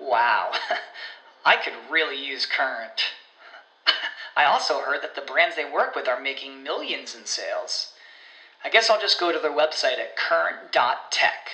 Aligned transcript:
Wow, 0.00 0.52
I 1.44 1.56
could 1.56 1.74
really 1.90 2.24
use 2.24 2.46
Current. 2.46 3.02
I 4.36 4.44
also 4.44 4.80
heard 4.80 5.02
that 5.02 5.14
the 5.14 5.20
brands 5.20 5.56
they 5.56 5.70
work 5.70 5.94
with 5.94 6.08
are 6.08 6.20
making 6.20 6.62
millions 6.62 7.14
in 7.14 7.26
sales. 7.26 7.92
I 8.64 8.70
guess 8.70 8.88
I'll 8.88 9.00
just 9.00 9.20
go 9.20 9.32
to 9.32 9.38
their 9.38 9.50
website 9.50 9.98
at 9.98 10.16
current.tech. 10.16 11.50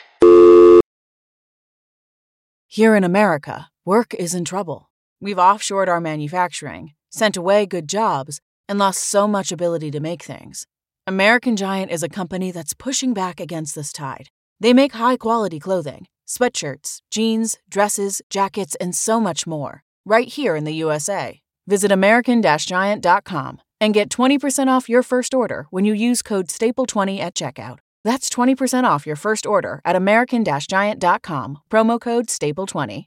Here 2.68 2.94
in 2.94 3.04
America, 3.04 3.68
work 3.84 4.14
is 4.14 4.34
in 4.34 4.44
trouble. 4.44 4.90
We've 5.20 5.36
offshored 5.36 5.88
our 5.88 6.00
manufacturing, 6.00 6.94
sent 7.10 7.36
away 7.36 7.66
good 7.66 7.88
jobs, 7.88 8.40
and 8.68 8.78
lost 8.78 9.02
so 9.04 9.26
much 9.26 9.50
ability 9.50 9.90
to 9.92 10.00
make 10.00 10.22
things. 10.22 10.66
American 11.06 11.56
Giant 11.56 11.90
is 11.90 12.02
a 12.02 12.08
company 12.08 12.50
that's 12.50 12.74
pushing 12.74 13.14
back 13.14 13.40
against 13.40 13.74
this 13.74 13.92
tide. 13.92 14.28
They 14.60 14.72
make 14.72 14.92
high 14.92 15.16
quality 15.16 15.58
clothing 15.60 16.06
sweatshirts, 16.26 17.00
jeans, 17.10 17.58
dresses, 17.68 18.22
jackets, 18.30 18.74
and 18.76 18.94
so 18.94 19.20
much 19.20 19.46
more, 19.46 19.82
right 20.04 20.28
here 20.28 20.56
in 20.56 20.64
the 20.64 20.74
USA. 20.74 21.40
Visit 21.66 21.90
American 21.90 22.42
Giant.com 22.42 23.60
and 23.80 23.94
get 23.94 24.08
20% 24.08 24.68
off 24.68 24.88
your 24.88 25.02
first 25.02 25.34
order 25.34 25.66
when 25.70 25.84
you 25.84 25.92
use 25.94 26.22
code 26.22 26.48
STAPLE20 26.48 27.18
at 27.18 27.34
checkout. 27.34 27.78
That's 28.04 28.28
20% 28.30 28.84
off 28.84 29.06
your 29.06 29.16
first 29.16 29.46
order 29.46 29.80
at 29.84 29.96
American 29.96 30.44
Giant.com, 30.44 31.58
promo 31.70 32.00
code 32.00 32.26
STAPLE20. 32.26 33.06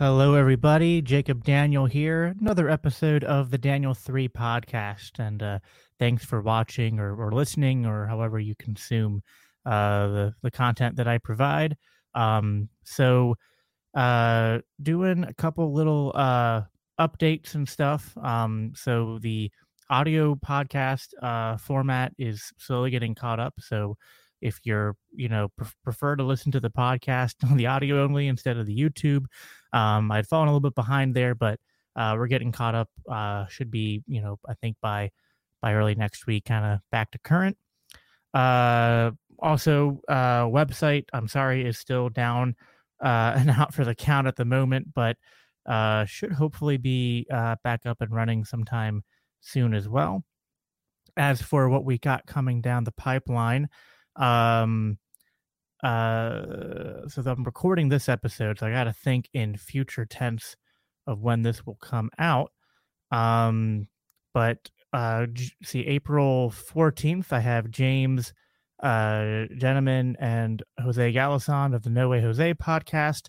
Hello, 0.00 0.32
everybody. 0.32 1.02
Jacob 1.02 1.44
Daniel 1.44 1.84
here. 1.84 2.34
Another 2.40 2.70
episode 2.70 3.22
of 3.22 3.50
the 3.50 3.58
Daniel 3.58 3.92
3 3.92 4.30
podcast. 4.30 5.18
And 5.18 5.42
uh, 5.42 5.58
thanks 5.98 6.24
for 6.24 6.40
watching 6.40 6.98
or, 6.98 7.14
or 7.14 7.32
listening 7.32 7.84
or 7.84 8.06
however 8.06 8.40
you 8.40 8.54
consume 8.58 9.22
uh, 9.66 10.06
the, 10.06 10.34
the 10.40 10.50
content 10.50 10.96
that 10.96 11.06
I 11.06 11.18
provide. 11.18 11.76
Um, 12.14 12.70
so, 12.82 13.34
uh, 13.94 14.60
doing 14.82 15.24
a 15.24 15.34
couple 15.34 15.70
little 15.74 16.12
uh, 16.14 16.62
updates 16.98 17.54
and 17.54 17.68
stuff. 17.68 18.16
Um, 18.16 18.72
so, 18.74 19.18
the 19.20 19.50
audio 19.90 20.34
podcast 20.34 21.08
uh, 21.20 21.58
format 21.58 22.14
is 22.16 22.54
slowly 22.56 22.90
getting 22.90 23.14
caught 23.14 23.38
up. 23.38 23.52
So, 23.58 23.98
if 24.40 24.58
you're 24.64 24.96
you 25.14 25.28
know 25.28 25.48
pre- 25.56 25.68
prefer 25.82 26.16
to 26.16 26.22
listen 26.22 26.52
to 26.52 26.60
the 26.60 26.70
podcast 26.70 27.34
on 27.50 27.56
the 27.56 27.66
audio 27.66 28.02
only 28.02 28.28
instead 28.28 28.56
of 28.56 28.66
the 28.66 28.76
youtube. 28.76 29.24
Um, 29.72 30.10
i'd 30.12 30.26
fallen 30.26 30.48
a 30.48 30.50
little 30.50 30.60
bit 30.68 30.74
behind 30.74 31.14
there 31.14 31.34
but 31.34 31.60
uh, 31.96 32.14
we're 32.16 32.28
getting 32.28 32.52
caught 32.52 32.74
up 32.74 32.88
uh, 33.10 33.46
should 33.46 33.70
be 33.70 34.02
you 34.06 34.20
know 34.20 34.38
i 34.48 34.54
think 34.54 34.76
by 34.80 35.10
by 35.62 35.74
early 35.74 35.94
next 35.94 36.26
week 36.26 36.46
kind 36.46 36.64
of 36.64 36.80
back 36.90 37.10
to 37.10 37.18
current. 37.18 37.56
Uh, 38.32 39.10
also 39.40 40.00
uh, 40.08 40.44
website 40.44 41.04
i'm 41.12 41.26
sorry 41.28 41.64
is 41.66 41.78
still 41.78 42.08
down 42.08 42.54
uh, 43.02 43.34
and 43.36 43.50
out 43.50 43.74
for 43.74 43.84
the 43.84 43.94
count 43.94 44.26
at 44.26 44.36
the 44.36 44.44
moment 44.44 44.88
but 44.94 45.16
uh, 45.66 46.04
should 46.04 46.32
hopefully 46.32 46.78
be 46.78 47.26
back 47.62 47.86
up 47.86 48.00
and 48.00 48.14
running 48.14 48.44
sometime 48.44 49.02
soon 49.40 49.74
as 49.74 49.88
well. 49.88 50.24
As 51.16 51.42
for 51.42 51.68
what 51.68 51.84
we 51.84 51.98
got 51.98 52.26
coming 52.26 52.60
down 52.60 52.84
the 52.84 52.92
pipeline 52.92 53.68
um, 54.16 54.98
uh, 55.82 57.08
so 57.08 57.22
I'm 57.24 57.44
recording 57.44 57.88
this 57.88 58.08
episode, 58.08 58.58
so 58.58 58.66
I 58.66 58.72
got 58.72 58.84
to 58.84 58.92
think 58.92 59.28
in 59.32 59.56
future 59.56 60.04
tense 60.04 60.56
of 61.06 61.20
when 61.20 61.42
this 61.42 61.64
will 61.64 61.78
come 61.80 62.10
out. 62.18 62.52
Um, 63.10 63.88
but 64.34 64.70
uh, 64.92 65.26
see, 65.62 65.86
April 65.86 66.50
14th, 66.50 67.32
I 67.32 67.40
have 67.40 67.70
James 67.70 68.32
uh, 68.82 69.44
Gentleman 69.56 70.16
and 70.20 70.62
Jose 70.82 71.12
Galison 71.12 71.74
of 71.74 71.82
the 71.82 71.90
No 71.90 72.08
Way 72.08 72.20
Jose 72.20 72.54
podcast 72.54 73.28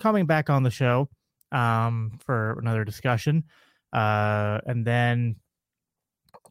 coming 0.00 0.26
back 0.26 0.50
on 0.50 0.62
the 0.62 0.70
show 0.70 1.08
um, 1.50 2.18
for 2.24 2.58
another 2.58 2.84
discussion. 2.84 3.44
Uh, 3.92 4.58
and 4.66 4.86
then 4.86 5.36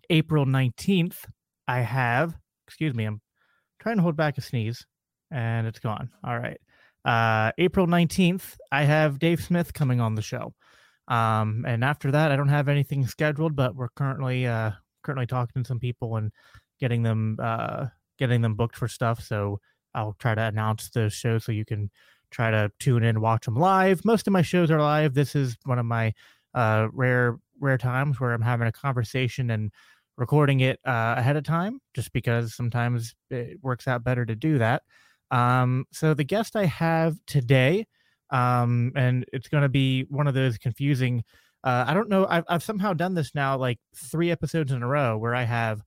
April 0.09 0.45
19th, 0.45 1.25
I 1.67 1.79
have, 1.79 2.37
excuse 2.67 2.93
me, 2.93 3.05
I'm 3.05 3.21
trying 3.81 3.97
to 3.97 4.03
hold 4.03 4.15
back 4.15 4.37
a 4.37 4.41
sneeze 4.41 4.85
and 5.31 5.65
it's 5.67 5.79
gone. 5.79 6.09
All 6.23 6.37
right. 6.37 6.59
Uh, 7.03 7.51
April 7.57 7.87
19th, 7.87 8.57
I 8.71 8.83
have 8.83 9.17
Dave 9.17 9.43
Smith 9.43 9.73
coming 9.73 9.99
on 9.99 10.13
the 10.13 10.21
show. 10.21 10.53
Um, 11.07 11.65
and 11.67 11.83
after 11.83 12.11
that, 12.11 12.31
I 12.31 12.35
don't 12.35 12.47
have 12.47 12.69
anything 12.69 13.05
scheduled, 13.07 13.55
but 13.55 13.75
we're 13.75 13.89
currently, 13.89 14.45
uh, 14.45 14.71
currently 15.03 15.25
talking 15.25 15.63
to 15.63 15.67
some 15.67 15.79
people 15.79 16.15
and 16.17 16.31
getting 16.79 17.01
them, 17.01 17.37
uh, 17.41 17.87
getting 18.19 18.41
them 18.41 18.53
booked 18.53 18.75
for 18.75 18.87
stuff. 18.87 19.21
So 19.21 19.59
I'll 19.95 20.15
try 20.19 20.35
to 20.35 20.41
announce 20.41 20.89
the 20.89 21.09
show 21.09 21.39
so 21.39 21.51
you 21.51 21.65
can 21.65 21.89
try 22.29 22.51
to 22.51 22.71
tune 22.79 23.03
in, 23.03 23.19
watch 23.19 23.45
them 23.45 23.55
live. 23.55 24.05
Most 24.05 24.27
of 24.27 24.33
my 24.33 24.43
shows 24.43 24.69
are 24.69 24.79
live. 24.79 25.15
This 25.15 25.35
is 25.35 25.57
one 25.65 25.79
of 25.79 25.85
my, 25.85 26.13
uh, 26.53 26.87
rare, 26.93 27.37
rare 27.59 27.79
times 27.79 28.19
where 28.19 28.31
I'm 28.31 28.41
having 28.41 28.67
a 28.67 28.71
conversation 28.71 29.49
and 29.49 29.71
recording 30.21 30.59
it 30.59 30.79
uh, 30.85 31.15
ahead 31.17 31.35
of 31.35 31.43
time 31.43 31.79
just 31.95 32.13
because 32.13 32.53
sometimes 32.55 33.15
it 33.31 33.57
works 33.63 33.87
out 33.87 34.03
better 34.03 34.23
to 34.23 34.35
do 34.35 34.59
that. 34.59 34.83
Um, 35.31 35.85
so 35.91 36.13
the 36.13 36.23
guest 36.23 36.55
I 36.55 36.65
have 36.65 37.15
today, 37.25 37.87
um, 38.29 38.91
and 38.95 39.25
it's 39.33 39.47
going 39.47 39.63
to 39.63 39.69
be 39.69 40.03
one 40.09 40.27
of 40.27 40.35
those 40.35 40.59
confusing. 40.59 41.23
Uh, 41.63 41.85
I 41.87 41.95
don't 41.95 42.07
know. 42.07 42.27
I've, 42.29 42.43
I've 42.47 42.61
somehow 42.61 42.93
done 42.93 43.15
this 43.15 43.33
now 43.33 43.57
like 43.57 43.79
three 43.95 44.29
episodes 44.29 44.71
in 44.71 44.83
a 44.83 44.87
row 44.87 45.17
where 45.17 45.33
I 45.33 45.41
have 45.41 45.81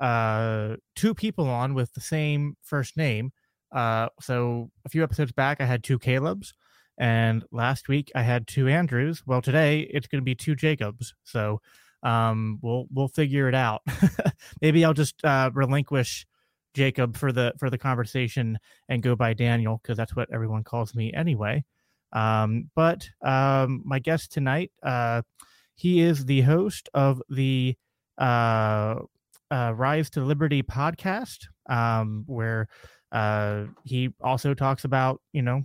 uh, 0.00 0.74
two 0.96 1.14
people 1.14 1.48
on 1.48 1.72
with 1.72 1.94
the 1.94 2.00
same 2.00 2.56
first 2.64 2.96
name. 2.96 3.30
Uh, 3.70 4.08
so 4.20 4.68
a 4.84 4.88
few 4.88 5.04
episodes 5.04 5.30
back, 5.30 5.60
I 5.60 5.64
had 5.64 5.84
two 5.84 6.00
Caleb's, 6.00 6.54
and 6.98 7.44
last 7.52 7.86
week 7.86 8.10
I 8.16 8.22
had 8.22 8.48
two 8.48 8.66
Andrews. 8.66 9.22
Well, 9.24 9.40
today 9.40 9.82
it's 9.82 10.08
going 10.08 10.20
to 10.20 10.24
be 10.24 10.34
two 10.34 10.56
Jacobs. 10.56 11.14
So 11.22 11.60
um, 12.02 12.58
we'll 12.62 12.86
we'll 12.92 13.08
figure 13.08 13.48
it 13.48 13.54
out. 13.54 13.82
Maybe 14.62 14.84
I'll 14.84 14.94
just 14.94 15.22
uh, 15.24 15.50
relinquish 15.52 16.26
Jacob 16.74 17.16
for 17.16 17.32
the 17.32 17.52
for 17.58 17.70
the 17.70 17.78
conversation 17.78 18.58
and 18.88 19.02
go 19.02 19.16
by 19.16 19.34
Daniel 19.34 19.80
because 19.82 19.96
that's 19.96 20.16
what 20.16 20.28
everyone 20.32 20.64
calls 20.64 20.94
me 20.94 21.12
anyway. 21.12 21.64
Um, 22.12 22.70
but 22.74 23.08
um, 23.22 23.82
my 23.84 23.98
guest 23.98 24.32
tonight, 24.32 24.72
uh, 24.82 25.22
he 25.74 26.00
is 26.00 26.24
the 26.24 26.40
host 26.42 26.88
of 26.94 27.22
the 27.28 27.76
uh, 28.18 28.96
uh, 29.50 29.72
Rise 29.74 30.10
to 30.10 30.20
Liberty 30.24 30.62
podcast. 30.62 31.46
um, 31.68 32.24
where 32.26 32.68
uh, 33.12 33.64
he 33.84 34.10
also 34.20 34.54
talks 34.54 34.84
about 34.84 35.20
you 35.32 35.42
know 35.42 35.62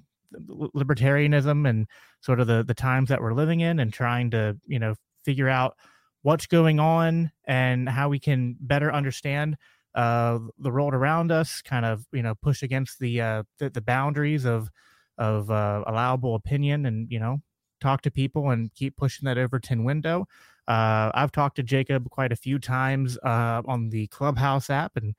libertarianism 0.49 1.67
and 1.67 1.87
sort 2.21 2.39
of 2.39 2.47
the 2.47 2.63
the 2.63 2.73
times 2.73 3.09
that 3.09 3.21
we're 3.21 3.33
living 3.33 3.61
in 3.61 3.79
and 3.79 3.93
trying 3.93 4.31
to 4.31 4.57
you 4.67 4.79
know 4.79 4.95
figure 5.23 5.49
out 5.49 5.75
what's 6.25 6.47
going 6.47 6.79
on 6.79 7.31
and 7.45 7.87
how 7.87 8.09
we 8.09 8.17
can 8.19 8.57
better 8.59 8.91
understand 8.91 9.55
uh, 9.93 10.39
the 10.57 10.71
world 10.71 10.95
around 10.95 11.31
us, 11.31 11.61
kind 11.61 11.85
of 11.85 12.07
you 12.11 12.23
know 12.23 12.33
push 12.33 12.63
against 12.63 12.97
the 12.97 13.21
uh, 13.21 13.43
the, 13.59 13.69
the 13.69 13.81
boundaries 13.81 14.43
of 14.43 14.71
of 15.19 15.51
uh, 15.51 15.83
allowable 15.85 16.33
opinion, 16.33 16.87
and 16.87 17.11
you 17.11 17.19
know 17.19 17.41
talk 17.79 18.01
to 18.01 18.09
people 18.09 18.49
and 18.49 18.73
keep 18.73 18.97
pushing 18.97 19.27
that 19.27 19.37
Overton 19.37 19.83
window. 19.83 20.25
Uh, 20.67 21.11
I've 21.13 21.31
talked 21.31 21.57
to 21.57 21.63
Jacob 21.63 22.09
quite 22.09 22.31
a 22.31 22.35
few 22.35 22.57
times 22.57 23.19
uh, 23.23 23.61
on 23.67 23.89
the 23.89 24.07
Clubhouse 24.07 24.71
app, 24.71 24.93
and 24.95 25.13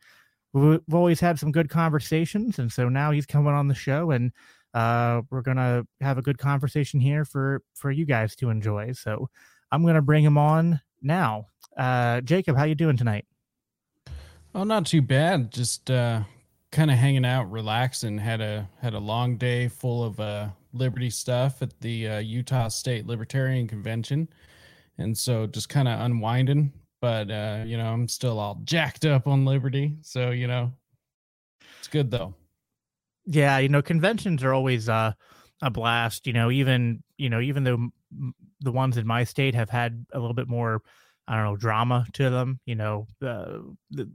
we've 0.53 0.81
always 0.93 1.21
had 1.21 1.39
some 1.39 1.53
good 1.53 1.71
conversations. 1.71 2.59
And 2.59 2.73
so 2.73 2.89
now 2.89 3.13
he's 3.13 3.27
coming 3.27 3.55
on 3.55 3.69
the 3.69 3.77
show, 3.77 4.11
and 4.11 4.33
uh, 4.75 5.23
we're 5.31 5.43
gonna 5.43 5.85
have 6.01 6.19
a 6.19 6.23
good 6.23 6.39
conversation 6.39 6.99
here 6.99 7.25
for 7.25 7.63
for 7.75 7.93
you 7.93 8.05
guys 8.05 8.35
to 8.37 8.51
enjoy. 8.51 8.91
So 8.91 9.31
I'm 9.71 9.87
gonna 9.87 10.03
bring 10.03 10.25
him 10.25 10.37
on 10.37 10.81
now. 11.07 11.47
Uh, 11.77 12.21
Jacob, 12.23 12.57
how 12.57 12.65
you 12.65 12.75
doing 12.75 12.97
tonight? 12.97 13.25
Oh, 14.55 14.65
not 14.65 14.87
too 14.87 15.03
bad. 15.03 15.53
Just 15.53 15.91
uh, 15.91 16.23
kind 16.73 16.91
of 16.91 16.99
hanging 16.99 17.25
out, 17.25 17.51
relaxing. 17.51 18.19
Had 18.19 18.41
a 18.41 18.69
had 18.81 18.95
a 18.95 18.99
long 18.99 19.37
day 19.37 19.69
full 19.69 20.03
of 20.05 20.19
uh, 20.19 20.49
liberty 20.73 21.11
stuff 21.11 21.63
at 21.63 21.79
the 21.81 22.09
uh, 22.09 22.19
Utah 22.19 22.69
State 22.69 23.07
Libertarian 23.07 23.69
Convention, 23.69 24.29
and 24.99 25.17
so 25.17 25.47
just 25.47 25.69
kind 25.69 25.89
of 25.89 26.01
unwinding. 26.01 26.73
But 27.01 27.31
uh, 27.31 27.65
you 27.67 27.77
know, 27.77 27.93
I'm 27.93 28.09
still 28.09 28.39
all 28.39 28.61
jacked 28.65 29.05
up 29.05 29.27
on 29.27 29.45
liberty, 29.45 29.97
so 30.01 30.31
you 30.31 30.47
know, 30.47 30.73
it's 31.79 31.89
good 31.89 32.11
though. 32.11 32.35
Yeah, 33.27 33.59
you 33.59 33.69
know, 33.69 33.83
conventions 33.83 34.43
are 34.43 34.55
always 34.55 34.89
uh, 34.89 35.13
a 35.63 35.71
blast. 35.71 36.27
You 36.27 36.33
know, 36.33 36.51
even 36.51 37.03
you 37.19 37.29
know, 37.29 37.41
even 37.41 37.65
though 37.65 37.91
the 38.61 38.73
ones 38.73 38.97
in 38.97 39.07
my 39.07 39.25
state 39.25 39.55
have 39.55 39.71
had 39.71 40.07
a 40.13 40.19
little 40.19 40.35
bit 40.35 40.49
more, 40.49 40.83
I 41.29 41.37
don't 41.37 41.45
know, 41.45 41.57
drama 41.57 42.07
to 42.15 42.31
them. 42.31 42.61
You 42.67 42.75
know, 42.75 43.07
the 43.21 43.75
the 43.91 44.11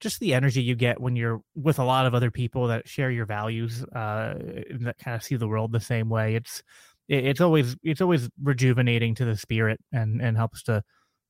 just 0.00 0.20
the 0.20 0.34
energy 0.34 0.62
you 0.62 0.74
get 0.74 1.00
when 1.00 1.16
you're 1.16 1.40
with 1.54 1.78
a 1.78 1.84
lot 1.84 2.06
of 2.06 2.14
other 2.14 2.30
people 2.30 2.66
that 2.68 2.88
share 2.88 3.10
your 3.10 3.26
values 3.26 3.82
uh, 3.94 4.34
that 4.80 4.96
kind 5.02 5.14
of 5.14 5.22
see 5.22 5.36
the 5.36 5.48
world 5.48 5.72
the 5.72 5.80
same 5.80 6.08
way 6.08 6.34
it's 6.34 6.62
it's 7.08 7.40
always 7.40 7.76
it's 7.82 8.00
always 8.00 8.28
rejuvenating 8.42 9.14
to 9.14 9.24
the 9.24 9.36
spirit 9.36 9.80
and 9.92 10.20
and 10.20 10.36
helps 10.36 10.62
to 10.64 10.82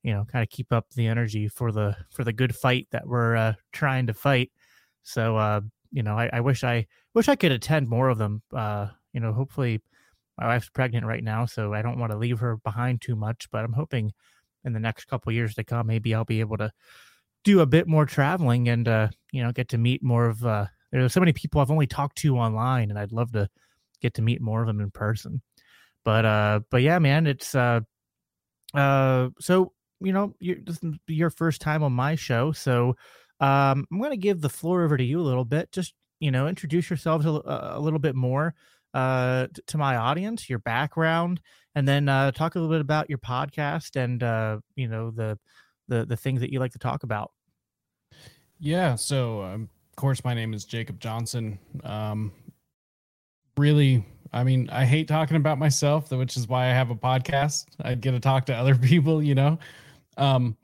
you 0.03 0.13
know 0.13 0.25
kind 0.31 0.43
of 0.43 0.49
keep 0.49 0.71
up 0.71 0.85
the 0.95 1.07
energy 1.07 1.47
for 1.47 1.71
the 1.71 1.95
for 2.11 2.23
the 2.23 2.33
good 2.33 2.55
fight 2.55 2.87
that 2.91 3.07
we're 3.07 3.35
uh, 3.35 3.53
trying 3.71 4.07
to 4.07 4.13
fight 4.13 4.51
so 5.03 5.37
uh 5.37 5.61
you 5.91 6.03
know 6.03 6.17
I, 6.17 6.29
I 6.33 6.39
wish 6.41 6.63
i 6.63 6.85
wish 7.13 7.29
i 7.29 7.35
could 7.35 7.51
attend 7.51 7.87
more 7.87 8.09
of 8.09 8.17
them 8.17 8.41
uh 8.55 8.87
you 9.13 9.19
know 9.19 9.33
hopefully 9.33 9.81
my 10.37 10.47
wife's 10.47 10.69
pregnant 10.69 11.05
right 11.05 11.23
now 11.23 11.45
so 11.45 11.73
i 11.73 11.81
don't 11.81 11.99
want 11.99 12.11
to 12.11 12.17
leave 12.17 12.39
her 12.39 12.57
behind 12.57 13.01
too 13.01 13.15
much 13.15 13.47
but 13.51 13.63
i'm 13.63 13.73
hoping 13.73 14.11
in 14.63 14.73
the 14.73 14.79
next 14.79 15.05
couple 15.05 15.31
years 15.31 15.55
to 15.55 15.63
come 15.63 15.87
maybe 15.87 16.13
i'll 16.13 16.25
be 16.25 16.39
able 16.39 16.57
to 16.57 16.71
do 17.47 17.61
a 17.61 17.65
bit 17.65 17.87
more 17.87 18.05
traveling 18.05 18.67
and 18.67 18.89
uh, 18.89 19.07
you 19.31 19.41
know 19.41 19.53
get 19.53 19.69
to 19.69 19.77
meet 19.77 20.03
more 20.03 20.27
of. 20.27 20.45
Uh, 20.45 20.65
there's 20.91 21.13
so 21.13 21.21
many 21.21 21.31
people 21.31 21.61
I've 21.61 21.71
only 21.71 21.87
talked 21.87 22.17
to 22.19 22.37
online, 22.37 22.89
and 22.89 22.99
I'd 22.99 23.13
love 23.13 23.31
to 23.31 23.49
get 24.01 24.13
to 24.15 24.21
meet 24.21 24.41
more 24.41 24.59
of 24.59 24.67
them 24.67 24.81
in 24.81 24.91
person. 24.91 25.41
But 26.03 26.25
uh, 26.25 26.59
but 26.69 26.81
yeah, 26.81 26.99
man, 26.99 27.25
it's 27.25 27.55
uh, 27.55 27.79
uh, 28.73 29.29
so 29.39 29.71
you 30.01 30.11
know, 30.11 30.35
you're, 30.39 30.57
this 30.61 30.83
is 30.83 30.95
your 31.07 31.29
first 31.29 31.61
time 31.61 31.83
on 31.83 31.93
my 31.93 32.15
show, 32.15 32.51
so 32.51 32.97
um, 33.39 33.87
I'm 33.89 33.99
going 33.99 34.11
to 34.11 34.17
give 34.17 34.41
the 34.41 34.49
floor 34.49 34.83
over 34.83 34.97
to 34.97 35.03
you 35.03 35.21
a 35.21 35.23
little 35.23 35.45
bit. 35.45 35.71
Just 35.71 35.93
you 36.19 36.31
know, 36.31 36.49
introduce 36.49 36.89
yourselves 36.89 37.25
a, 37.25 37.29
a 37.29 37.79
little 37.79 37.99
bit 37.99 38.15
more 38.15 38.55
uh, 38.97 39.47
to 39.67 39.77
my 39.77 39.95
audience, 39.95 40.49
your 40.49 40.57
background, 40.57 41.39
and 41.75 41.87
then 41.87 42.09
uh, 42.09 42.31
talk 42.31 42.55
a 42.55 42.59
little 42.59 42.73
bit 42.73 42.81
about 42.81 43.07
your 43.09 43.19
podcast 43.19 43.95
and 43.95 44.23
uh, 44.23 44.57
you 44.75 44.87
know 44.87 45.11
the 45.11 45.37
the 45.87 46.03
the 46.03 46.17
things 46.17 46.41
that 46.41 46.51
you 46.51 46.59
like 46.59 46.71
to 46.71 46.79
talk 46.79 47.03
about. 47.03 47.31
Yeah. 48.59 48.95
So, 48.95 49.43
um, 49.43 49.69
of 49.91 49.95
course, 49.97 50.23
my 50.23 50.33
name 50.33 50.55
is 50.55 50.65
Jacob 50.65 50.99
Johnson. 50.99 51.59
Um, 51.83 52.31
really, 53.55 54.03
I 54.33 54.43
mean, 54.43 54.67
I 54.71 54.83
hate 54.83 55.07
talking 55.07 55.37
about 55.37 55.59
myself, 55.59 56.11
which 56.11 56.35
is 56.35 56.47
why 56.47 56.65
I 56.65 56.73
have 56.73 56.89
a 56.89 56.95
podcast. 56.95 57.65
I 57.79 57.93
get 57.93 58.11
to 58.11 58.19
talk 58.19 58.47
to 58.47 58.55
other 58.55 58.75
people, 58.89 59.21
you 59.21 59.35
know. 59.35 59.59
Um, 60.17 60.57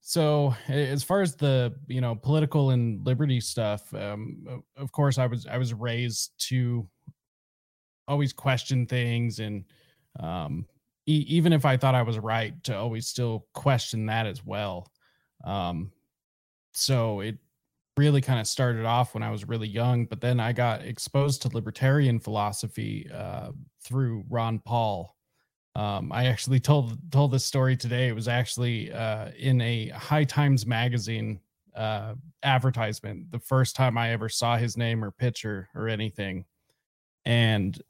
so 0.00 0.54
as 0.68 1.02
far 1.02 1.22
as 1.22 1.34
the 1.34 1.74
you 1.88 2.00
know 2.00 2.14
political 2.14 2.70
and 2.70 3.04
liberty 3.04 3.40
stuff, 3.40 3.92
um, 3.94 4.62
of 4.76 4.92
course, 4.92 5.18
I 5.18 5.26
was 5.26 5.44
I 5.48 5.58
was 5.58 5.74
raised 5.74 6.34
to 6.50 6.88
always 8.08 8.32
question 8.32 8.86
things 8.86 9.38
and 9.38 9.64
um, 10.18 10.66
e- 11.06 11.26
even 11.28 11.52
if 11.52 11.64
I 11.64 11.76
thought 11.76 11.94
I 11.94 12.02
was 12.02 12.18
right, 12.18 12.60
to 12.64 12.76
always 12.76 13.06
still 13.06 13.46
question 13.54 14.06
that 14.06 14.26
as 14.26 14.44
well. 14.44 14.90
Um, 15.44 15.92
so 16.72 17.20
it 17.20 17.36
really 17.96 18.20
kind 18.20 18.40
of 18.40 18.46
started 18.46 18.84
off 18.84 19.14
when 19.14 19.22
I 19.22 19.30
was 19.30 19.46
really 19.48 19.68
young, 19.68 20.06
but 20.06 20.20
then 20.20 20.40
I 20.40 20.52
got 20.52 20.82
exposed 20.82 21.42
to 21.42 21.48
libertarian 21.48 22.20
philosophy 22.20 23.10
uh, 23.12 23.50
through 23.82 24.24
Ron 24.28 24.60
Paul. 24.60 25.14
Um, 25.74 26.10
I 26.12 26.26
actually 26.26 26.60
told 26.60 26.98
told 27.12 27.32
this 27.32 27.44
story 27.44 27.76
today. 27.76 28.08
It 28.08 28.14
was 28.14 28.28
actually 28.28 28.92
uh, 28.92 29.30
in 29.38 29.60
a 29.60 29.88
High 29.90 30.24
Times 30.24 30.66
magazine 30.66 31.40
uh, 31.76 32.14
advertisement. 32.42 33.30
The 33.30 33.38
first 33.38 33.76
time 33.76 33.96
I 33.96 34.10
ever 34.10 34.28
saw 34.28 34.56
his 34.56 34.76
name 34.76 35.04
or 35.04 35.10
picture 35.10 35.68
or 35.74 35.88
anything, 35.88 36.44
and 37.24 37.80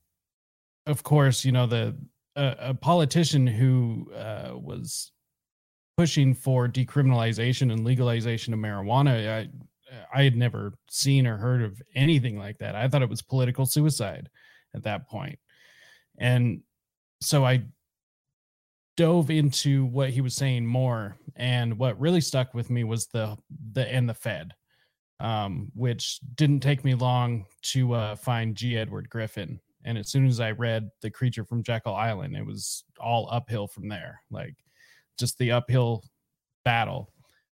of 0.89 1.03
course, 1.03 1.45
you 1.45 1.53
know 1.53 1.67
the 1.67 1.97
a, 2.35 2.57
a 2.61 2.75
politician 2.75 3.47
who 3.47 4.11
uh, 4.15 4.53
was 4.55 5.13
pushing 5.97 6.35
for 6.35 6.69
decriminalization 6.69 7.73
and 7.73 7.85
legalization 7.85 8.55
of 8.55 8.61
marijuana, 8.61 9.29
I 9.29 9.49
I 10.13 10.23
had 10.23 10.37
never 10.37 10.75
seen 10.91 11.27
or 11.27 11.37
heard 11.37 11.63
of 11.63 11.81
anything 11.95 12.39
like 12.39 12.59
that. 12.59 12.75
I 12.75 12.89
thought 12.89 13.03
it 13.03 13.09
was 13.09 13.23
political 13.23 13.67
suicide 13.67 14.29
at 14.75 14.85
that 14.85 15.09
point. 15.09 15.39
And 16.19 16.63
so 17.21 17.45
I 17.45 17.63
dove 18.97 19.31
into 19.31 19.87
what 19.87 20.11
he 20.11 20.21
was 20.21 20.35
saying 20.35 20.67
more 20.67 21.17
and 21.37 21.79
what 21.79 22.01
really 22.01 22.21
stuck 22.21 22.53
with 22.53 22.69
me 22.69 22.83
was 22.83 23.07
the 23.07 23.37
the 23.73 23.93
and 23.93 24.09
the 24.09 24.15
fed 24.15 24.55
um, 25.21 25.71
which 25.75 26.19
didn't 26.35 26.61
take 26.61 26.85
me 26.85 26.95
long 26.95 27.47
to 27.63 27.93
uh, 27.93 28.17
find 28.17 28.57
g 28.57 28.77
edward 28.77 29.09
griffin 29.09 29.61
and 29.89 29.99
as 29.99 30.09
soon 30.11 30.27
as 30.27 30.39
i 30.39 30.51
read 30.51 30.89
the 31.03 31.11
creature 31.11 31.45
from 31.45 31.63
jekyll 31.63 31.95
island 31.95 32.37
it 32.37 32.47
was 32.47 32.85
all 33.01 33.29
uphill 33.31 33.67
from 33.67 33.89
there 33.89 34.21
like 34.31 34.55
just 35.19 35.37
the 35.39 35.51
uphill 35.53 36.05
battle. 36.65 37.11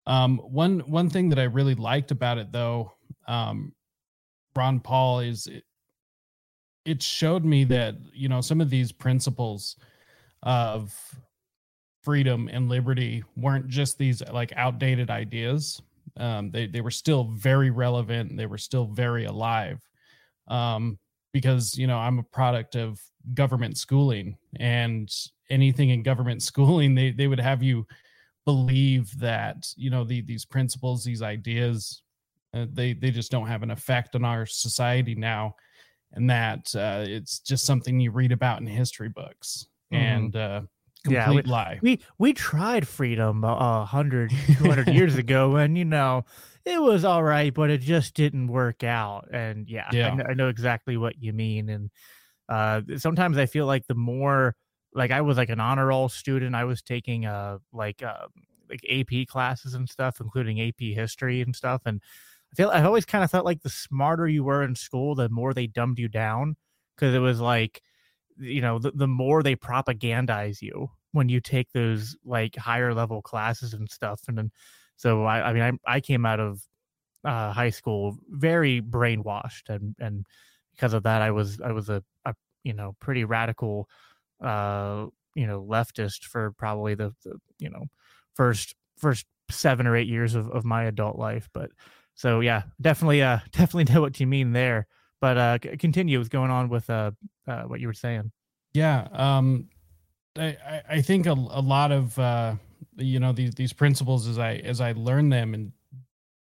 Um, 0.05 0.37
one 0.37 0.79
one 0.81 1.09
thing 1.09 1.29
that 1.29 1.39
I 1.39 1.43
really 1.43 1.75
liked 1.75 2.11
about 2.11 2.37
it, 2.37 2.51
though, 2.51 2.93
um, 3.27 3.73
Ron 4.55 4.79
Paul 4.79 5.19
is 5.19 5.47
it, 5.47 5.63
it 6.85 7.03
showed 7.03 7.45
me 7.45 7.63
that 7.65 7.95
you 8.13 8.29
know 8.29 8.41
some 8.41 8.61
of 8.61 8.69
these 8.69 8.91
principles 8.91 9.75
of 10.43 10.95
freedom 12.03 12.49
and 12.51 12.69
liberty 12.69 13.23
weren't 13.35 13.67
just 13.67 13.97
these 13.97 14.21
like 14.31 14.53
outdated 14.55 15.09
ideas. 15.09 15.81
Um, 16.17 16.49
they 16.49 16.67
they 16.67 16.81
were 16.81 16.91
still 16.91 17.23
very 17.23 17.69
relevant. 17.71 18.37
They 18.37 18.47
were 18.47 18.57
still 18.57 18.85
very 18.85 19.25
alive. 19.25 19.81
Um, 20.47 20.97
because 21.41 21.77
you 21.77 21.87
know 21.87 21.97
I'm 21.97 22.19
a 22.19 22.23
product 22.23 22.75
of 22.75 22.99
government 23.33 23.77
schooling, 23.77 24.37
and 24.59 25.09
anything 25.49 25.89
in 25.89 26.03
government 26.03 26.41
schooling, 26.51 26.95
they 26.95 27.11
they 27.11 27.27
would 27.27 27.39
have 27.39 27.63
you 27.63 27.85
believe 28.45 29.17
that 29.19 29.67
you 29.75 29.89
know 29.89 30.03
the, 30.03 30.21
these 30.21 30.45
principles, 30.45 31.03
these 31.03 31.21
ideas, 31.21 32.03
uh, 32.53 32.65
they 32.71 32.93
they 32.93 33.11
just 33.11 33.31
don't 33.31 33.47
have 33.47 33.63
an 33.63 33.71
effect 33.71 34.15
on 34.15 34.25
our 34.25 34.45
society 34.45 35.15
now, 35.15 35.55
and 36.13 36.29
that 36.29 36.73
uh, 36.75 37.03
it's 37.07 37.39
just 37.39 37.65
something 37.65 37.99
you 37.99 38.11
read 38.11 38.31
about 38.31 38.59
in 38.59 38.67
history 38.67 39.09
books. 39.09 39.67
Mm-hmm. 39.93 40.03
And 40.03 40.35
uh, 40.35 40.61
complete 41.03 41.17
yeah, 41.17 41.31
we, 41.31 41.41
lie. 41.43 41.79
We 41.81 41.99
we 42.17 42.33
tried 42.33 42.87
freedom 42.87 43.43
a 43.43 43.85
hundred, 43.85 44.31
two 44.57 44.67
hundred 44.67 44.87
years 44.93 45.15
ago, 45.15 45.55
and 45.55 45.77
you 45.77 45.85
know 45.85 46.25
it 46.69 46.81
was 46.81 47.03
all 47.03 47.23
right, 47.23 47.53
but 47.53 47.69
it 47.69 47.81
just 47.81 48.13
didn't 48.13 48.47
work 48.47 48.83
out. 48.83 49.27
And 49.31 49.67
yeah, 49.67 49.89
yeah. 49.91 50.09
I, 50.09 50.15
know, 50.15 50.25
I 50.29 50.33
know 50.33 50.47
exactly 50.49 50.97
what 50.97 51.21
you 51.21 51.33
mean. 51.33 51.69
And 51.69 51.89
uh, 52.47 52.81
sometimes 52.97 53.37
I 53.37 53.45
feel 53.45 53.65
like 53.65 53.87
the 53.87 53.95
more 53.95 54.55
like 54.93 55.11
I 55.11 55.21
was 55.21 55.37
like 55.37 55.49
an 55.49 55.59
honor 55.59 55.87
roll 55.87 56.09
student. 56.09 56.55
I 56.55 56.63
was 56.65 56.81
taking 56.81 57.25
uh 57.25 57.59
like 57.73 58.01
uh 58.03 58.27
like 58.69 58.85
AP 58.89 59.27
classes 59.27 59.73
and 59.73 59.89
stuff, 59.89 60.19
including 60.19 60.61
AP 60.61 60.79
history 60.79 61.41
and 61.41 61.55
stuff. 61.55 61.81
And 61.85 62.01
I 62.51 62.55
feel 62.55 62.69
I 62.69 62.83
always 62.83 63.05
kind 63.05 63.23
of 63.23 63.31
felt 63.31 63.45
like 63.45 63.61
the 63.61 63.69
smarter 63.69 64.27
you 64.27 64.43
were 64.43 64.63
in 64.63 64.75
school, 64.75 65.15
the 65.15 65.29
more 65.29 65.53
they 65.53 65.67
dumbed 65.67 65.99
you 65.99 66.07
down 66.07 66.55
because 66.95 67.13
it 67.13 67.19
was 67.19 67.39
like 67.39 67.81
you 68.37 68.61
know 68.61 68.79
the, 68.79 68.91
the 68.91 69.07
more 69.07 69.43
they 69.43 69.55
propagandize 69.55 70.61
you 70.61 70.89
when 71.11 71.29
you 71.29 71.41
take 71.41 71.71
those 71.71 72.15
like 72.23 72.55
higher 72.55 72.93
level 72.93 73.21
classes 73.21 73.73
and 73.73 73.89
stuff. 73.89 74.21
And 74.27 74.37
then 74.37 74.51
so 74.99 75.23
I 75.23 75.49
I 75.49 75.53
mean 75.53 75.63
I 75.63 75.95
I 75.95 75.99
came 76.01 76.25
out 76.25 76.41
of 76.41 76.61
uh, 77.23 77.53
high 77.53 77.69
school 77.69 78.17
very 78.29 78.81
brainwashed, 78.81 79.69
and 79.69 79.95
and 79.97 80.25
because 80.75 80.93
of 80.93 81.03
that, 81.03 81.21
I 81.21 81.31
was 81.31 81.61
I 81.61 81.71
was 81.71 81.89
a, 81.89 82.03
a 82.25 82.35
you 82.63 82.73
know 82.73 82.97
pretty 82.99 83.23
radical, 83.23 83.87
uh, 84.43 85.05
you 85.35 85.47
know 85.47 85.61
leftist 85.63 86.25
for 86.25 86.51
probably 86.51 86.95
the, 86.95 87.13
the 87.23 87.37
you 87.59 87.69
know 87.69 87.85
first 88.35 88.75
first 88.97 89.25
seven 89.49 89.87
or 89.87 89.95
eight 89.95 90.09
years 90.09 90.35
of, 90.35 90.49
of 90.51 90.65
my 90.65 90.83
adult 90.83 91.17
life. 91.17 91.47
But 91.53 91.71
so 92.15 92.41
yeah, 92.41 92.63
definitely 92.81 93.23
uh 93.23 93.39
definitely 93.51 93.93
know 93.93 94.01
what 94.01 94.19
you 94.19 94.27
mean 94.27 94.51
there. 94.51 94.85
But 95.21 95.37
uh 95.37 95.57
continue 95.79 96.19
with 96.19 96.29
going 96.29 96.51
on 96.51 96.67
with 96.67 96.89
uh, 96.89 97.11
uh 97.47 97.63
what 97.63 97.79
you 97.79 97.87
were 97.87 97.93
saying. 97.93 98.33
Yeah. 98.73 99.07
Um 99.13 99.69
I, 100.37 100.81
I 100.89 101.01
think 101.01 101.25
a, 101.25 101.31
a 101.31 101.61
lot 101.61 101.93
of 101.93 102.19
uh 102.19 102.55
you 102.99 103.19
know 103.19 103.31
these 103.31 103.55
these 103.55 103.73
principles 103.73 104.27
as 104.27 104.37
I 104.37 104.55
as 104.55 104.81
I 104.81 104.93
learned 104.93 105.31
them 105.31 105.53
and 105.53 105.71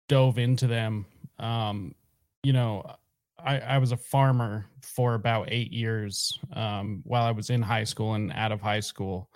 dove 0.07 0.39
into 0.39 0.65
them 0.65 1.05
um 1.37 1.93
you 2.43 2.51
know 2.53 2.83
I, 3.43 3.59
I 3.59 3.77
was 3.77 3.91
a 3.91 3.97
farmer 3.97 4.65
for 4.81 5.13
about 5.13 5.47
eight 5.51 5.71
years 5.71 6.37
um, 6.53 7.01
while 7.03 7.23
I 7.23 7.31
was 7.31 7.49
in 7.49 7.61
high 7.61 7.83
school 7.83 8.13
and 8.15 8.31
out 8.33 8.51
of 8.51 8.61
high 8.61 8.79
school. 8.79 9.29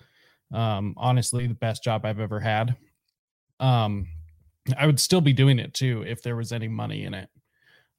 Um, 0.52 0.94
honestly, 0.96 1.46
the 1.46 1.54
best 1.54 1.82
job 1.82 2.04
I've 2.04 2.20
ever 2.20 2.40
had. 2.40 2.76
Um, 3.60 4.06
I 4.76 4.86
would 4.86 5.00
still 5.00 5.20
be 5.20 5.32
doing 5.32 5.58
it 5.58 5.74
too 5.74 6.04
if 6.06 6.22
there 6.22 6.36
was 6.36 6.52
any 6.52 6.68
money 6.68 7.04
in 7.04 7.14
it. 7.14 7.28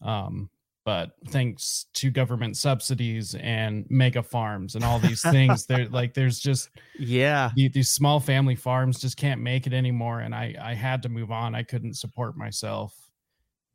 Um, 0.02 0.50
but 0.86 1.14
thanks 1.30 1.88
to 1.96 2.12
government 2.12 2.56
subsidies 2.56 3.34
and 3.36 3.88
mega 3.90 4.22
farms 4.22 4.76
and 4.76 4.86
all 4.86 5.00
these 5.00 5.24
things, 5.24 5.66
there 5.66 5.88
like 5.90 6.14
there's 6.14 6.40
just 6.40 6.70
yeah. 7.00 7.50
these, 7.56 7.72
these 7.72 7.90
small 7.90 8.20
family 8.20 8.56
farms 8.56 9.02
just 9.02 9.18
can't 9.18 9.42
make 9.42 9.66
it 9.66 9.74
anymore, 9.74 10.20
and 10.20 10.34
I 10.34 10.56
I 10.62 10.74
had 10.76 11.02
to 11.04 11.10
move 11.10 11.32
on. 11.32 11.56
I 11.56 11.64
couldn't 11.64 11.96
support 11.96 12.38
myself, 12.38 12.94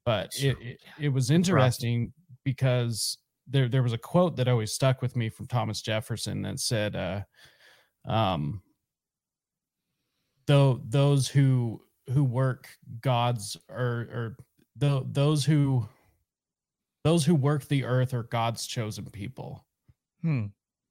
but 0.04 0.30
it 0.38 0.56
it, 0.60 0.80
it 1.00 1.08
was 1.08 1.32
interesting 1.32 2.12
because 2.44 3.18
there 3.48 3.68
there 3.68 3.82
was 3.82 3.92
a 3.92 3.98
quote 3.98 4.36
that 4.36 4.46
always 4.46 4.72
stuck 4.72 5.02
with 5.02 5.16
me 5.16 5.28
from 5.28 5.48
Thomas 5.48 5.82
Jefferson 5.82 6.42
that 6.42 6.60
said, 6.60 6.94
uh, 6.94 7.22
um, 8.08 8.62
though 10.46 10.80
those 10.88 11.26
who 11.26 11.82
who 12.12 12.22
work 12.22 12.68
God's 13.00 13.56
or 13.68 14.08
or 14.12 14.36
the, 14.76 15.04
those 15.10 15.44
who 15.44 15.88
those 17.04 17.24
who 17.24 17.34
work 17.34 17.66
the 17.68 17.84
earth 17.84 18.14
are 18.14 18.24
God's 18.24 18.66
chosen 18.66 19.06
people. 19.06 19.64
Hmm. 20.22 20.46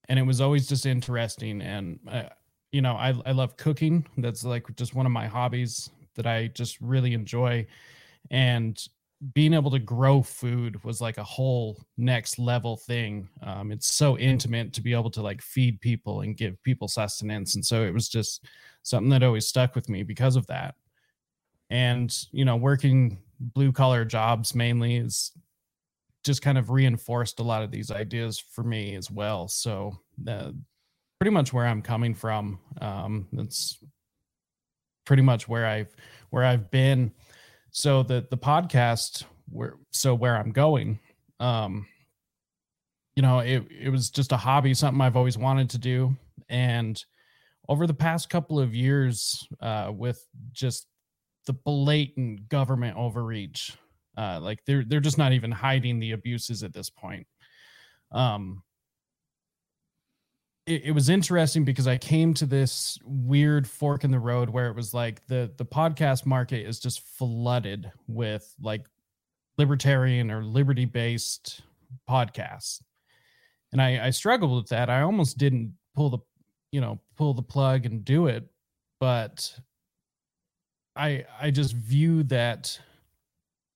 And 0.08 0.18
it 0.18 0.24
was 0.24 0.42
always 0.42 0.68
just 0.68 0.86
interesting. 0.86 1.62
And, 1.62 2.00
uh, 2.10 2.24
you 2.72 2.82
know, 2.82 2.96
I, 2.96 3.13
I 3.25 3.32
love 3.32 3.58
cooking. 3.58 4.06
That's 4.18 4.44
like 4.44 4.66
just 4.75 4.96
one 4.96 5.06
of 5.06 5.12
my 5.12 5.28
hobbies 5.28 5.89
that 6.16 6.25
I 6.25 6.48
just 6.48 6.80
really 6.82 7.13
enjoy. 7.13 7.68
And 8.32 8.82
being 9.34 9.54
able 9.54 9.70
to 9.72 9.80
grow 9.80 10.22
food 10.22 10.82
was 10.84 11.01
like 11.01 11.18
a 11.18 11.24
whole 11.24 11.78
next 11.98 12.39
level 12.39 12.78
thing. 12.78 13.28
Um, 13.44 13.72
it's 13.72 13.94
so 13.94 14.18
intimate 14.18 14.74
to 14.74 14.82
be 14.82 14.94
able 14.94 15.12
to 15.12 15.22
like 15.22 15.42
feed 15.42 15.82
people 15.82 16.22
and 16.22 16.38
give 16.38 16.62
people 16.63 16.88
sustenance. 16.88 17.56
And 17.56 17.66
so 17.66 17.84
it 17.84 17.94
was 17.94 18.08
just 18.08 18.46
something 18.84 19.10
that 19.10 19.24
always 19.24 19.46
stuck 19.46 19.75
with 19.75 19.89
me 19.89 20.04
because 20.04 20.36
of 20.36 20.48
that. 20.48 20.75
And, 21.70 22.16
you 22.32 22.46
know, 22.46 22.56
working 22.56 23.20
blue 23.39 23.72
collar 23.72 24.06
jobs 24.06 24.56
mainly 24.56 24.96
is 24.96 25.32
just 26.26 26.42
kind 26.42 26.58
of 26.58 26.70
reinforced 26.70 27.40
a 27.40 27.44
lot 27.44 27.64
of 27.64 27.72
these 27.72 27.92
ideas 27.92 28.40
for 28.40 28.64
me 28.64 28.96
as 28.96 29.10
well. 29.10 29.48
So 29.48 29.98
uh, 30.28 30.52
pretty 31.20 31.32
much 31.32 31.54
where 31.54 31.66
I'm 31.66 31.82
coming 31.82 32.14
from. 32.14 32.60
Um, 32.82 33.28
that's 33.32 33.78
pretty 35.06 35.24
much 35.24 35.48
where 35.48 35.66
I've 35.66 35.96
where 36.30 36.44
I've 36.44 36.70
been. 36.72 37.12
So 37.72 38.04
the 38.04 38.26
the 38.30 38.38
podcast 38.38 39.24
where 39.50 39.76
so 39.92 40.14
where 40.14 40.36
I'm 40.36 40.52
going. 40.52 41.00
Um, 41.40 41.88
you 43.16 43.22
know, 43.22 43.40
it 43.40 43.66
it 43.70 43.90
was 43.90 44.10
just 44.10 44.32
a 44.32 44.38
hobby, 44.38 44.74
something 44.74 45.02
I've 45.02 45.18
always 45.18 45.38
wanted 45.38 45.70
to 45.72 45.78
do, 45.78 46.16
and 46.48 47.04
over 47.68 47.86
the 47.86 47.94
past 47.94 48.30
couple 48.30 48.60
of 48.60 48.74
years, 48.74 49.48
uh, 49.62 49.92
with 49.94 50.26
just 50.52 50.88
the 51.46 51.54
blatant 51.54 52.50
government 52.50 52.98
overreach 52.98 53.78
uh, 54.18 54.39
like 54.42 54.60
they're 54.66 54.84
they're 54.86 55.00
just 55.00 55.18
not 55.18 55.34
even 55.34 55.51
hiding 55.51 56.00
the 56.00 56.12
abuses 56.12 56.63
at 56.63 56.74
this 56.74 56.89
point. 56.89 57.28
Um, 58.12 58.63
it, 60.66 60.86
it 60.86 60.92
was 60.92 61.10
interesting 61.10 61.66
because 61.66 61.88
I 61.88 61.98
came 61.98 62.34
to 62.36 62.46
this 62.46 62.98
weird 63.04 63.68
fork 63.68 64.04
in 64.04 64.12
the 64.12 64.20
road 64.20 64.50
where 64.50 64.68
it 64.68 64.75
was 64.75 64.94
like 64.94 65.25
the 65.28 65.51
the 65.58 65.66
podcast 65.66 66.25
market 66.25 66.66
is 66.68 66.80
just 66.80 67.01
flooded 67.18 67.92
with 68.08 68.54
like 68.62 68.86
libertarian 69.58 70.32
or 70.32 70.44
liberty 70.44 70.86
based 70.86 71.62
podcasts, 72.10 72.82
and 73.72 73.82
I, 73.82 74.08
I 74.08 74.10
struggled 74.12 74.56
with 74.56 74.70
that. 74.70 74.89
I 74.89 75.01
almost 75.01 75.38
didn't 75.38 75.74
pull 75.96 76.10
the 76.10 76.20
you 76.72 76.82
know 76.82 77.00
pull 77.18 77.34
the 77.34 77.42
plug 77.42 77.86
and 77.86 78.06
do 78.06 78.28
it, 78.28 78.48
but 79.00 79.60
I 80.96 81.25
I 81.42 81.51
just 81.51 81.74
view 81.74 82.24
that 82.24 82.80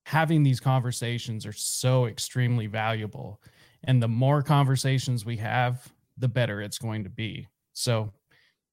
having 0.06 0.44
these 0.44 0.60
conversations 0.60 1.46
are 1.46 1.54
so 1.54 2.06
extremely 2.06 2.68
valuable. 2.68 3.42
And 3.86 4.02
the 4.02 4.08
more 4.08 4.42
conversations 4.42 5.26
we 5.26 5.38
have, 5.38 5.92
the 6.18 6.28
better 6.28 6.62
it's 6.62 6.78
going 6.78 7.04
to 7.04 7.10
be. 7.10 7.48
So 7.74 8.12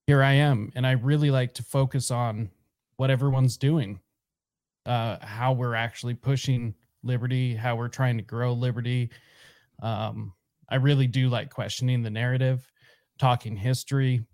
here 0.06 0.22
I 0.22 0.32
am. 0.32 0.72
And 0.74 0.86
I 0.86 0.92
really 0.92 1.30
like 1.30 1.54
to 1.54 1.62
focus 1.62 2.10
on 2.10 2.50
what 2.96 3.10
everyone's 3.10 3.56
doing, 3.56 4.00
uh, 4.86 5.16
how 5.20 5.52
we're 5.52 5.74
actually 5.74 6.14
pushing 6.14 6.74
liberty, 7.02 7.54
how 7.54 7.76
we're 7.76 7.88
trying 7.88 8.16
to 8.18 8.22
grow 8.22 8.52
liberty. 8.52 9.10
Um, 9.82 10.34
I 10.68 10.76
really 10.76 11.06
do 11.06 11.28
like 11.28 11.50
questioning 11.50 12.02
the 12.02 12.10
narrative, 12.10 12.70
talking 13.18 13.56
history, 13.56 14.24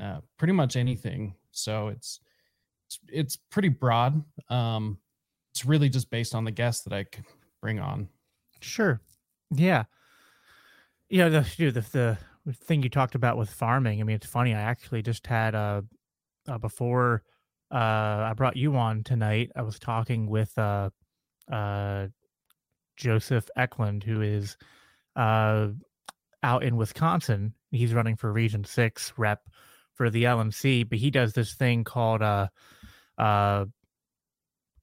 uh, 0.00 0.20
pretty 0.38 0.52
much 0.52 0.76
anything. 0.76 1.34
So 1.52 1.88
it's, 1.88 2.20
it's, 2.86 2.98
it's 3.08 3.36
pretty 3.50 3.68
broad. 3.68 4.22
Um, 4.50 4.98
it's 5.56 5.64
really 5.64 5.88
just 5.88 6.10
based 6.10 6.34
on 6.34 6.44
the 6.44 6.50
guests 6.50 6.84
that 6.84 6.92
I 6.92 7.04
could 7.04 7.24
bring 7.62 7.80
on. 7.80 8.10
Sure. 8.60 9.00
Yeah. 9.50 9.84
Yeah. 11.08 11.30
The, 11.30 11.46
the, 11.56 12.18
the 12.44 12.52
thing 12.52 12.82
you 12.82 12.90
talked 12.90 13.14
about 13.14 13.38
with 13.38 13.48
farming. 13.48 13.98
I 13.98 14.04
mean, 14.04 14.16
it's 14.16 14.26
funny. 14.26 14.52
I 14.52 14.60
actually 14.60 15.00
just 15.00 15.26
had 15.26 15.54
a, 15.54 15.82
uh 16.46 16.58
before 16.58 17.22
uh 17.72 17.74
I 17.74 18.34
brought 18.36 18.58
you 18.58 18.76
on 18.76 19.02
tonight. 19.02 19.50
I 19.56 19.62
was 19.62 19.78
talking 19.78 20.28
with 20.28 20.56
uh 20.58 20.90
uh 21.50 22.08
Joseph 22.98 23.48
Eklund, 23.56 24.04
who 24.04 24.20
is 24.20 24.58
uh 25.16 25.68
out 26.42 26.64
in 26.64 26.76
Wisconsin. 26.76 27.54
He's 27.70 27.94
running 27.94 28.16
for 28.16 28.30
Region 28.30 28.62
Six 28.64 29.14
rep 29.16 29.40
for 29.94 30.10
the 30.10 30.24
LNC, 30.24 30.86
but 30.90 30.98
he 30.98 31.10
does 31.10 31.32
this 31.32 31.54
thing 31.54 31.82
called 31.82 32.20
uh 32.20 32.48
uh 33.16 33.64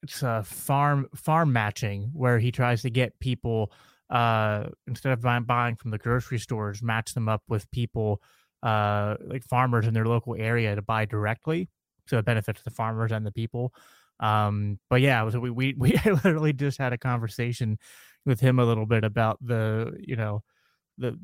it's 0.03 0.22
a 0.22 0.43
farm 0.43 1.07
farm 1.15 1.53
matching 1.53 2.12
where 2.13 2.38
he 2.39 2.51
tries 2.51 2.81
to 2.83 2.89
get 2.89 3.19
people 3.19 3.72
uh 4.10 4.65
instead 4.86 5.13
of 5.13 5.22
buying, 5.48 5.75
from 5.75 5.91
the 5.91 5.98
grocery 5.98 6.38
stores 6.38 6.83
match 6.83 7.13
them 7.13 7.29
up 7.29 7.41
with 7.48 7.69
people 7.72 8.22
uh 8.62 9.15
like 9.25 9.43
farmers 9.43 9.88
in 9.88 9.93
their 9.93 10.05
local 10.05 10.36
area 10.38 10.75
to 10.75 10.81
buy 10.81 11.05
directly. 11.05 11.69
So 12.07 12.17
it 12.17 12.25
benefits 12.25 12.62
the 12.63 12.69
farmers 12.69 13.12
and 13.12 13.25
the 13.25 13.31
people. 13.31 13.74
Um 14.19 14.79
but 14.89 15.01
yeah 15.01 15.27
so 15.29 15.39
we 15.39 15.50
we, 15.50 15.74
we 15.77 15.98
literally 16.05 16.53
just 16.53 16.77
had 16.77 16.93
a 16.93 16.98
conversation 16.98 17.79
with 18.25 18.39
him 18.39 18.60
a 18.60 18.65
little 18.65 18.86
bit 18.86 19.03
about 19.03 19.38
the 19.41 19.93
you 20.00 20.15
know 20.15 20.43
the 20.98 21.17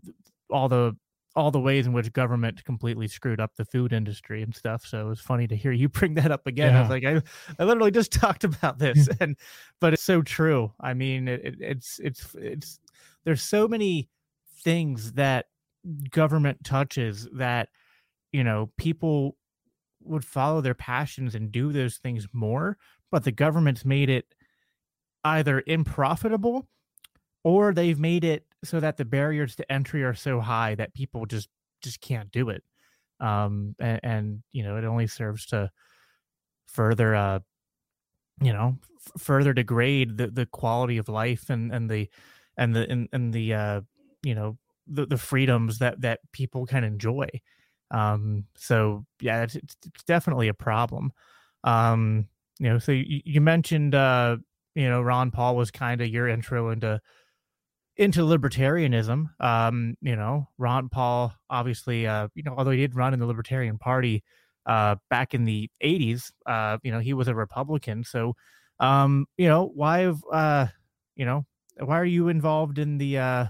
all 0.49 0.69
the 0.69 0.95
all 1.35 1.51
the 1.51 1.59
ways 1.59 1.85
in 1.85 1.93
which 1.93 2.11
government 2.11 2.63
completely 2.65 3.07
screwed 3.07 3.39
up 3.39 3.55
the 3.55 3.65
food 3.65 3.93
industry 3.93 4.41
and 4.41 4.55
stuff. 4.55 4.85
So 4.85 5.05
it 5.05 5.09
was 5.09 5.21
funny 5.21 5.47
to 5.47 5.55
hear 5.55 5.71
you 5.71 5.89
bring 5.89 6.15
that 6.15 6.31
up 6.31 6.47
again. 6.47 6.73
Yeah. 6.73 6.79
I 6.79 6.81
was 6.81 6.89
like, 6.89 7.05
I, 7.05 7.21
I 7.59 7.63
literally 7.63 7.91
just 7.91 8.11
talked 8.13 8.43
about 8.43 8.79
this, 8.79 9.07
and 9.19 9.35
but 9.79 9.93
it's 9.93 10.03
so 10.03 10.21
true. 10.21 10.73
I 10.79 10.93
mean, 10.93 11.27
it, 11.27 11.41
it, 11.43 11.55
it's 11.59 11.99
it's 11.99 12.35
it's 12.35 12.79
there's 13.25 13.41
so 13.41 13.67
many 13.67 14.09
things 14.63 15.13
that 15.13 15.45
government 16.09 16.63
touches 16.63 17.27
that 17.33 17.69
you 18.31 18.43
know 18.43 18.71
people 18.77 19.37
would 20.01 20.25
follow 20.25 20.61
their 20.61 20.73
passions 20.73 21.35
and 21.35 21.51
do 21.51 21.71
those 21.71 21.97
things 21.97 22.27
more, 22.33 22.77
but 23.11 23.23
the 23.23 23.31
government's 23.31 23.85
made 23.85 24.09
it 24.09 24.33
either 25.23 25.59
unprofitable 25.67 26.67
or 27.49 27.73
they've 27.73 27.99
made 27.99 28.23
it 28.23 28.45
so 28.63 28.79
that 28.79 28.97
the 28.97 29.05
barriers 29.05 29.55
to 29.55 29.71
entry 29.71 30.03
are 30.03 30.13
so 30.13 30.39
high 30.39 30.75
that 30.75 30.93
people 30.93 31.25
just 31.25 31.49
just 31.81 31.99
can't 31.99 32.31
do 32.31 32.49
it. 32.49 32.63
Um 33.19 33.75
and, 33.79 33.99
and 34.03 34.43
you 34.51 34.63
know 34.63 34.77
it 34.77 34.85
only 34.85 35.07
serves 35.07 35.47
to 35.47 35.71
further 36.67 37.15
uh 37.15 37.39
you 38.41 38.53
know 38.53 38.77
f- 38.97 39.21
further 39.21 39.53
degrade 39.53 40.17
the 40.17 40.27
the 40.27 40.45
quality 40.45 40.97
of 40.97 41.09
life 41.09 41.49
and 41.49 41.73
and 41.73 41.89
the 41.89 42.07
and 42.57 42.75
the 42.75 42.89
and, 42.89 43.09
and 43.11 43.33
the 43.33 43.53
uh 43.53 43.81
you 44.23 44.35
know 44.35 44.57
the, 44.87 45.05
the 45.05 45.17
freedoms 45.17 45.79
that 45.79 46.01
that 46.01 46.19
people 46.31 46.65
can 46.67 46.83
enjoy. 46.83 47.27
Um 47.91 48.45
so 48.55 49.05
yeah 49.21 49.43
it's, 49.43 49.55
it's 49.55 50.03
definitely 50.05 50.47
a 50.49 50.53
problem. 50.53 51.11
Um 51.63 52.27
you 52.59 52.69
know 52.69 52.77
so 52.77 52.91
you, 52.91 53.21
you 53.25 53.41
mentioned 53.41 53.95
uh 53.95 54.37
you 54.75 54.87
know, 54.89 55.01
Ron 55.01 55.31
Paul 55.31 55.57
was 55.57 55.71
kind 55.71 55.99
of 55.99 56.07
your 56.07 56.27
intro 56.27 56.69
into 56.69 57.01
into 57.99 58.21
libertarianism. 58.21 59.25
Um, 59.41 59.95
you 60.01 60.15
know, 60.15 60.47
Ron 60.57 60.89
Paul 60.89 61.33
obviously, 61.49 62.07
uh, 62.07 62.29
you 62.33 62.43
know, 62.43 62.55
although 62.57 62.71
he 62.71 62.77
did 62.77 62.95
run 62.95 63.13
in 63.13 63.19
the 63.19 63.25
Libertarian 63.27 63.77
Party 63.77 64.23
uh, 64.65 64.95
back 65.09 65.33
in 65.33 65.45
the 65.45 65.69
'80s, 65.81 66.31
uh, 66.45 66.77
you 66.83 66.91
know, 66.91 66.99
he 66.99 67.13
was 67.13 67.27
a 67.27 67.35
Republican. 67.35 68.03
So, 68.03 68.35
um, 68.79 69.27
you 69.37 69.47
know, 69.47 69.65
why 69.75 69.99
have 69.99 70.23
uh, 70.31 70.67
you 71.15 71.25
know, 71.25 71.45
why 71.77 71.99
are 71.99 72.05
you 72.05 72.29
involved 72.29 72.79
in 72.79 72.97
the 72.97 73.17
uh, 73.19 73.45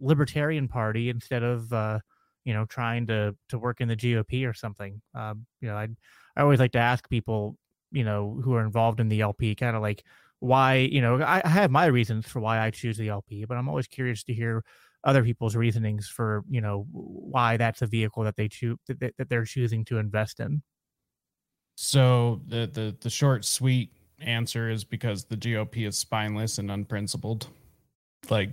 Libertarian 0.00 0.68
Party 0.68 1.08
instead 1.10 1.42
of 1.42 1.72
uh, 1.72 2.00
you 2.44 2.54
know, 2.54 2.64
trying 2.66 3.06
to 3.08 3.36
to 3.48 3.58
work 3.58 3.80
in 3.80 3.88
the 3.88 3.96
GOP 3.96 4.46
or 4.46 4.54
something? 4.54 5.02
Um, 5.14 5.46
you 5.60 5.68
know, 5.68 5.76
I 5.76 5.88
I 6.36 6.42
always 6.42 6.60
like 6.60 6.72
to 6.72 6.78
ask 6.78 7.08
people, 7.10 7.56
you 7.92 8.04
know, 8.04 8.40
who 8.44 8.54
are 8.54 8.64
involved 8.64 9.00
in 9.00 9.08
the 9.08 9.20
LP, 9.22 9.54
kind 9.54 9.76
of 9.76 9.82
like 9.82 10.04
why 10.40 10.76
you 10.76 11.00
know 11.00 11.22
I, 11.22 11.40
I 11.44 11.48
have 11.48 11.70
my 11.70 11.86
reasons 11.86 12.26
for 12.26 12.40
why 12.40 12.60
I 12.60 12.70
choose 12.70 12.96
the 12.96 13.08
LP, 13.08 13.44
but 13.44 13.56
I'm 13.56 13.68
always 13.68 13.86
curious 13.86 14.24
to 14.24 14.34
hear 14.34 14.64
other 15.04 15.22
people's 15.22 15.56
reasonings 15.56 16.08
for 16.08 16.42
you 16.50 16.60
know 16.60 16.86
why 16.90 17.56
that's 17.56 17.82
a 17.82 17.86
vehicle 17.86 18.24
that 18.24 18.36
they 18.36 18.48
choose 18.48 18.76
that, 18.88 19.14
that 19.16 19.28
they're 19.28 19.44
choosing 19.44 19.84
to 19.86 19.98
invest 19.98 20.40
in. 20.40 20.62
So 21.76 22.42
the 22.46 22.68
the 22.72 22.96
the 23.00 23.10
short 23.10 23.44
sweet 23.44 23.92
answer 24.20 24.70
is 24.70 24.84
because 24.84 25.24
the 25.24 25.36
GOP 25.36 25.86
is 25.86 25.96
spineless 25.96 26.58
and 26.58 26.70
unprincipled. 26.70 27.48
Like 28.28 28.50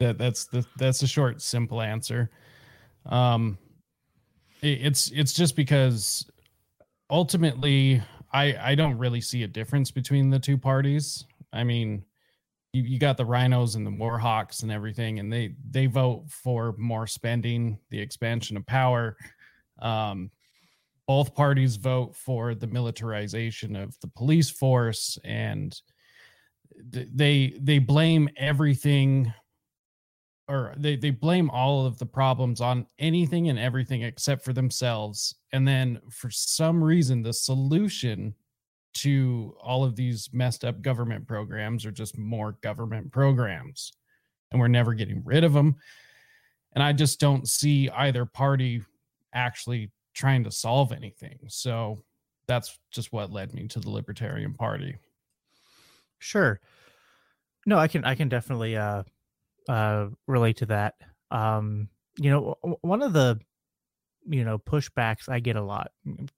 that 0.00 0.18
that's 0.18 0.46
the 0.46 0.66
that's 0.76 1.00
the 1.00 1.06
short 1.06 1.40
simple 1.40 1.80
answer. 1.80 2.30
Um 3.06 3.58
it, 4.62 4.86
it's 4.86 5.10
it's 5.10 5.32
just 5.32 5.56
because 5.56 6.30
ultimately 7.10 8.02
I 8.36 8.72
I 8.72 8.74
don't 8.74 8.98
really 8.98 9.22
see 9.22 9.44
a 9.44 9.48
difference 9.48 9.90
between 9.90 10.28
the 10.28 10.38
two 10.38 10.58
parties. 10.58 11.24
I 11.54 11.64
mean, 11.64 12.04
you, 12.74 12.82
you 12.82 12.98
got 12.98 13.16
the 13.16 13.24
RINOs 13.24 13.76
and 13.76 13.86
the 13.86 13.90
warhawks 13.90 14.62
and 14.62 14.70
everything, 14.70 15.18
and 15.18 15.32
they 15.32 15.54
they 15.70 15.86
vote 15.86 16.24
for 16.28 16.74
more 16.76 17.06
spending, 17.06 17.78
the 17.90 17.98
expansion 17.98 18.56
of 18.58 18.66
power. 18.66 19.16
Um, 19.80 20.30
both 21.06 21.34
parties 21.34 21.76
vote 21.76 22.14
for 22.14 22.54
the 22.54 22.66
militarization 22.66 23.74
of 23.74 23.98
the 24.00 24.08
police 24.08 24.50
force, 24.50 25.18
and 25.24 25.80
they 26.92 27.54
they 27.58 27.78
blame 27.78 28.28
everything 28.36 29.32
or 30.48 30.74
they, 30.76 30.96
they 30.96 31.10
blame 31.10 31.50
all 31.50 31.86
of 31.86 31.98
the 31.98 32.06
problems 32.06 32.60
on 32.60 32.86
anything 32.98 33.48
and 33.48 33.58
everything 33.58 34.02
except 34.02 34.44
for 34.44 34.52
themselves. 34.52 35.34
And 35.52 35.66
then 35.66 36.00
for 36.10 36.30
some 36.30 36.82
reason 36.82 37.22
the 37.22 37.32
solution 37.32 38.34
to 38.94 39.54
all 39.60 39.84
of 39.84 39.96
these 39.96 40.30
messed 40.32 40.64
up 40.64 40.80
government 40.80 41.26
programs 41.26 41.84
are 41.84 41.90
just 41.90 42.16
more 42.16 42.52
government 42.62 43.12
programs 43.12 43.92
and 44.50 44.60
we're 44.60 44.68
never 44.68 44.94
getting 44.94 45.22
rid 45.22 45.44
of 45.44 45.52
them 45.52 45.76
and 46.72 46.82
i 46.82 46.94
just 46.94 47.20
don't 47.20 47.46
see 47.46 47.90
either 47.90 48.24
party 48.24 48.80
actually 49.34 49.90
trying 50.16 50.42
to 50.44 50.50
solve 50.50 50.92
anything. 50.92 51.38
So 51.46 52.02
that's 52.48 52.78
just 52.90 53.12
what 53.12 53.30
led 53.30 53.54
me 53.54 53.68
to 53.68 53.80
the 53.80 53.90
libertarian 53.90 54.54
party. 54.54 54.96
Sure. 56.18 56.58
No 57.66 57.78
i 57.78 57.88
can 57.88 58.04
i 58.04 58.14
can 58.14 58.28
definitely 58.28 58.76
uh 58.76 59.02
uh 59.68 60.06
relate 60.26 60.56
to 60.56 60.66
that 60.66 60.94
um 61.30 61.88
you 62.18 62.30
know 62.30 62.56
one 62.82 63.02
of 63.02 63.12
the 63.12 63.38
you 64.28 64.44
know 64.44 64.58
pushbacks 64.58 65.28
I 65.28 65.40
get 65.40 65.56
a 65.56 65.62
lot. 65.62 65.90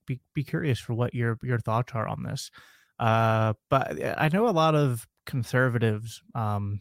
Be 0.06 0.20
be 0.35 0.44
curious 0.44 0.78
for 0.78 0.94
what 0.94 1.14
your 1.14 1.38
your 1.42 1.58
thoughts 1.58 1.92
are 1.94 2.06
on 2.06 2.23
this. 2.23 2.50
Uh, 2.99 3.54
but 3.70 3.97
I 4.18 4.28
know 4.28 4.49
a 4.49 4.50
lot 4.50 4.75
of 4.75 5.06
conservatives, 5.25 6.20
um, 6.35 6.80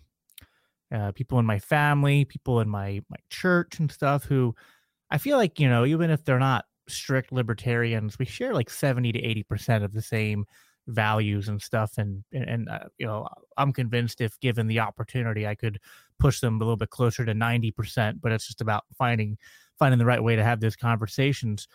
uh, 0.92 1.12
people 1.12 1.40
in 1.40 1.46
my 1.46 1.60
family, 1.60 2.26
people 2.26 2.60
in 2.60 2.70
my 2.70 3.02
my 3.10 3.18
church 3.30 3.80
and 3.80 3.92
stuff 3.92 4.26
who 4.26 4.56
I 5.12 5.18
feel 5.18 5.38
like 5.38 5.60
you 5.60 5.70
know 5.70 5.86
even 5.86 6.10
if 6.10 6.24
they're 6.26 6.40
not 6.40 6.66
strict 6.88 7.32
libertarians, 7.32 8.20
we 8.20 8.26
share 8.26 8.54
like 8.54 8.70
seventy 8.70 9.12
to 9.12 9.24
eighty 9.24 9.44
percent 9.44 9.84
of 9.84 9.94
the 9.94 10.02
same 10.02 10.46
values 10.88 11.50
and 11.50 11.62
stuff 11.62 11.98
and 11.98 12.24
and 12.32 12.70
uh, 12.70 12.80
you 12.98 13.06
know 13.06 13.28
i'm 13.58 13.74
convinced 13.74 14.22
if 14.22 14.40
given 14.40 14.68
the 14.68 14.80
opportunity 14.80 15.46
i 15.46 15.54
could 15.54 15.80
push 16.20 16.40
them 16.40 16.56
a 16.56 16.60
little 16.60 16.78
bit 16.78 16.90
closer 16.90 17.26
to 17.26 17.34
90% 17.34 18.20
but 18.22 18.32
it's 18.32 18.48
just 18.48 18.62
about 18.62 18.84
finding 18.98 19.38
finding 19.78 20.00
the 20.00 20.06
right 20.06 20.24
way 20.24 20.36
to 20.36 20.44
have 20.44 20.60
those 20.60 20.76
conversations. 20.76 21.68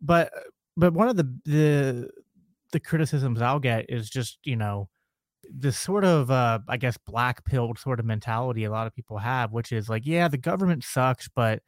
But 0.00 0.32
but 0.76 0.92
one 0.92 1.08
of 1.08 1.16
the 1.16 1.24
the 1.44 2.10
the 2.72 2.80
criticisms 2.80 3.40
I'll 3.40 3.60
get 3.60 3.86
is 3.88 4.10
just 4.10 4.38
you 4.44 4.56
know 4.56 4.88
this 5.50 5.78
sort 5.78 6.04
of 6.04 6.30
uh 6.30 6.60
I 6.68 6.76
guess 6.76 6.96
black 6.98 7.44
pilled 7.44 7.78
sort 7.78 8.00
of 8.00 8.06
mentality 8.06 8.64
a 8.64 8.70
lot 8.70 8.86
of 8.86 8.94
people 8.94 9.18
have, 9.18 9.52
which 9.52 9.72
is 9.72 9.88
like 9.88 10.06
yeah 10.06 10.28
the 10.28 10.38
government 10.38 10.84
sucks, 10.84 11.28
but 11.28 11.62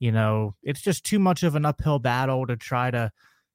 you 0.00 0.12
know 0.12 0.54
it's 0.62 0.82
just 0.82 1.04
too 1.04 1.18
much 1.18 1.42
of 1.42 1.54
an 1.54 1.66
uphill 1.66 1.98
battle 1.98 2.46
to 2.46 2.56
try 2.56 2.90
to 2.90 3.10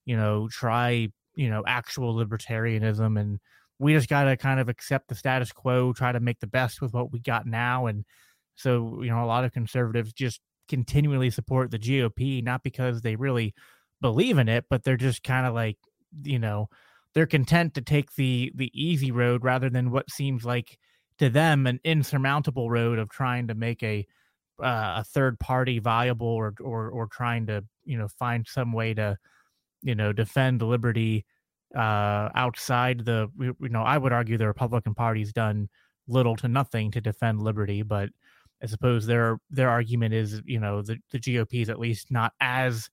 you 0.05 0.17
know 0.17 0.47
try 0.49 1.09
you 1.35 1.49
know 1.49 1.63
actual 1.67 2.15
libertarianism 2.15 3.19
and 3.19 3.39
we 3.79 3.93
just 3.93 4.09
got 4.09 4.25
to 4.25 4.37
kind 4.37 4.59
of 4.59 4.69
accept 4.69 5.07
the 5.07 5.15
status 5.15 5.51
quo 5.51 5.93
try 5.93 6.11
to 6.11 6.19
make 6.19 6.39
the 6.39 6.47
best 6.47 6.81
with 6.81 6.93
what 6.93 7.11
we 7.11 7.19
got 7.19 7.45
now 7.45 7.85
and 7.87 8.05
so 8.55 9.01
you 9.01 9.09
know 9.09 9.23
a 9.23 9.25
lot 9.25 9.45
of 9.45 9.51
conservatives 9.53 10.13
just 10.13 10.41
continually 10.69 11.31
support 11.31 11.71
the 11.71 11.79
GOP, 11.79 12.41
not 12.41 12.63
because 12.63 13.01
they 13.01 13.17
really 13.17 13.53
believe 13.99 14.37
in 14.37 14.47
it, 14.47 14.65
but 14.69 14.83
they're 14.83 14.95
just 14.95 15.23
kind 15.23 15.45
of 15.45 15.53
like, 15.53 15.77
you 16.23 16.39
know, 16.39 16.69
they're 17.13 17.25
content 17.25 17.73
to 17.73 17.81
take 17.81 18.13
the 18.15 18.51
the 18.55 18.71
easy 18.73 19.11
road 19.11 19.43
rather 19.43 19.69
than 19.69 19.91
what 19.91 20.11
seems 20.11 20.45
like 20.45 20.77
to 21.17 21.29
them 21.29 21.67
an 21.67 21.79
insurmountable 21.83 22.69
road 22.69 22.99
of 22.99 23.09
trying 23.09 23.47
to 23.47 23.55
make 23.55 23.83
a 23.83 24.05
uh, 24.63 25.01
a 25.01 25.03
third 25.03 25.39
party 25.39 25.79
viable 25.79 26.27
or 26.27 26.53
or 26.61 26.89
or 26.89 27.07
trying 27.07 27.47
to 27.47 27.65
you 27.83 27.97
know 27.97 28.07
find 28.07 28.45
some 28.47 28.71
way 28.71 28.93
to 28.93 29.17
you 29.81 29.95
know 29.95 30.13
defend 30.13 30.61
liberty 30.61 31.25
uh 31.75 32.29
outside 32.33 33.05
the 33.05 33.29
you 33.39 33.69
know 33.69 33.83
I 33.83 33.97
would 33.97 34.11
argue 34.11 34.37
the 34.37 34.47
Republican 34.47 34.95
Party's 34.95 35.31
done 35.31 35.69
little 36.07 36.35
to 36.37 36.47
nothing 36.47 36.89
to 36.91 37.01
defend 37.01 37.41
liberty 37.41 37.83
but 37.83 38.09
I 38.61 38.65
suppose 38.65 39.05
their 39.05 39.39
their 39.49 39.69
argument 39.69 40.13
is, 40.13 40.41
you 40.45 40.59
know, 40.59 40.81
the, 40.81 40.97
the 41.11 41.19
GOP 41.19 41.61
is 41.61 41.69
at 41.69 41.79
least 41.79 42.11
not 42.11 42.33
as 42.41 42.89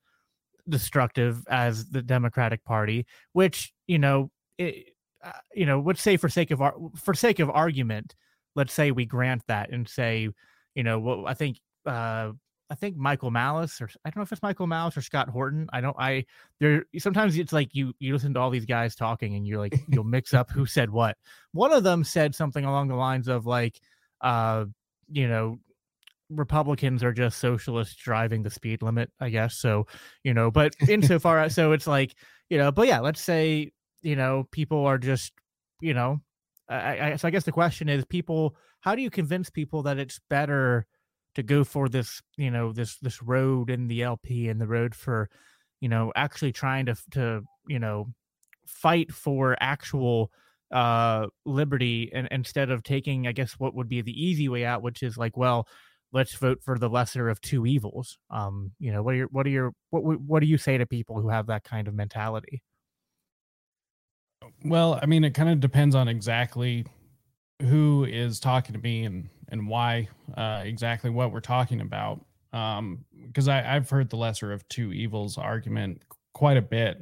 destructive 0.68 1.44
as 1.48 1.90
the 1.90 2.02
Democratic 2.02 2.64
Party, 2.64 3.06
which 3.32 3.72
you 3.86 3.98
know, 3.98 4.30
it, 4.58 4.86
uh, 5.24 5.32
you 5.54 5.66
know, 5.66 5.80
let's 5.80 6.02
say 6.02 6.16
for 6.16 6.28
sake 6.28 6.50
of 6.50 6.62
for 6.96 7.14
sake 7.14 7.40
of 7.40 7.50
argument, 7.50 8.14
let's 8.54 8.72
say 8.72 8.90
we 8.90 9.06
grant 9.06 9.42
that 9.48 9.70
and 9.70 9.88
say, 9.88 10.28
you 10.74 10.82
know, 10.82 10.98
well, 10.98 11.26
I 11.26 11.34
think 11.34 11.58
uh, 11.84 12.32
I 12.68 12.74
think 12.74 12.96
Michael 12.96 13.30
Malice 13.30 13.80
or 13.80 13.88
I 14.04 14.10
don't 14.10 14.16
know 14.16 14.22
if 14.22 14.32
it's 14.32 14.42
Michael 14.42 14.66
Malice 14.66 14.96
or 14.96 15.02
Scott 15.02 15.28
Horton. 15.28 15.68
I 15.72 15.80
don't. 15.80 15.96
I 15.98 16.24
there 16.58 16.84
sometimes 16.98 17.36
it's 17.38 17.52
like 17.52 17.74
you 17.74 17.92
you 18.00 18.12
listen 18.12 18.34
to 18.34 18.40
all 18.40 18.50
these 18.50 18.66
guys 18.66 18.96
talking 18.96 19.34
and 19.34 19.46
you're 19.46 19.58
like 19.58 19.80
you'll 19.88 20.04
mix 20.04 20.34
up 20.34 20.50
who 20.50 20.66
said 20.66 20.90
what. 20.90 21.16
One 21.52 21.72
of 21.72 21.84
them 21.84 22.02
said 22.02 22.34
something 22.34 22.64
along 22.64 22.88
the 22.88 22.96
lines 22.96 23.28
of 23.28 23.46
like, 23.46 23.80
uh, 24.20 24.64
you 25.08 25.28
know, 25.28 25.58
Republicans 26.28 27.04
are 27.04 27.12
just 27.12 27.38
socialists 27.38 27.94
driving 27.94 28.42
the 28.42 28.50
speed 28.50 28.82
limit, 28.82 29.10
I 29.20 29.30
guess. 29.30 29.56
So, 29.56 29.86
you 30.24 30.34
know, 30.34 30.50
but 30.50 30.74
insofar 30.88 31.40
as 31.40 31.54
so 31.54 31.72
it's 31.72 31.86
like, 31.86 32.14
you 32.50 32.58
know, 32.58 32.72
but 32.72 32.88
yeah, 32.88 33.00
let's 33.00 33.20
say, 33.20 33.70
you 34.02 34.16
know, 34.16 34.48
people 34.50 34.84
are 34.86 34.98
just, 34.98 35.32
you 35.80 35.94
know, 35.94 36.20
I, 36.68 37.12
I 37.12 37.16
so 37.16 37.28
I 37.28 37.30
guess 37.30 37.44
the 37.44 37.52
question 37.52 37.88
is 37.88 38.04
people, 38.04 38.56
how 38.80 38.96
do 38.96 39.02
you 39.02 39.10
convince 39.10 39.50
people 39.50 39.82
that 39.84 39.98
it's 39.98 40.20
better 40.28 40.86
to 41.36 41.42
go 41.42 41.64
for 41.64 41.88
this, 41.88 42.20
you 42.36 42.50
know, 42.50 42.72
this 42.72 42.98
this 42.98 43.22
road 43.22 43.70
in 43.70 43.86
the 43.86 44.02
LP 44.02 44.48
and 44.48 44.60
the 44.60 44.66
road 44.66 44.94
for, 44.94 45.30
you 45.80 45.88
know, 45.88 46.12
actually 46.16 46.52
trying 46.52 46.86
to 46.86 46.96
to, 47.12 47.42
you 47.68 47.78
know, 47.78 48.08
fight 48.66 49.12
for 49.12 49.56
actual 49.60 50.30
uh 50.72 51.28
liberty 51.44 52.10
and 52.12 52.26
instead 52.32 52.70
of 52.70 52.82
taking 52.82 53.28
i 53.28 53.30
guess 53.30 53.52
what 53.52 53.72
would 53.72 53.88
be 53.88 54.02
the 54.02 54.10
easy 54.10 54.48
way 54.48 54.64
out 54.64 54.82
which 54.82 55.00
is 55.00 55.16
like 55.16 55.36
well 55.36 55.64
let's 56.12 56.34
vote 56.34 56.60
for 56.62 56.78
the 56.78 56.88
lesser 56.88 57.28
of 57.28 57.40
two 57.40 57.66
evils. 57.66 58.18
Um 58.30 58.72
you 58.78 58.92
know 58.92 59.02
what 59.02 59.14
are 59.14 59.18
your 59.18 59.28
what 59.28 59.46
are 59.46 59.50
your 59.50 59.72
what 59.90 60.00
what 60.00 60.40
do 60.40 60.46
you 60.46 60.58
say 60.58 60.78
to 60.78 60.86
people 60.86 61.20
who 61.20 61.28
have 61.28 61.46
that 61.46 61.62
kind 61.62 61.88
of 61.88 61.94
mentality? 61.94 62.62
Well 64.64 64.98
i 65.02 65.06
mean 65.06 65.24
it 65.24 65.34
kind 65.34 65.50
of 65.50 65.60
depends 65.60 65.94
on 65.94 66.08
exactly 66.08 66.86
who 67.60 68.04
is 68.04 68.40
talking 68.40 68.74
to 68.74 68.80
me 68.80 69.04
and 69.04 69.28
and 69.50 69.68
why 69.68 70.08
uh 70.36 70.62
exactly 70.64 71.10
what 71.10 71.32
we're 71.32 71.40
talking 71.40 71.80
about 71.80 72.24
um 72.52 73.04
because 73.26 73.48
i 73.48 73.74
i've 73.74 73.88
heard 73.88 74.10
the 74.10 74.16
lesser 74.16 74.52
of 74.52 74.66
two 74.68 74.92
evils 74.92 75.38
argument 75.38 76.02
quite 76.32 76.56
a 76.56 76.62
bit 76.62 76.98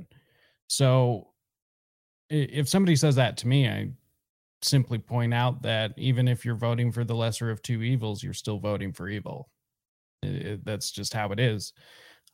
so 0.69 1.29
if 2.31 2.69
somebody 2.69 2.97
says 2.97 3.17
that 3.17 3.37
to 3.39 3.49
me, 3.49 3.69
I 3.69 3.91
simply 4.63 4.99
point 4.99 5.35
out 5.35 5.63
that 5.63 5.93
even 5.97 6.29
if 6.29 6.45
you're 6.45 6.55
voting 6.55 6.91
for 6.91 7.05
the 7.05 7.15
lesser 7.15 7.51
of 7.51 7.63
two 7.63 7.83
evils, 7.83 8.23
you're 8.23 8.33
still 8.33 8.59
voting 8.59 8.93
for 8.93 9.09
evil. 9.09 9.51
It, 10.23 10.65
that's 10.65 10.91
just 10.91 11.13
how 11.13 11.33
it 11.33 11.41
is. 11.41 11.73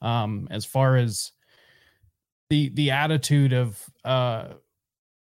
Um, 0.00 0.48
as 0.50 0.64
far 0.64 0.96
as 0.96 1.32
the 2.48 2.70
the 2.70 2.92
attitude 2.92 3.52
of 3.52 3.84
uh, 4.04 4.54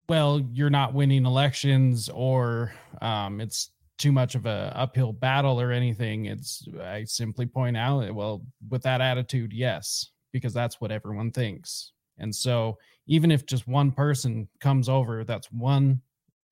well, 0.09 0.40
you're 0.53 0.70
not 0.70 0.94
winning 0.94 1.27
elections 1.27 2.09
or 2.09 2.72
um, 3.01 3.40
it's 3.40 3.70
too 3.99 4.13
much 4.13 4.35
of 4.35 4.47
a 4.47 4.73
uphill 4.75 5.13
battle 5.13 5.61
or 5.61 5.73
anything. 5.73 6.27
It's 6.27 6.67
I 6.83 7.05
simply 7.05 7.47
point 7.47 7.77
out, 7.77 8.15
well, 8.15 8.45
with 8.69 8.83
that 8.83 9.01
attitude, 9.01 9.53
yes, 9.53 10.11
because 10.33 10.53
that's 10.53 10.81
what 10.81 10.93
everyone 10.93 11.31
thinks. 11.31 11.93
And 12.19 12.35
so 12.35 12.79
even 13.07 13.31
if 13.31 13.47
just 13.47 13.69
one 13.69 13.93
person 13.93 14.49
comes 14.61 14.89
over, 14.89 15.25
that's 15.25 15.51
one 15.53 16.01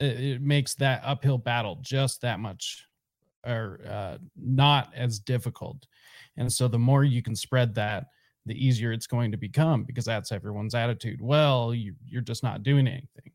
it, 0.01 0.21
it 0.21 0.43
makes 0.43 0.75
that 0.75 1.03
uphill 1.05 1.39
battle 1.39 1.79
just 1.83 2.21
that 2.23 2.41
much 2.41 2.87
or 3.47 3.81
uh, 3.89 4.19
not 4.37 4.93
as 4.95 5.19
difficult. 5.19 5.87
And 6.37 6.53
so 6.53 6.67
the 6.67 6.79
more 6.79 7.05
you 7.05 7.23
can 7.23 7.37
spread 7.37 7.75
that, 7.75 8.07
the 8.47 8.67
easier 8.67 8.93
it's 8.93 9.07
going 9.07 9.31
to 9.31 9.37
become 9.37 9.85
because 9.85 10.05
that's 10.05 10.33
everyone's 10.33 10.75
attitude. 10.75 11.21
Well, 11.21 11.75
you, 11.75 11.95
you're 12.07 12.23
just 12.23 12.43
not 12.43 12.63
doing 12.63 12.87
anything. 12.87 13.33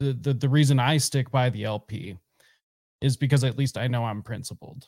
The, 0.00 0.12
the 0.12 0.34
the 0.34 0.48
reason 0.48 0.78
I 0.78 0.96
stick 0.98 1.28
by 1.30 1.50
the 1.50 1.64
LP 1.64 2.16
is 3.00 3.16
because 3.16 3.44
at 3.44 3.58
least 3.58 3.78
I 3.78 3.86
know 3.86 4.04
I'm 4.04 4.22
principled. 4.22 4.86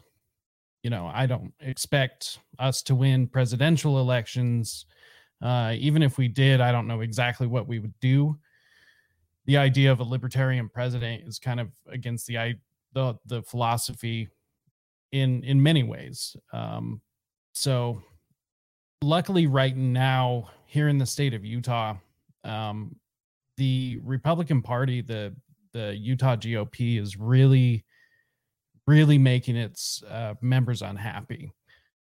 You 0.82 0.90
know, 0.90 1.10
I 1.12 1.26
don't 1.26 1.52
expect 1.60 2.38
us 2.58 2.82
to 2.84 2.94
win 2.94 3.26
presidential 3.26 3.98
elections. 4.00 4.86
Uh, 5.42 5.74
even 5.78 6.02
if 6.02 6.18
we 6.18 6.28
did, 6.28 6.60
I 6.60 6.72
don't 6.72 6.86
know 6.86 7.00
exactly 7.00 7.46
what 7.46 7.68
we 7.68 7.78
would 7.78 7.98
do. 8.00 8.38
The 9.46 9.56
idea 9.56 9.92
of 9.92 10.00
a 10.00 10.04
libertarian 10.04 10.68
president 10.68 11.26
is 11.26 11.38
kind 11.38 11.60
of 11.60 11.68
against 11.88 12.26
the 12.26 12.54
the 12.92 13.14
the 13.26 13.42
philosophy 13.42 14.28
in 15.12 15.42
in 15.44 15.62
many 15.62 15.82
ways. 15.82 16.36
Um, 16.52 17.00
so 17.52 18.02
luckily 19.02 19.46
right 19.46 19.76
now 19.76 20.50
here 20.66 20.88
in 20.88 20.98
the 20.98 21.06
state 21.06 21.34
of 21.34 21.44
Utah, 21.44 21.96
um, 22.44 22.94
the 23.56 23.98
Republican 24.02 24.62
Party, 24.62 25.00
the 25.00 25.34
the 25.72 25.96
Utah 25.96 26.36
GOP 26.36 27.00
is 27.00 27.16
really, 27.16 27.84
really 28.90 29.18
making 29.18 29.56
its 29.56 30.02
uh, 30.10 30.34
members 30.40 30.82
unhappy. 30.82 31.52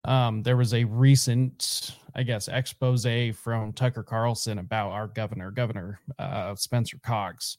Um, 0.04 0.44
there 0.44 0.58
was 0.58 0.74
a 0.74 0.84
recent, 0.84 1.98
I 2.14 2.24
guess, 2.24 2.50
expose 2.50 3.08
from 3.38 3.72
Tucker 3.72 4.04
Carlson 4.04 4.60
about 4.60 4.92
our 4.92 5.08
governor, 5.08 5.52
Governor 5.52 6.00
uh, 6.20 6.54
Spencer 6.56 7.00
Cox, 7.02 7.58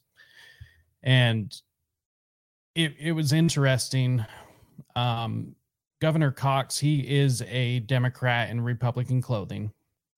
and 1.01 1.53
it 2.75 2.93
it 2.99 3.11
was 3.11 3.33
interesting. 3.33 4.23
Um, 4.95 5.55
Governor 5.99 6.31
Cox, 6.31 6.77
he 6.77 6.99
is 6.99 7.41
a 7.49 7.79
Democrat 7.79 8.51
in 8.51 8.61
Republican 8.61 9.19
clothing, 9.19 9.71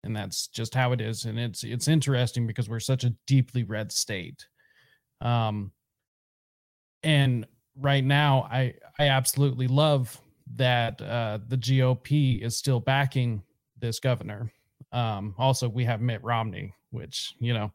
and 0.04 0.14
that's 0.16 0.48
just 0.48 0.76
how 0.76 0.92
it 0.92 1.00
is. 1.00 1.24
And 1.24 1.40
it's 1.40 1.64
it's 1.64 1.88
interesting 1.88 2.46
because 2.46 2.70
we're 2.70 2.82
such 2.82 3.06
a 3.06 3.16
deeply 3.26 3.64
red 3.64 3.92
state. 3.92 4.46
Um, 5.22 5.72
and 7.02 7.48
right 7.80 8.04
now, 8.04 8.48
I 8.52 8.76
I 8.98 9.10
absolutely 9.10 9.68
love 9.68 10.20
that 10.56 11.02
uh, 11.02 11.40
the 11.48 11.58
GOP 11.58 12.42
is 12.42 12.56
still 12.58 12.80
backing 12.80 13.44
this 13.80 14.00
governor. 14.00 14.52
Um, 14.92 15.36
also, 15.38 15.70
we 15.70 15.86
have 15.86 16.02
Mitt 16.02 16.24
Romney, 16.24 16.74
which 16.92 17.36
you 17.40 17.54
know, 17.54 17.72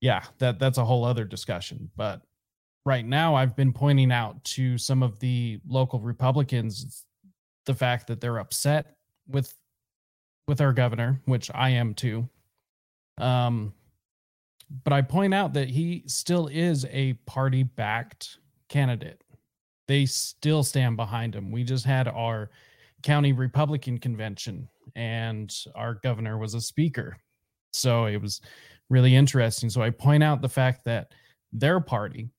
yeah, 0.00 0.22
that 0.38 0.58
that's 0.58 0.78
a 0.78 0.84
whole 0.84 1.04
other 1.04 1.24
discussion. 1.24 1.90
But 1.96 2.22
right 2.84 3.04
now 3.04 3.34
I've 3.34 3.54
been 3.54 3.72
pointing 3.72 4.10
out 4.10 4.42
to 4.44 4.78
some 4.78 5.02
of 5.02 5.18
the 5.18 5.60
local 5.68 6.00
Republicans 6.00 7.04
the 7.66 7.74
fact 7.74 8.06
that 8.06 8.20
they're 8.20 8.38
upset 8.38 8.96
with 9.26 9.54
with 10.46 10.62
our 10.62 10.72
governor, 10.72 11.20
which 11.26 11.50
I 11.54 11.70
am 11.70 11.94
too. 11.94 12.28
Um 13.18 13.74
but 14.84 14.92
I 14.92 15.02
point 15.02 15.34
out 15.34 15.54
that 15.54 15.68
he 15.68 16.04
still 16.06 16.46
is 16.46 16.86
a 16.90 17.14
party 17.26 17.62
backed 17.62 18.38
candidate. 18.68 19.22
They 19.86 20.06
still 20.06 20.62
stand 20.62 20.96
behind 20.96 21.34
him. 21.34 21.50
We 21.50 21.64
just 21.64 21.84
had 21.84 22.08
our 22.08 22.50
county 23.02 23.32
Republican 23.32 23.98
convention 23.98 24.68
and 24.96 25.54
our 25.74 25.94
governor 25.94 26.38
was 26.38 26.54
a 26.54 26.60
speaker. 26.60 27.16
So 27.72 28.06
it 28.06 28.20
was 28.20 28.40
really 28.90 29.14
interesting. 29.14 29.70
So 29.70 29.82
I 29.82 29.90
point 29.90 30.22
out 30.22 30.42
the 30.42 30.48
fact 30.48 30.84
that 30.84 31.12
their 31.52 31.80
party 31.80 32.30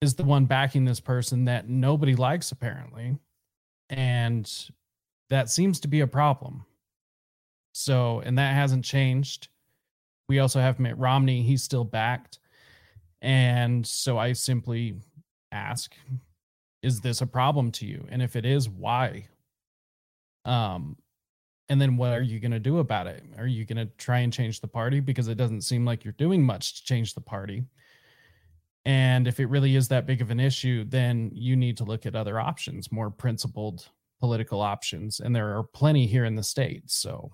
is 0.00 0.14
the 0.14 0.24
one 0.24 0.44
backing 0.44 0.84
this 0.84 1.00
person 1.00 1.46
that 1.46 1.68
nobody 1.68 2.14
likes 2.14 2.52
apparently 2.52 3.16
and 3.88 4.50
that 5.30 5.48
seems 5.48 5.80
to 5.80 5.88
be 5.88 6.00
a 6.00 6.06
problem 6.06 6.64
so 7.72 8.20
and 8.20 8.38
that 8.38 8.54
hasn't 8.54 8.84
changed 8.84 9.48
we 10.28 10.38
also 10.38 10.60
have 10.60 10.78
mitt 10.78 10.96
romney 10.98 11.42
he's 11.42 11.62
still 11.62 11.84
backed 11.84 12.38
and 13.24 13.86
so 13.86 14.18
i 14.18 14.32
simply 14.32 14.94
ask 15.50 15.94
is 16.82 17.00
this 17.00 17.22
a 17.22 17.26
problem 17.26 17.72
to 17.72 17.86
you 17.86 18.06
and 18.10 18.22
if 18.22 18.36
it 18.36 18.44
is 18.44 18.68
why 18.68 19.26
um 20.44 20.96
and 21.70 21.80
then 21.80 21.96
what 21.96 22.12
are 22.12 22.22
you 22.22 22.38
going 22.38 22.52
to 22.52 22.60
do 22.60 22.78
about 22.78 23.06
it 23.06 23.24
are 23.38 23.46
you 23.46 23.64
going 23.64 23.78
to 23.78 23.90
try 23.96 24.18
and 24.18 24.32
change 24.32 24.60
the 24.60 24.68
party 24.68 25.00
because 25.00 25.26
it 25.26 25.36
doesn't 25.36 25.62
seem 25.62 25.84
like 25.84 26.04
you're 26.04 26.12
doing 26.12 26.44
much 26.44 26.76
to 26.76 26.84
change 26.84 27.14
the 27.14 27.20
party 27.20 27.64
and 28.84 29.26
if 29.26 29.40
it 29.40 29.46
really 29.46 29.76
is 29.76 29.88
that 29.88 30.06
big 30.06 30.20
of 30.20 30.30
an 30.30 30.40
issue, 30.40 30.84
then 30.84 31.30
you 31.32 31.56
need 31.56 31.78
to 31.78 31.84
look 31.84 32.04
at 32.04 32.14
other 32.14 32.38
options, 32.38 32.92
more 32.92 33.10
principled 33.10 33.88
political 34.20 34.60
options. 34.60 35.20
And 35.20 35.34
there 35.34 35.56
are 35.56 35.62
plenty 35.62 36.06
here 36.06 36.26
in 36.26 36.34
the 36.34 36.42
States. 36.42 36.94
So, 36.94 37.32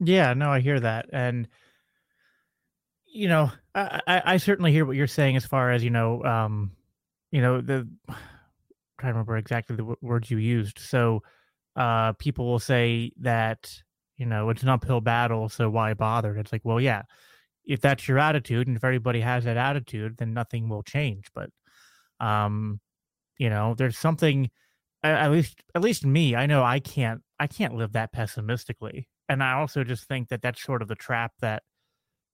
yeah, 0.00 0.34
no, 0.34 0.52
I 0.52 0.60
hear 0.60 0.78
that. 0.80 1.06
And, 1.12 1.48
you 3.12 3.28
know, 3.28 3.50
I, 3.74 4.00
I, 4.06 4.22
I 4.24 4.36
certainly 4.36 4.72
hear 4.72 4.84
what 4.84 4.96
you're 4.96 5.06
saying 5.06 5.36
as 5.36 5.46
far 5.46 5.70
as, 5.72 5.82
you 5.82 5.90
know, 5.90 6.22
um, 6.24 6.72
you 7.30 7.40
know, 7.40 7.60
the, 7.60 7.88
I'm 8.08 8.16
trying 9.00 9.12
to 9.12 9.18
remember 9.18 9.36
exactly 9.36 9.76
the 9.76 9.82
w- 9.82 9.96
words 10.00 10.30
you 10.30 10.38
used. 10.38 10.78
So, 10.78 11.22
uh, 11.76 12.12
people 12.14 12.46
will 12.46 12.58
say 12.58 13.12
that, 13.20 13.72
you 14.16 14.26
know, 14.26 14.50
it's 14.50 14.62
an 14.62 14.68
uphill 14.68 15.00
battle. 15.00 15.48
So 15.48 15.70
why 15.70 15.94
bother? 15.94 16.36
It's 16.36 16.52
like, 16.52 16.62
well, 16.64 16.80
yeah, 16.80 17.02
if 17.68 17.82
that's 17.82 18.08
your 18.08 18.18
attitude 18.18 18.66
and 18.66 18.76
if 18.76 18.82
everybody 18.82 19.20
has 19.20 19.44
that 19.44 19.56
attitude 19.56 20.16
then 20.16 20.32
nothing 20.32 20.68
will 20.68 20.82
change 20.82 21.26
but 21.34 21.50
um 22.18 22.80
you 23.36 23.48
know 23.48 23.74
there's 23.76 23.98
something 23.98 24.50
at 25.04 25.30
least 25.30 25.62
at 25.76 25.82
least 25.82 26.04
me 26.04 26.34
i 26.34 26.46
know 26.46 26.64
i 26.64 26.80
can't 26.80 27.20
i 27.38 27.46
can't 27.46 27.76
live 27.76 27.92
that 27.92 28.10
pessimistically 28.10 29.06
and 29.28 29.42
i 29.44 29.52
also 29.52 29.84
just 29.84 30.08
think 30.08 30.28
that 30.28 30.42
that's 30.42 30.62
sort 30.62 30.82
of 30.82 30.88
the 30.88 30.96
trap 30.96 31.32
that 31.40 31.62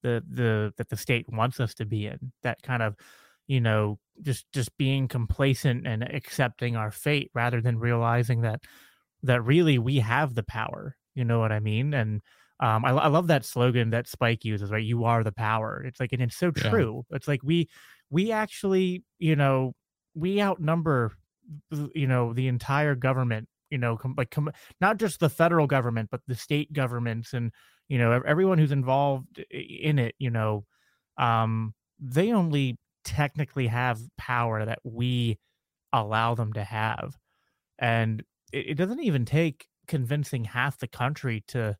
the 0.04 0.22
the 0.30 0.72
that 0.76 0.88
the 0.88 0.96
state 0.96 1.26
wants 1.28 1.58
us 1.58 1.74
to 1.74 1.84
be 1.84 2.06
in 2.06 2.32
that 2.44 2.62
kind 2.62 2.82
of 2.82 2.94
you 3.48 3.60
know 3.60 3.98
just 4.22 4.46
just 4.52 4.76
being 4.76 5.08
complacent 5.08 5.86
and 5.86 6.04
accepting 6.04 6.76
our 6.76 6.92
fate 6.92 7.30
rather 7.34 7.60
than 7.60 7.78
realizing 7.78 8.42
that 8.42 8.60
that 9.22 9.42
really 9.42 9.78
we 9.78 9.98
have 9.98 10.34
the 10.34 10.44
power 10.44 10.94
you 11.16 11.24
know 11.24 11.40
what 11.40 11.50
i 11.50 11.58
mean 11.58 11.92
and 11.92 12.20
um, 12.60 12.84
I, 12.84 12.90
I 12.90 13.06
love 13.08 13.26
that 13.26 13.44
slogan 13.44 13.90
that 13.90 14.06
Spike 14.06 14.44
uses, 14.44 14.70
right? 14.70 14.82
You 14.82 15.04
are 15.04 15.24
the 15.24 15.32
power. 15.32 15.82
It's 15.84 15.98
like, 15.98 16.12
and 16.12 16.22
it's 16.22 16.36
so 16.36 16.52
true. 16.52 17.04
Yeah. 17.10 17.16
It's 17.16 17.26
like 17.26 17.42
we, 17.42 17.68
we 18.10 18.30
actually, 18.30 19.02
you 19.18 19.34
know, 19.34 19.74
we 20.14 20.40
outnumber, 20.40 21.12
you 21.94 22.06
know, 22.06 22.32
the 22.32 22.46
entire 22.46 22.94
government. 22.94 23.48
You 23.70 23.78
know, 23.78 23.96
com- 23.96 24.14
like 24.16 24.30
com- 24.30 24.52
not 24.80 24.98
just 24.98 25.18
the 25.18 25.28
federal 25.28 25.66
government, 25.66 26.08
but 26.12 26.20
the 26.28 26.36
state 26.36 26.72
governments 26.72 27.32
and 27.32 27.50
you 27.88 27.98
know 27.98 28.22
everyone 28.26 28.58
who's 28.58 28.72
involved 28.72 29.44
in 29.50 29.98
it. 29.98 30.14
You 30.18 30.30
know, 30.30 30.64
um, 31.18 31.74
they 31.98 32.32
only 32.32 32.78
technically 33.04 33.66
have 33.66 34.00
power 34.16 34.64
that 34.64 34.80
we 34.84 35.38
allow 35.92 36.34
them 36.34 36.52
to 36.54 36.64
have, 36.64 37.16
and 37.78 38.22
it, 38.52 38.70
it 38.70 38.74
doesn't 38.74 39.00
even 39.00 39.24
take 39.24 39.66
convincing 39.86 40.44
half 40.44 40.78
the 40.78 40.88
country 40.88 41.44
to 41.48 41.76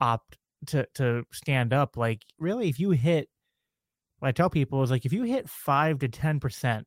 opt 0.00 0.38
to 0.66 0.86
to 0.94 1.24
stand 1.32 1.72
up 1.72 1.96
like 1.96 2.22
really 2.38 2.68
if 2.68 2.78
you 2.78 2.90
hit 2.90 3.28
what 4.18 4.28
i 4.28 4.32
tell 4.32 4.50
people 4.50 4.82
is 4.82 4.90
like 4.90 5.04
if 5.04 5.12
you 5.12 5.24
hit 5.24 5.48
5 5.48 5.98
to 6.00 6.08
10% 6.08 6.84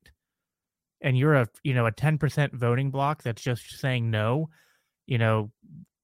and 1.01 1.17
you're 1.17 1.35
a 1.35 1.47
you 1.63 1.73
know 1.73 1.85
a 1.85 1.91
10% 1.91 2.53
voting 2.53 2.91
block 2.91 3.21
that's 3.21 3.41
just 3.41 3.79
saying 3.79 4.09
no 4.09 4.49
you 5.07 5.17
know 5.17 5.51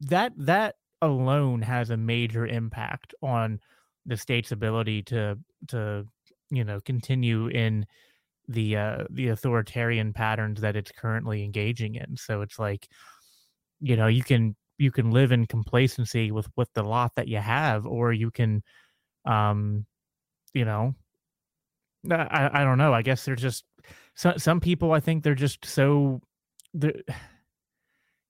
that 0.01 0.33
that 0.37 0.75
alone 1.01 1.61
has 1.61 1.89
a 1.89 1.97
major 1.97 2.45
impact 2.47 3.13
on 3.21 3.59
the 4.05 4.17
state's 4.17 4.51
ability 4.51 5.03
to 5.03 5.37
to 5.67 6.05
you 6.49 6.63
know 6.63 6.79
continue 6.81 7.47
in 7.47 7.85
the 8.47 8.75
uh 8.75 9.03
the 9.11 9.29
authoritarian 9.29 10.13
patterns 10.13 10.61
that 10.61 10.75
it's 10.75 10.91
currently 10.91 11.43
engaging 11.43 11.95
in. 11.95 12.17
So 12.17 12.41
it's 12.41 12.59
like 12.59 12.87
you 13.79 13.95
know 13.95 14.07
you 14.07 14.23
can 14.23 14.55
you 14.77 14.91
can 14.91 15.11
live 15.11 15.31
in 15.31 15.45
complacency 15.45 16.31
with 16.31 16.47
with 16.55 16.71
the 16.73 16.83
lot 16.83 17.13
that 17.15 17.27
you 17.27 17.37
have 17.37 17.85
or 17.85 18.11
you 18.13 18.31
can 18.31 18.63
um 19.25 19.85
you 20.53 20.65
know 20.65 20.95
i 22.09 22.49
i 22.61 22.63
don't 22.63 22.77
know. 22.77 22.93
I 22.93 23.01
guess 23.01 23.25
there's 23.25 23.41
just 23.41 23.63
some 24.15 24.37
some 24.37 24.59
people 24.59 24.91
i 24.91 24.99
think 24.99 25.23
they're 25.23 25.35
just 25.35 25.65
so 25.65 26.21
they're, 26.73 27.01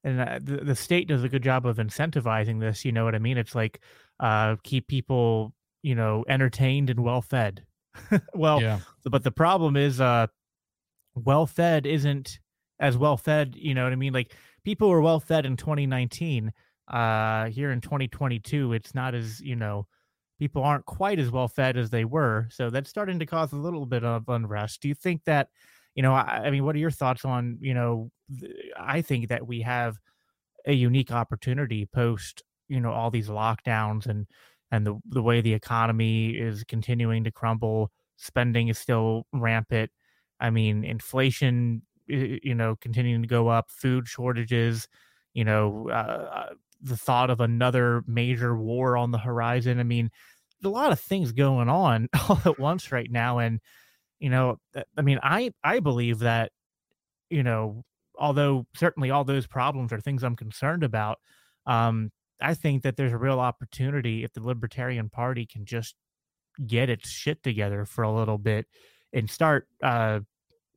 and 0.04 0.20
uh, 0.20 0.40
the, 0.42 0.58
the 0.58 0.76
state 0.76 1.08
does 1.08 1.24
a 1.24 1.30
good 1.30 1.44
job 1.44 1.66
of 1.66 1.78
incentivizing 1.78 2.60
this. 2.60 2.84
You 2.86 2.92
know 2.92 3.06
what 3.06 3.16
I 3.16 3.20
mean? 3.20 3.38
It's 3.38 3.56
like 3.56 3.82
uh, 4.20 4.56
keep 4.64 4.88
people, 4.88 5.54
you 5.84 5.96
know, 5.96 6.26
entertained 6.28 6.90
and 6.90 7.02
well 7.02 7.22
fed. 7.22 7.64
well, 8.34 8.62
yeah. 8.62 8.80
but 9.06 9.24
the 9.24 9.32
problem 9.32 9.76
is, 9.76 10.00
uh, 10.02 10.28
well 11.16 11.46
fed 11.46 11.86
isn't 11.86 12.40
as 12.80 12.98
well 12.98 13.18
fed. 13.18 13.56
You 13.56 13.74
know 13.74 13.84
what 13.84 13.94
I 13.94 13.98
mean? 13.98 14.14
Like 14.14 14.36
people 14.64 14.90
were 14.90 15.02
well 15.02 15.20
fed 15.20 15.46
in 15.46 15.58
2019. 15.58 16.52
Uh, 16.88 17.46
here 17.46 17.72
in 17.72 17.80
2022, 17.80 18.74
it's 18.74 18.94
not 18.94 19.16
as 19.16 19.40
you 19.40 19.56
know, 19.56 19.88
people 20.40 20.64
aren't 20.64 20.86
quite 20.86 21.20
as 21.20 21.32
well 21.32 21.48
fed 21.48 21.78
as 21.78 21.90
they 21.90 22.06
were. 22.06 22.48
So 22.50 22.70
that's 22.70 22.90
starting 22.90 23.20
to 23.20 23.26
cause 23.26 23.54
a 23.54 23.58
little 23.58 23.86
bit 23.86 24.04
of 24.04 24.28
unrest. 24.28 24.82
Do 24.82 24.88
you 24.88 24.96
think 24.96 25.24
that? 25.26 25.50
You 25.96 26.04
know, 26.04 26.14
I, 26.14 26.44
I 26.46 26.52
mean, 26.52 26.64
what 26.66 26.76
are 26.76 26.80
your 26.80 26.92
thoughts 26.92 27.26
on 27.26 27.58
you 27.62 27.74
know? 27.74 28.12
I 28.80 29.02
think 29.02 29.28
that 29.30 29.46
we 29.48 29.62
have 29.62 29.98
a 30.66 30.74
unique 30.74 31.12
opportunity 31.12 31.86
post 31.86 32.44
you 32.68 32.80
know 32.80 32.92
all 32.92 33.12
these 33.12 33.30
lockdowns 33.30 34.06
and 34.06 34.28
and 34.72 34.86
the 34.86 35.00
the 35.10 35.22
way 35.22 35.42
the 35.42 35.54
economy 35.54 36.32
is 36.32 36.64
continuing 36.66 37.24
to 37.24 37.32
crumble 37.32 37.92
spending 38.18 38.68
is 38.68 38.78
still 38.78 39.26
rampant 39.34 39.90
i 40.40 40.50
mean 40.50 40.84
inflation 40.84 41.82
you 42.08 42.56
know 42.56 42.76
continuing 42.82 43.22
to 43.22 43.28
go 43.28 43.48
up 43.48 43.70
food 43.70 44.08
shortages 44.08 44.88
you 45.34 45.44
know 45.44 45.90
uh, 45.90 46.50
the 46.82 46.98
thought 46.98 47.30
of 47.30 47.40
another 47.40 48.04
major 48.08 48.56
war 48.56 48.96
on 48.98 49.12
the 49.12 49.18
horizon 49.18 49.80
i 49.80 49.84
mean 49.84 50.10
a 50.64 50.70
lot 50.70 50.92
of 50.92 51.00
things 51.00 51.32
going 51.32 51.70
on 51.70 52.08
all 52.30 52.40
at 52.46 52.60
once 52.60 52.92
right 52.92 53.12
now 53.12 53.40
and 53.40 53.60
you 54.22 54.30
know 54.30 54.58
i 54.98 55.02
mean 55.02 55.20
i 55.24 55.52
i 55.64 55.80
believe 55.80 56.20
that 56.20 56.52
you 57.30 57.44
know 57.44 57.84
although 58.18 58.66
certainly 58.76 59.10
all 59.10 59.26
those 59.26 59.48
problems 59.48 59.92
are 59.92 60.00
things 60.00 60.24
i'm 60.24 60.36
concerned 60.36 60.84
about 60.84 61.18
um 61.66 62.10
i 62.40 62.54
think 62.54 62.84
that 62.84 62.96
there's 62.96 63.12
a 63.12 63.18
real 63.18 63.40
opportunity 63.40 64.24
if 64.24 64.32
the 64.32 64.44
libertarian 64.44 65.10
party 65.10 65.46
can 65.46 65.66
just 65.66 65.96
get 66.68 66.90
its 66.90 67.10
shit 67.10 67.42
together 67.44 67.84
for 67.84 68.04
a 68.04 68.12
little 68.14 68.38
bit 68.38 68.68
and 69.12 69.30
start 69.30 69.68
uh 69.84 70.20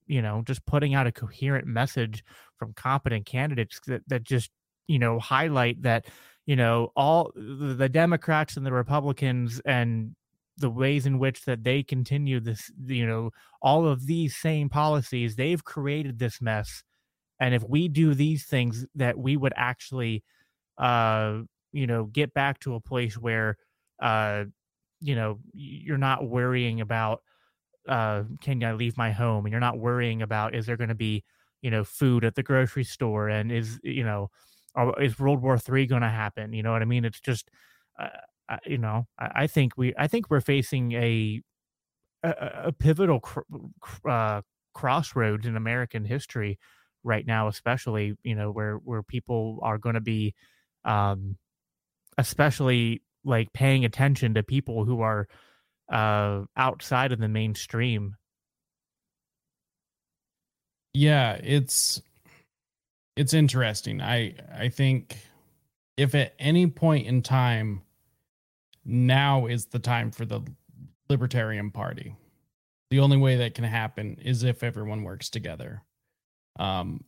you 0.07 0.23
know 0.23 0.43
just 0.47 0.65
putting 0.67 0.95
out 0.95 1.07
a 1.07 1.13
coherent 1.13 1.67
message 1.67 2.25
from 2.59 2.73
competent 2.73 3.27
candidates 3.27 3.79
that, 3.87 4.03
that 4.09 4.25
just 4.25 4.51
you 4.87 4.99
know 4.99 5.19
highlight 5.19 5.81
that 5.83 6.07
you 6.47 6.57
know 6.57 6.91
all 6.97 7.31
the 7.37 7.89
democrats 7.89 8.57
and 8.57 8.65
the 8.65 8.73
republicans 8.73 9.61
and 9.67 10.15
the 10.57 10.71
ways 10.71 11.07
in 11.07 11.19
which 11.19 11.45
that 11.45 11.65
they 11.65 11.83
continue 11.83 12.41
this 12.41 12.71
you 12.87 13.07
know 13.07 13.31
all 13.63 13.87
of 13.87 14.07
these 14.07 14.37
same 14.37 14.69
policies 14.69 15.37
they've 15.37 15.65
created 15.65 16.19
this 16.19 16.41
mess. 16.41 16.83
And 17.41 17.55
if 17.55 17.65
we 17.69 17.89
do 17.89 18.15
these 18.15 18.47
things 18.47 18.87
that 18.95 19.19
we 19.19 19.37
would 19.37 19.55
actually 19.57 20.25
uh 20.79 21.41
you 21.73 21.87
know 21.87 22.05
get 22.07 22.35
back 22.35 22.61
to 22.61 22.75
a 22.75 22.81
place 22.81 23.19
where 23.19 23.57
uh 24.01 24.45
you 25.01 25.15
know 25.17 25.41
you're 25.53 25.99
not 25.99 26.29
worrying 26.29 26.81
about 26.81 27.23
uh 27.89 28.25
can 28.41 28.63
i 28.65 28.73
leave 28.73 28.97
my 28.97 29.11
home? 29.13 29.45
And 29.47 29.53
you're 29.53 29.61
not 29.61 29.79
worrying 29.79 30.23
about 30.23 30.55
is 30.55 30.67
there 30.67 30.77
going 30.77 30.89
to 30.89 30.95
be 30.95 31.25
you 31.63 31.71
know 31.71 31.85
food 31.85 32.25
at 32.25 32.35
the 32.35 32.43
grocery 32.43 32.85
store? 32.85 33.29
And 33.29 33.53
is 33.53 33.79
you 33.83 34.05
know 34.05 34.31
is 35.01 35.19
world 35.19 35.43
war 35.43 35.59
three 35.59 35.87
going 35.87 36.03
to 36.03 36.09
happen? 36.09 36.53
You 36.53 36.63
know 36.63 36.73
what 36.73 36.83
i 36.83 36.87
mean? 36.87 37.05
It's 37.05 37.21
just 37.21 37.51
uh, 37.99 38.09
you 38.67 38.79
know 38.79 39.07
I, 39.19 39.31
I, 39.35 39.47
think 39.47 39.73
we 39.77 39.95
i 39.99 40.07
think 40.07 40.31
we're 40.31 40.41
facing 40.41 40.93
a 40.93 41.43
a, 42.23 42.35
a 42.67 42.73
pivotal 42.73 43.21
cr- 43.21 43.41
uh, 44.09 44.43
crossroads 44.75 45.47
in 45.47 45.57
american 45.57 46.05
history 46.05 46.59
right 47.03 47.27
now 47.27 47.49
especially 47.49 48.17
you 48.23 48.35
know 48.35 48.51
where 48.51 48.77
where 48.77 49.03
people 49.03 49.59
are 49.63 49.79
going 49.79 49.95
to 49.95 50.01
be 50.01 50.35
um 50.85 51.37
especially 52.19 53.03
like 53.25 53.53
paying 53.53 53.85
attention 53.85 54.35
to 54.35 54.43
people 54.43 54.85
who 54.85 55.01
are 55.01 55.27
uh 55.93 56.43
outside 56.57 57.13
of 57.13 57.19
the 57.19 57.29
mainstream. 57.29 58.17
Yeah 60.93 61.35
it's 61.43 62.01
it's 63.17 63.35
interesting. 63.35 64.01
I 64.01 64.35
i 64.57 64.69
think 64.69 65.19
if 65.97 66.15
at 66.15 66.35
any 66.39 66.67
point 66.67 67.07
in 67.07 67.23
time 67.23 67.83
now 68.85 69.47
is 69.47 69.67
the 69.67 69.79
time 69.79 70.11
for 70.11 70.25
the 70.25 70.41
libertarian 71.09 71.71
party 71.71 72.15
the 72.91 73.01
only 73.01 73.17
way 73.17 73.37
that 73.37 73.55
can 73.55 73.65
happen 73.65 74.17
is 74.23 74.43
if 74.43 74.63
everyone 74.63 75.03
works 75.03 75.29
together 75.29 75.83
um, 76.59 77.05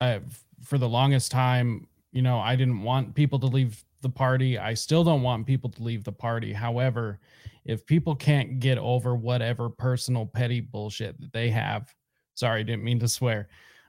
I've, 0.00 0.44
for 0.62 0.78
the 0.78 0.88
longest 0.88 1.30
time, 1.30 1.86
you 2.12 2.22
know, 2.22 2.38
I 2.38 2.56
didn't 2.56 2.82
want 2.82 3.14
people 3.14 3.38
to 3.40 3.46
leave 3.46 3.84
the 4.02 4.08
party. 4.08 4.58
I 4.58 4.74
still 4.74 5.04
don't 5.04 5.22
want 5.22 5.46
people 5.46 5.70
to 5.70 5.82
leave 5.82 6.04
the 6.04 6.12
party. 6.12 6.52
However, 6.52 7.18
if 7.64 7.86
people 7.86 8.14
can't 8.14 8.60
get 8.60 8.78
over 8.78 9.14
whatever 9.14 9.68
personal 9.70 10.26
petty 10.26 10.60
bullshit 10.60 11.18
that 11.20 11.32
they 11.32 11.50
have, 11.50 11.92
sorry, 12.34 12.64
didn't 12.64 12.84
mean 12.84 13.00
to 13.00 13.08
swear. 13.08 13.48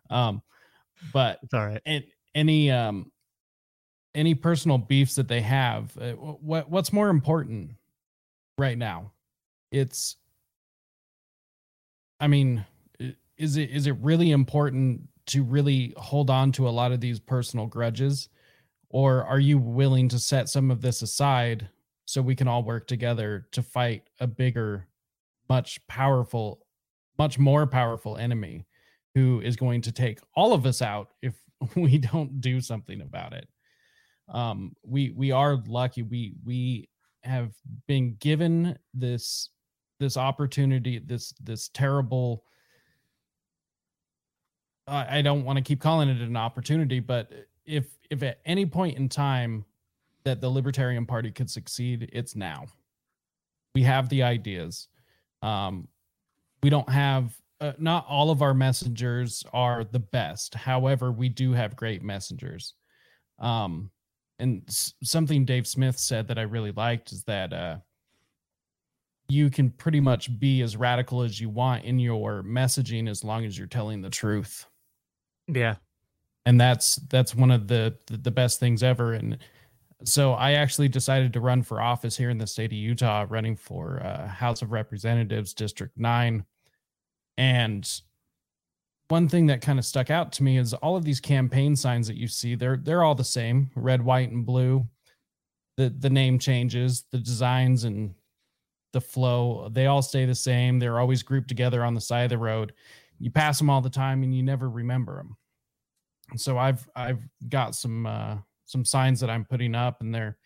Um, 0.09 0.41
but 1.11 1.39
it's 1.43 1.53
all 1.53 1.67
right. 1.67 1.81
And 1.85 2.03
any 2.33 2.71
um 2.71 3.11
any 4.15 4.33
personal 4.33 4.77
beefs 4.77 5.15
that 5.15 5.27
they 5.27 5.41
have, 5.41 5.95
uh, 5.97 6.13
what 6.13 6.69
what's 6.69 6.91
more 6.91 7.09
important 7.09 7.71
right 8.57 8.77
now? 8.77 9.11
It's 9.71 10.15
I 12.19 12.27
mean, 12.27 12.65
is 13.37 13.57
it 13.57 13.69
is 13.69 13.87
it 13.87 13.95
really 14.01 14.31
important 14.31 15.01
to 15.27 15.43
really 15.43 15.93
hold 15.97 16.29
on 16.29 16.51
to 16.53 16.67
a 16.67 16.71
lot 16.71 16.91
of 16.91 17.01
these 17.01 17.19
personal 17.19 17.65
grudges 17.65 18.29
or 18.89 19.23
are 19.25 19.39
you 19.39 19.57
willing 19.57 20.07
to 20.09 20.19
set 20.19 20.47
some 20.49 20.71
of 20.71 20.81
this 20.81 21.01
aside 21.01 21.69
so 22.05 22.21
we 22.21 22.35
can 22.35 22.47
all 22.47 22.63
work 22.63 22.87
together 22.87 23.47
to 23.51 23.61
fight 23.61 24.03
a 24.19 24.27
bigger 24.27 24.87
much 25.49 25.85
powerful 25.87 26.65
much 27.17 27.39
more 27.39 27.65
powerful 27.65 28.17
enemy 28.17 28.65
who 29.15 29.41
is 29.41 29.55
going 29.55 29.81
to 29.81 29.91
take 29.91 30.19
all 30.35 30.53
of 30.53 30.65
us 30.65 30.81
out 30.81 31.09
if 31.21 31.33
we 31.75 31.97
don't 31.97 32.39
do 32.41 32.61
something 32.61 33.01
about 33.01 33.33
it 33.33 33.47
um 34.29 34.75
we 34.83 35.11
we 35.11 35.31
are 35.31 35.61
lucky 35.67 36.01
we 36.01 36.33
we 36.43 36.89
have 37.23 37.51
been 37.87 38.15
given 38.19 38.77
this 38.93 39.49
this 39.99 40.17
opportunity 40.17 40.99
this 40.99 41.33
this 41.43 41.69
terrible 41.69 42.43
I 44.87 45.23
don't 45.23 45.43
want 45.43 45.57
to 45.57 45.63
keep 45.63 45.81
calling 45.81 46.09
it 46.09 46.21
an 46.21 46.37
opportunity, 46.37 46.99
but 46.99 47.31
if 47.65 47.97
if 48.11 48.21
at 48.21 48.39
any 48.45 48.65
point 48.65 48.97
in 48.97 49.09
time 49.09 49.65
that 50.23 50.41
the 50.41 50.49
Libertarian 50.49 51.05
Party 51.05 51.31
could 51.31 51.49
succeed, 51.49 52.09
it's 52.13 52.35
now. 52.35 52.65
We 53.73 53.81
have 53.83 54.09
the 54.09 54.23
ideas. 54.23 54.87
Um, 55.41 55.87
we 56.61 56.69
don't 56.69 56.89
have 56.89 57.35
uh, 57.61 57.73
not 57.79 58.05
all 58.07 58.29
of 58.29 58.41
our 58.41 58.53
messengers 58.53 59.43
are 59.53 59.83
the 59.83 59.99
best. 59.99 60.53
However, 60.53 61.11
we 61.11 61.29
do 61.29 61.53
have 61.53 61.75
great 61.75 62.03
messengers. 62.03 62.75
Um, 63.39 63.89
and 64.39 64.63
something 65.03 65.45
Dave 65.45 65.67
Smith 65.67 65.97
said 65.97 66.27
that 66.27 66.37
I 66.37 66.43
really 66.43 66.71
liked 66.71 67.11
is 67.11 67.23
that 67.23 67.53
uh, 67.53 67.77
you 69.27 69.49
can 69.49 69.69
pretty 69.69 69.99
much 69.99 70.37
be 70.39 70.61
as 70.61 70.77
radical 70.77 71.21
as 71.21 71.39
you 71.39 71.49
want 71.49 71.83
in 71.83 71.99
your 71.99 72.43
messaging 72.43 73.09
as 73.09 73.23
long 73.23 73.45
as 73.45 73.57
you're 73.57 73.67
telling 73.67 74.01
the 74.01 74.09
truth. 74.09 74.65
Yeah. 75.47 75.75
And 76.45 76.59
that's 76.61 76.97
that's 77.09 77.33
one 77.33 77.51
of 77.51 77.67
the, 77.67 77.95
the 78.07 78.31
best 78.31 78.59
things 78.59 78.83
ever 78.83 79.13
and 79.13 79.37
so 80.03 80.33
I 80.33 80.53
actually 80.53 80.89
decided 80.89 81.33
to 81.33 81.39
run 81.39 81.63
for 81.63 81.81
office 81.81 82.17
here 82.17 82.29
in 82.29 82.37
the 82.37 82.45
state 82.45 82.71
of 82.71 82.73
Utah 82.73 83.25
running 83.27 83.55
for 83.55 84.01
uh, 84.03 84.27
House 84.27 84.61
of 84.61 84.71
Representatives 84.71 85.53
District 85.53 85.97
9 85.97 86.45
and 87.37 88.01
one 89.07 89.27
thing 89.27 89.47
that 89.47 89.61
kind 89.61 89.77
of 89.77 89.85
stuck 89.85 90.09
out 90.09 90.31
to 90.33 90.43
me 90.43 90.57
is 90.57 90.73
all 90.73 90.95
of 90.95 91.05
these 91.05 91.19
campaign 91.19 91.75
signs 91.75 92.07
that 92.07 92.17
you 92.17 92.27
see 92.27 92.55
they're 92.55 92.77
they're 92.77 93.03
all 93.03 93.15
the 93.15 93.23
same 93.23 93.69
red 93.75 94.01
white 94.01 94.31
and 94.31 94.45
blue 94.45 94.85
the 95.77 95.89
the 95.99 96.09
name 96.09 96.39
changes 96.39 97.05
the 97.11 97.19
designs 97.19 97.83
and 97.83 98.13
the 98.93 99.01
flow 99.01 99.69
they 99.71 99.87
all 99.87 100.01
stay 100.01 100.25
the 100.25 100.33
same 100.33 100.79
they're 100.79 100.99
always 100.99 101.21
grouped 101.21 101.49
together 101.49 101.83
on 101.83 101.93
the 101.93 102.01
side 102.01 102.23
of 102.23 102.29
the 102.29 102.37
road 102.37 102.73
you 103.19 103.31
pass 103.31 103.57
them 103.57 103.69
all 103.69 103.81
the 103.81 103.89
time 103.89 104.23
and 104.23 104.35
you 104.35 104.43
never 104.43 104.69
remember 104.69 105.17
them. 105.17 105.37
And 106.31 106.39
so 106.39 106.57
I've 106.57 106.87
I've 106.95 107.23
got 107.49 107.75
some 107.75 108.05
uh, 108.05 108.37
some 108.65 108.83
signs 108.83 109.19
that 109.19 109.29
I'm 109.29 109.45
putting 109.45 109.75
up, 109.75 110.01
and 110.01 110.13
they're 110.13 110.37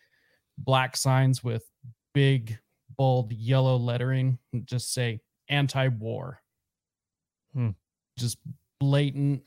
black 0.58 0.96
signs 0.96 1.42
with 1.42 1.64
big 2.12 2.58
bold 2.96 3.32
yellow 3.32 3.76
lettering, 3.76 4.38
just 4.64 4.92
say 4.92 5.20
anti-war. 5.48 6.40
Hmm. 7.54 7.70
Just 8.20 8.38
blatant, 8.78 9.42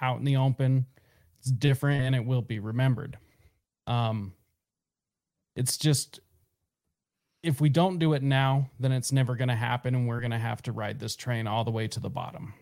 out 0.00 0.18
in 0.18 0.24
the 0.24 0.36
open. 0.36 0.86
It's 1.40 1.50
different, 1.50 2.02
and 2.04 2.14
it 2.14 2.24
will 2.24 2.42
be 2.42 2.58
remembered. 2.58 3.18
Um, 3.86 4.32
it's 5.56 5.76
just 5.76 6.20
if 7.42 7.60
we 7.60 7.68
don't 7.68 7.98
do 7.98 8.14
it 8.14 8.22
now, 8.22 8.70
then 8.80 8.90
it's 8.90 9.12
never 9.12 9.36
going 9.36 9.48
to 9.48 9.54
happen, 9.54 9.94
and 9.94 10.08
we're 10.08 10.20
going 10.20 10.30
to 10.30 10.38
have 10.38 10.62
to 10.62 10.72
ride 10.72 10.98
this 10.98 11.14
train 11.14 11.46
all 11.46 11.64
the 11.64 11.70
way 11.70 11.86
to 11.88 12.00
the 12.00 12.08
bottom. 12.08 12.54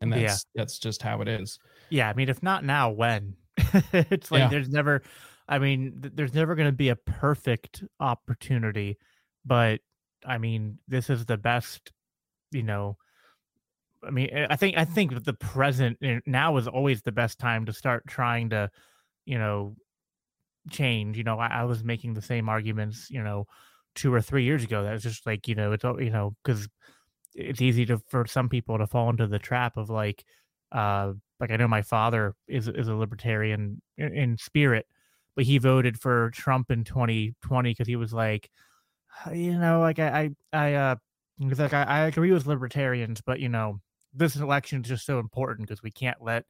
And 0.00 0.12
that's 0.12 0.22
yeah. 0.22 0.36
that's 0.54 0.78
just 0.78 1.02
how 1.02 1.20
it 1.20 1.28
is. 1.28 1.58
Yeah, 1.90 2.08
I 2.08 2.14
mean, 2.14 2.28
if 2.28 2.42
not 2.42 2.64
now, 2.64 2.90
when? 2.90 3.36
it's 3.92 4.30
like 4.30 4.40
Yeah. 4.40 4.48
there's 4.48 4.68
never, 4.68 5.02
I 5.48 5.58
mean, 5.58 6.00
th- 6.02 6.14
there's 6.16 6.34
never 6.34 6.54
going 6.54 6.68
to 6.68 6.72
be 6.72 6.88
a 6.88 6.96
perfect 6.96 7.84
opportunity, 8.00 8.98
but 9.44 9.80
I 10.26 10.38
mean, 10.38 10.78
this 10.88 11.10
is 11.10 11.26
the 11.26 11.36
best, 11.36 11.92
you 12.50 12.62
know. 12.62 12.96
I 14.06 14.10
mean, 14.10 14.30
eh, 14.30 14.46
I 14.48 14.56
think 14.56 14.76
I 14.76 14.84
think 14.84 15.24
the 15.24 15.34
present 15.34 15.98
eh, 16.02 16.20
now 16.26 16.56
is 16.56 16.68
always 16.68 17.02
the 17.02 17.12
best 17.12 17.38
time 17.38 17.66
to 17.66 17.72
start 17.72 18.06
trying 18.06 18.50
to, 18.50 18.70
you 19.24 19.38
know, 19.38 19.76
change. 20.70 21.16
You 21.16 21.24
know, 21.24 21.38
I, 21.38 21.48
I 21.48 21.64
was 21.64 21.84
making 21.84 22.14
the 22.14 22.22
same 22.22 22.48
arguments, 22.48 23.10
you 23.10 23.22
know, 23.22 23.46
two 23.94 24.12
or 24.12 24.20
three 24.20 24.44
years 24.44 24.64
ago. 24.64 24.82
That 24.82 24.92
was 24.92 25.02
just 25.02 25.26
like, 25.26 25.48
you 25.48 25.54
know, 25.54 25.72
it's 25.72 25.84
you 25.84 26.10
know, 26.10 26.34
because 26.44 26.68
it's 27.34 27.60
easy 27.60 27.86
to 27.86 27.98
for 28.08 28.26
some 28.26 28.48
people 28.48 28.78
to 28.78 28.86
fall 28.86 29.10
into 29.10 29.26
the 29.26 29.38
trap 29.38 29.76
of 29.76 29.90
like, 29.90 30.24
uh, 30.72 31.12
like 31.40 31.50
I 31.50 31.56
know 31.56 31.68
my 31.68 31.82
father 31.82 32.34
is 32.48 32.68
is 32.68 32.88
a 32.88 32.94
libertarian 32.94 33.82
in, 33.96 34.14
in 34.14 34.36
spirit, 34.38 34.86
but 35.36 35.44
he 35.44 35.58
voted 35.58 35.98
for 35.98 36.30
Trump 36.30 36.70
in 36.70 36.84
2020 36.84 37.70
because 37.70 37.88
he 37.88 37.96
was 37.96 38.12
like, 38.12 38.50
you 39.32 39.58
know, 39.58 39.80
like 39.80 39.98
I 39.98 40.30
I, 40.52 40.66
I 40.66 40.74
uh, 40.74 40.96
like 41.40 41.74
I, 41.74 41.82
I 41.82 42.00
agree 42.06 42.32
with 42.32 42.46
libertarians, 42.46 43.20
but 43.20 43.40
you 43.40 43.48
know, 43.48 43.80
this 44.14 44.36
election 44.36 44.82
is 44.82 44.88
just 44.88 45.06
so 45.06 45.18
important 45.18 45.68
because 45.68 45.82
we 45.82 45.90
can't 45.90 46.22
let 46.22 46.44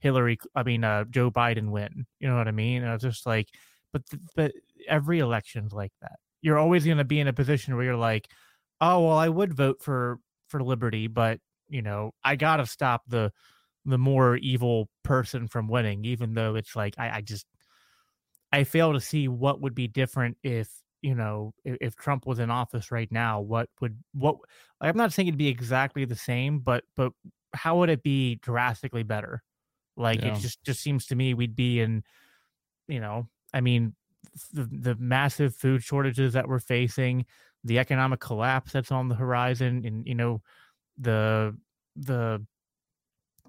Hillary, 0.00 0.38
I 0.54 0.62
mean, 0.62 0.84
uh, 0.84 1.04
Joe 1.04 1.30
Biden 1.30 1.70
win. 1.70 2.06
You 2.20 2.28
know 2.28 2.36
what 2.36 2.48
I 2.48 2.52
mean? 2.52 2.82
And 2.82 2.90
I 2.90 2.94
was 2.94 3.02
just 3.02 3.26
like, 3.26 3.48
but 3.92 4.06
th- 4.06 4.22
but 4.36 4.52
every 4.88 5.18
election's 5.18 5.72
like 5.72 5.92
that. 6.02 6.16
You're 6.40 6.58
always 6.58 6.84
going 6.84 6.98
to 6.98 7.04
be 7.04 7.20
in 7.20 7.28
a 7.28 7.32
position 7.32 7.74
where 7.74 7.84
you're 7.84 7.96
like, 7.96 8.28
oh 8.80 9.06
well, 9.06 9.18
I 9.18 9.28
would 9.28 9.54
vote 9.54 9.82
for 9.82 10.18
for 10.48 10.62
liberty, 10.62 11.08
but 11.08 11.40
you 11.68 11.82
know, 11.82 12.12
I 12.24 12.36
gotta 12.36 12.66
stop 12.66 13.02
the 13.08 13.32
the 13.84 13.98
more 13.98 14.36
evil 14.36 14.88
person 15.02 15.48
from 15.48 15.68
winning, 15.68 16.04
even 16.04 16.34
though 16.34 16.54
it's 16.54 16.76
like 16.76 16.94
I, 16.98 17.16
I 17.16 17.20
just 17.20 17.46
I 18.52 18.64
fail 18.64 18.92
to 18.92 19.00
see 19.00 19.28
what 19.28 19.60
would 19.60 19.74
be 19.74 19.88
different 19.88 20.36
if 20.42 20.70
you 21.02 21.14
know 21.14 21.54
if, 21.64 21.76
if 21.80 21.96
Trump 21.96 22.26
was 22.26 22.38
in 22.38 22.50
office 22.50 22.90
right 22.90 23.10
now. 23.12 23.40
What 23.40 23.68
would 23.80 24.02
what 24.12 24.36
I'm 24.80 24.96
not 24.96 25.12
saying 25.12 25.28
it'd 25.28 25.38
be 25.38 25.48
exactly 25.48 26.04
the 26.04 26.16
same, 26.16 26.60
but 26.60 26.84
but 26.96 27.12
how 27.54 27.78
would 27.78 27.90
it 27.90 28.02
be 28.02 28.36
drastically 28.36 29.02
better? 29.02 29.42
Like 29.96 30.22
Yeah. 30.22 30.28
it 30.28 30.40
just 30.40 30.62
just 30.64 30.80
seems 30.80 31.06
to 31.06 31.16
me 31.16 31.34
we'd 31.34 31.56
be 31.56 31.80
in, 31.80 32.04
you 32.88 33.00
know, 33.00 33.28
I 33.54 33.60
mean, 33.60 33.94
the 34.52 34.64
the 34.64 34.96
massive 34.96 35.54
food 35.54 35.82
shortages 35.82 36.32
that 36.34 36.48
we're 36.48 36.58
facing, 36.60 37.26
the 37.64 37.78
economic 37.78 38.20
collapse 38.20 38.72
that's 38.72 38.92
on 38.92 39.08
the 39.08 39.14
horizon, 39.16 39.84
and 39.84 40.06
you 40.06 40.14
know, 40.14 40.42
the 40.98 41.56
the 41.96 42.46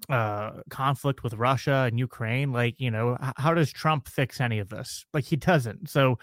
uh 0.08 0.62
conflict 0.70 1.22
with 1.22 1.34
Russia 1.34 1.84
and 1.86 1.98
Ukraine 1.98 2.52
like 2.52 2.80
you 2.80 2.90
know 2.90 3.16
how 3.36 3.52
does 3.52 3.70
Trump 3.70 4.08
fix 4.08 4.40
any 4.40 4.58
of 4.58 4.70
this 4.70 5.04
like 5.12 5.24
he 5.24 5.36
doesn't 5.36 5.90
so 5.90 6.18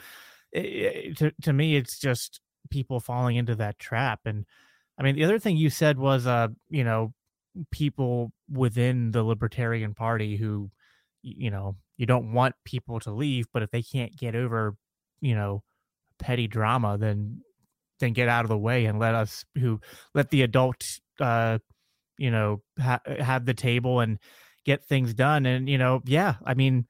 i 0.55 0.59
i- 0.59 1.13
to 1.15 1.31
to 1.41 1.53
me 1.53 1.75
it's 1.75 1.99
just 1.99 2.39
people 2.69 2.99
falling 2.99 3.35
into 3.35 3.55
that 3.55 3.79
trap 3.79 4.21
and 4.25 4.45
I 4.99 5.03
mean 5.03 5.15
the 5.15 5.23
other 5.23 5.39
thing 5.39 5.57
you 5.57 5.69
said 5.69 5.97
was 5.99 6.27
uh 6.27 6.49
you 6.69 6.83
know 6.83 7.13
people 7.71 8.31
within 8.51 9.11
the 9.11 9.23
libertarian 9.23 9.93
party 9.93 10.37
who 10.37 10.69
you 11.23 11.49
know 11.51 11.75
you 11.97 12.05
don't 12.05 12.33
want 12.33 12.55
people 12.65 12.99
to 13.01 13.11
leave 13.11 13.45
but 13.53 13.63
if 13.63 13.71
they 13.71 13.81
can't 13.81 14.15
get 14.17 14.35
over 14.35 14.75
you 15.21 15.35
know 15.35 15.63
petty 16.19 16.47
drama 16.47 16.97
then 16.97 17.41
then 17.99 18.13
get 18.13 18.29
out 18.29 18.45
of 18.45 18.49
the 18.49 18.57
way 18.57 18.85
and 18.85 18.99
let 18.99 19.15
us 19.15 19.45
who 19.57 19.79
let 20.13 20.29
the 20.29 20.43
adult, 20.43 20.83
uh 21.19 21.57
you 22.17 22.31
know 22.31 22.61
ha- 22.79 23.01
have 23.19 23.45
the 23.45 23.53
table 23.53 23.99
and 23.99 24.19
get 24.65 24.83
things 24.83 25.13
done 25.13 25.45
and 25.45 25.69
you 25.69 25.77
know 25.77 26.01
yeah 26.05 26.35
i 26.45 26.53
mean 26.53 26.85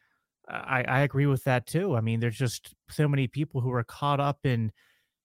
i 0.49 0.83
i 0.87 0.99
agree 1.01 1.25
with 1.25 1.43
that 1.43 1.65
too 1.65 1.95
i 1.95 2.01
mean 2.01 2.19
there's 2.19 2.37
just 2.37 2.73
so 2.89 3.07
many 3.07 3.27
people 3.27 3.61
who 3.61 3.71
are 3.71 3.83
caught 3.83 4.19
up 4.19 4.45
in 4.45 4.71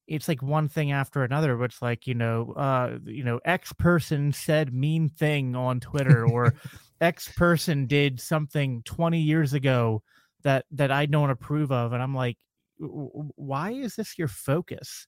it's 0.09 0.29
like 0.29 0.43
one 0.43 0.69
thing 0.69 0.93
after 0.93 1.23
another 1.23 1.57
where 1.57 1.67
it's 1.67 1.83
like 1.83 2.07
you 2.07 2.15
know 2.15 2.53
uh 2.55 2.99
you 3.05 3.25
know 3.25 3.41
x 3.45 3.73
person 3.75 4.33
said 4.33 4.75
mean 4.75 5.09
thing 5.09 5.57
on 5.57 5.81
twitter 5.81 6.27
or 6.27 6.55
x 7.01 7.29
person 7.31 7.87
did 7.87 8.21
something 8.21 8.83
20 8.85 9.21
years 9.21 9.53
ago 9.55 10.03
that 10.43 10.67
that 10.71 10.91
i 10.91 11.07
don't 11.07 11.31
approve 11.31 11.73
of 11.73 11.93
and 11.93 12.03
i'm 12.03 12.15
like 12.15 12.39
"W- 12.81 13.09
w- 13.13 13.33
why 13.37 13.71
is 13.73 13.97
this 13.97 14.19
your 14.19 14.29
focus 14.29 15.07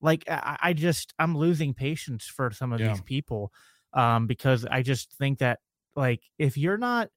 like 0.00 0.24
i, 0.28 0.56
I 0.62 0.72
just 0.72 1.14
i'm 1.18 1.36
losing 1.36 1.74
patience 1.74 2.26
for 2.26 2.50
some 2.50 2.72
of 2.72 2.78
Yeah. 2.78 2.82
these 2.82 3.00
people 3.00 3.52
um 3.92 4.26
because 4.26 4.64
i 4.66 4.82
just 4.82 5.12
think 5.16 5.38
that 5.38 5.60
like 5.94 6.22
if 6.38 6.56
you're 6.58 6.78
not 6.78 7.08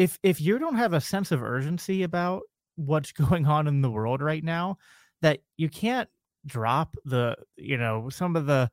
if 0.00 0.18
if 0.22 0.40
you 0.40 0.58
don't 0.58 0.76
have 0.76 0.94
a 0.94 1.00
sense 1.00 1.30
of 1.30 1.42
urgency 1.42 2.02
about 2.02 2.42
what's 2.76 3.12
going 3.28 3.46
on 3.46 3.66
in 3.68 3.82
the 3.82 3.90
world 3.90 4.22
right 4.22 4.42
now 4.42 4.78
that 5.20 5.40
you 5.58 5.68
can't 5.68 6.08
drop 6.46 6.96
the 7.04 7.36
you 7.56 7.76
know 7.76 8.08
some 8.08 8.34
of 8.34 8.46
the 8.46 8.70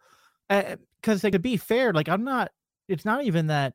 eh, 0.50 0.78
because 1.02 1.24
like 1.24 1.34
to 1.34 1.40
be 1.40 1.58
fair 1.58 1.92
like 1.92 2.08
i'm 2.08 2.24
not 2.24 2.50
it's 2.88 3.04
not 3.04 3.26
even 3.26 3.48
that 3.48 3.74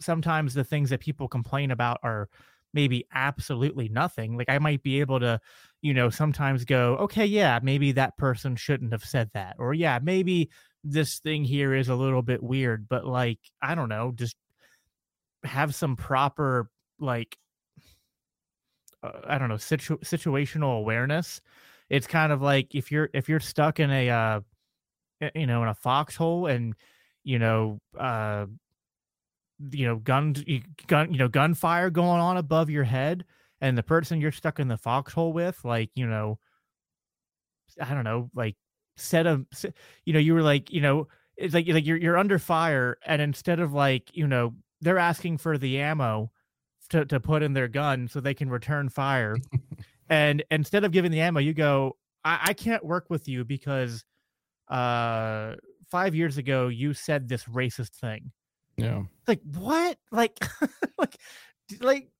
sometimes 0.00 0.52
the 0.52 0.64
things 0.64 0.90
that 0.90 0.98
people 0.98 1.28
complain 1.28 1.70
about 1.70 1.98
are 2.02 2.28
maybe 2.74 3.06
absolutely 3.14 3.88
nothing 3.88 4.36
like 4.36 4.48
i 4.48 4.58
might 4.58 4.82
be 4.82 4.98
able 4.98 5.20
to 5.20 5.40
you 5.80 5.94
know 5.94 6.10
sometimes 6.10 6.64
go 6.64 6.96
okay 6.96 7.24
yeah 7.24 7.60
maybe 7.62 7.92
that 7.92 8.16
person 8.18 8.56
shouldn't 8.56 8.90
have 8.90 9.04
said 9.04 9.30
that 9.32 9.54
or 9.60 9.72
yeah 9.72 10.00
maybe 10.02 10.50
this 10.82 11.20
thing 11.20 11.44
here 11.44 11.72
is 11.72 11.88
a 11.88 11.94
little 11.94 12.22
bit 12.22 12.42
weird 12.42 12.88
but 12.88 13.06
like 13.06 13.38
i 13.62 13.76
don't 13.76 13.88
know 13.88 14.12
just 14.16 14.34
have 15.48 15.74
some 15.74 15.96
proper 15.96 16.70
like 17.00 17.36
uh, 19.02 19.12
i 19.26 19.38
don't 19.38 19.48
know 19.48 19.56
situ- 19.56 19.98
situational 19.98 20.78
awareness 20.78 21.40
it's 21.90 22.06
kind 22.06 22.32
of 22.32 22.42
like 22.42 22.74
if 22.74 22.92
you're 22.92 23.08
if 23.14 23.28
you're 23.28 23.40
stuck 23.40 23.80
in 23.80 23.90
a 23.90 24.10
uh 24.10 24.40
you 25.34 25.46
know 25.46 25.62
in 25.62 25.68
a 25.68 25.74
foxhole 25.74 26.46
and 26.46 26.74
you 27.24 27.38
know 27.38 27.80
uh 27.98 28.46
you 29.70 29.86
know 29.86 29.96
gun 29.96 30.34
gun 30.86 31.12
you 31.12 31.18
know 31.18 31.28
gunfire 31.28 31.90
going 31.90 32.20
on 32.20 32.36
above 32.36 32.70
your 32.70 32.84
head 32.84 33.24
and 33.60 33.76
the 33.76 33.82
person 33.82 34.20
you're 34.20 34.30
stuck 34.30 34.60
in 34.60 34.68
the 34.68 34.76
foxhole 34.76 35.32
with 35.32 35.64
like 35.64 35.90
you 35.94 36.06
know 36.06 36.38
i 37.80 37.92
don't 37.92 38.04
know 38.04 38.30
like 38.34 38.56
set 38.96 39.26
a 39.26 39.44
you 40.04 40.12
know 40.12 40.18
you 40.18 40.34
were 40.34 40.42
like 40.42 40.72
you 40.72 40.80
know 40.80 41.08
it's 41.36 41.54
like 41.54 41.66
like 41.68 41.86
you're 41.86 41.96
you're 41.96 42.16
under 42.16 42.38
fire 42.38 42.98
and 43.06 43.22
instead 43.22 43.60
of 43.60 43.72
like 43.72 44.10
you 44.12 44.26
know 44.26 44.54
they're 44.80 44.98
asking 44.98 45.38
for 45.38 45.58
the 45.58 45.78
ammo 45.80 46.30
to 46.90 47.04
to 47.06 47.20
put 47.20 47.42
in 47.42 47.52
their 47.52 47.68
gun 47.68 48.08
so 48.08 48.20
they 48.20 48.34
can 48.34 48.48
return 48.50 48.88
fire 48.88 49.36
and 50.08 50.42
instead 50.50 50.84
of 50.84 50.92
giving 50.92 51.10
the 51.10 51.20
ammo 51.20 51.40
you 51.40 51.52
go 51.52 51.96
I, 52.24 52.38
I 52.44 52.52
can't 52.54 52.84
work 52.84 53.10
with 53.10 53.28
you 53.28 53.44
because 53.44 54.04
uh 54.68 55.54
five 55.90 56.14
years 56.14 56.38
ago 56.38 56.68
you 56.68 56.94
said 56.94 57.28
this 57.28 57.44
racist 57.44 57.90
thing 57.94 58.30
Yeah. 58.76 59.04
like 59.26 59.40
what 59.54 59.98
like 60.10 60.38
like 60.98 61.16
like 61.80 62.10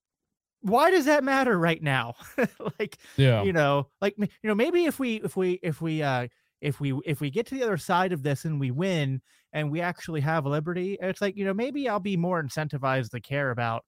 why 0.60 0.90
does 0.90 1.04
that 1.04 1.22
matter 1.22 1.58
right 1.58 1.82
now 1.82 2.14
like 2.80 2.98
Yeah. 3.16 3.42
you 3.42 3.52
know 3.52 3.88
like 4.00 4.14
you 4.18 4.28
know 4.44 4.54
maybe 4.54 4.86
if 4.86 4.98
we 4.98 5.16
if 5.22 5.36
we 5.36 5.60
if 5.62 5.80
we 5.80 6.02
uh 6.02 6.28
if 6.60 6.80
we 6.80 6.98
if 7.04 7.20
we 7.20 7.30
get 7.30 7.46
to 7.46 7.54
the 7.54 7.62
other 7.62 7.76
side 7.76 8.12
of 8.12 8.22
this 8.22 8.44
and 8.44 8.58
we 8.58 8.70
win 8.70 9.20
and 9.52 9.70
we 9.70 9.80
actually 9.80 10.20
have 10.20 10.46
liberty 10.46 10.96
it's 11.00 11.20
like 11.20 11.36
you 11.36 11.44
know 11.44 11.54
maybe 11.54 11.88
i'll 11.88 12.00
be 12.00 12.16
more 12.16 12.42
incentivized 12.42 13.10
to 13.10 13.20
care 13.20 13.50
about 13.50 13.84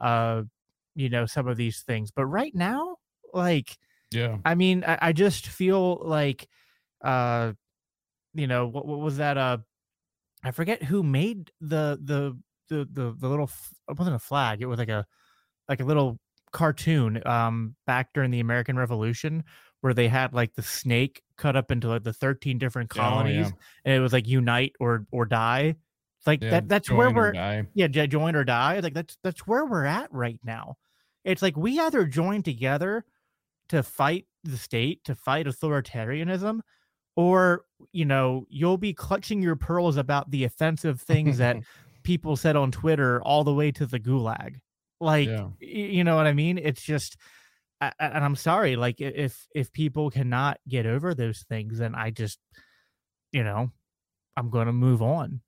uh 0.00 0.42
you 0.94 1.08
know 1.08 1.26
some 1.26 1.48
of 1.48 1.56
these 1.56 1.82
things 1.82 2.10
but 2.10 2.26
right 2.26 2.54
now 2.54 2.96
like 3.32 3.76
Yeah. 4.12 4.38
I 4.44 4.54
mean, 4.56 4.84
I, 4.84 4.98
I 5.00 5.12
just 5.12 5.46
feel 5.46 6.02
like, 6.04 6.48
uh, 7.02 7.52
you 8.34 8.46
know, 8.46 8.66
what, 8.66 8.86
what 8.86 8.98
was 8.98 9.18
that? 9.18 9.38
Uh, 9.38 9.58
I 10.42 10.50
forget 10.52 10.82
who 10.82 11.02
made 11.02 11.50
the 11.60 11.98
the 12.02 12.38
the 12.68 12.88
the, 12.90 13.14
the 13.18 13.28
little. 13.28 13.50
It 13.88 13.98
wasn't 13.98 14.16
a 14.16 14.20
flag. 14.20 14.62
It 14.62 14.66
was 14.66 14.78
like 14.78 14.88
a 14.88 15.06
like 15.68 15.80
a 15.80 15.84
little 15.84 16.18
cartoon. 16.52 17.22
Um, 17.26 17.76
back 17.86 18.12
during 18.14 18.30
the 18.30 18.40
American 18.40 18.76
Revolution, 18.76 19.44
where 19.80 19.94
they 19.94 20.08
had 20.08 20.32
like 20.32 20.54
the 20.54 20.62
snake 20.62 21.22
cut 21.40 21.56
up 21.56 21.70
into 21.70 21.88
like 21.88 22.04
the 22.04 22.12
thirteen 22.12 22.58
different 22.58 22.90
Oh, 22.94 23.00
yeah. 23.00 23.08
colonies, 23.10 23.52
and 23.84 23.94
it 23.94 24.00
was 24.00 24.12
like 24.12 24.28
unite 24.28 24.74
or 24.78 25.06
or 25.10 25.24
die. 25.26 25.74
It's 26.18 26.26
like 26.26 26.42
Yeah, 26.42 26.50
that. 26.50 26.68
That's 26.68 26.90
where 26.90 27.10
we're 27.10 27.32
yeah 27.74 27.86
join 28.06 28.36
or 28.36 28.44
die 28.44 28.80
like 28.80 28.92
that's 28.94 29.16
that's 29.24 29.46
where 29.46 29.64
we're 29.64 29.86
at 29.86 30.12
right 30.12 30.38
now 30.44 30.76
it's 31.24 31.40
like 31.42 31.56
we 31.56 31.78
either 31.80 32.04
join 32.04 32.42
together 32.42 33.04
to 33.70 33.82
fight 33.82 34.26
the 34.44 34.56
state 34.58 35.02
to 35.04 35.14
fight 35.14 35.46
authoritarianism 35.46 36.60
or 37.16 37.64
you 37.92 38.04
know 38.04 38.44
you'll 38.48 38.76
be 38.78 38.92
clutching 38.92 39.42
your 39.42 39.56
pearls 39.56 39.96
about 39.96 40.30
the 40.30 40.44
offensive 40.44 41.00
things 41.00 41.38
that 41.38 41.56
people 42.02 42.36
said 42.36 42.56
on 42.56 42.70
twitter 42.70 43.20
all 43.22 43.44
the 43.44 43.52
way 43.54 43.70
to 43.70 43.86
the 43.86 43.98
gulag 44.00 44.56
like 45.00 45.28
Yeah. 45.28 45.48
you 45.60 46.04
know 46.04 46.16
what 46.16 46.26
i 46.26 46.32
mean 46.32 46.58
it's 46.58 46.82
just 46.82 47.16
I- 47.80 47.92
and 47.98 48.24
i'm 48.24 48.36
sorry 48.36 48.76
like 48.76 49.00
if 49.00 49.46
if 49.54 49.72
people 49.72 50.10
cannot 50.10 50.58
get 50.68 50.86
over 50.86 51.14
those 51.14 51.44
things 51.48 51.78
then 51.78 51.94
i 51.94 52.10
just 52.10 52.38
you 53.32 53.42
know 53.44 53.70
i'm 54.36 54.50
gonna 54.50 54.72
move 54.72 55.02
on 55.02 55.40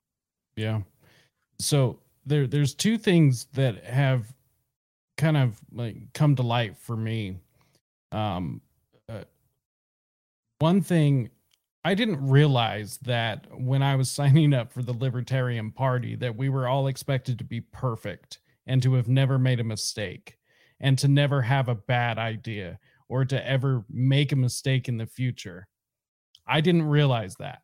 Yeah. 0.57 0.83
So 1.59 2.01
there 2.27 2.47
there's 2.47 2.75
two 2.75 2.99
things 2.99 3.47
that 3.55 3.85
have 3.85 4.33
kind 5.17 5.37
of 5.37 5.61
like 5.73 5.97
come 6.13 6.35
to 6.37 6.43
light 6.43 6.77
for 6.77 6.97
me. 6.97 7.39
Um, 8.11 8.61
uh, 9.09 9.25
one 10.59 10.81
thing 10.83 11.31
I 11.85 11.95
didn't 11.95 12.27
realize 12.29 12.99
that 13.03 13.47
when 13.61 13.83
I 13.83 13.97
was 13.97 14.11
signing 14.21 14.55
up 14.55 14.73
for 14.73 14.83
the 14.83 14.93
Libertarian 14.93 15.71
Party 15.73 16.15
that 16.17 16.37
we 16.37 16.49
were 16.49 16.69
all 16.69 16.87
expected 16.89 17.39
to 17.39 17.45
be 17.45 17.61
perfect 17.61 18.39
and 18.67 18.83
to 18.83 18.95
have 18.95 19.09
never 19.09 19.39
made 19.39 19.61
a 19.61 19.65
mistake 19.65 20.39
and 20.83 20.99
to 20.99 21.09
never 21.09 21.41
have 21.41 21.69
a 21.69 21.75
bad 21.75 22.19
idea 22.19 22.79
or 23.09 23.25
to 23.25 23.49
ever 23.49 23.85
make 23.89 24.33
a 24.33 24.37
mistake 24.37 24.89
in 24.89 24.99
the 24.99 25.07
future. 25.07 25.67
I 26.47 26.61
didn't 26.61 26.83
realize 26.83 27.37
that. 27.37 27.61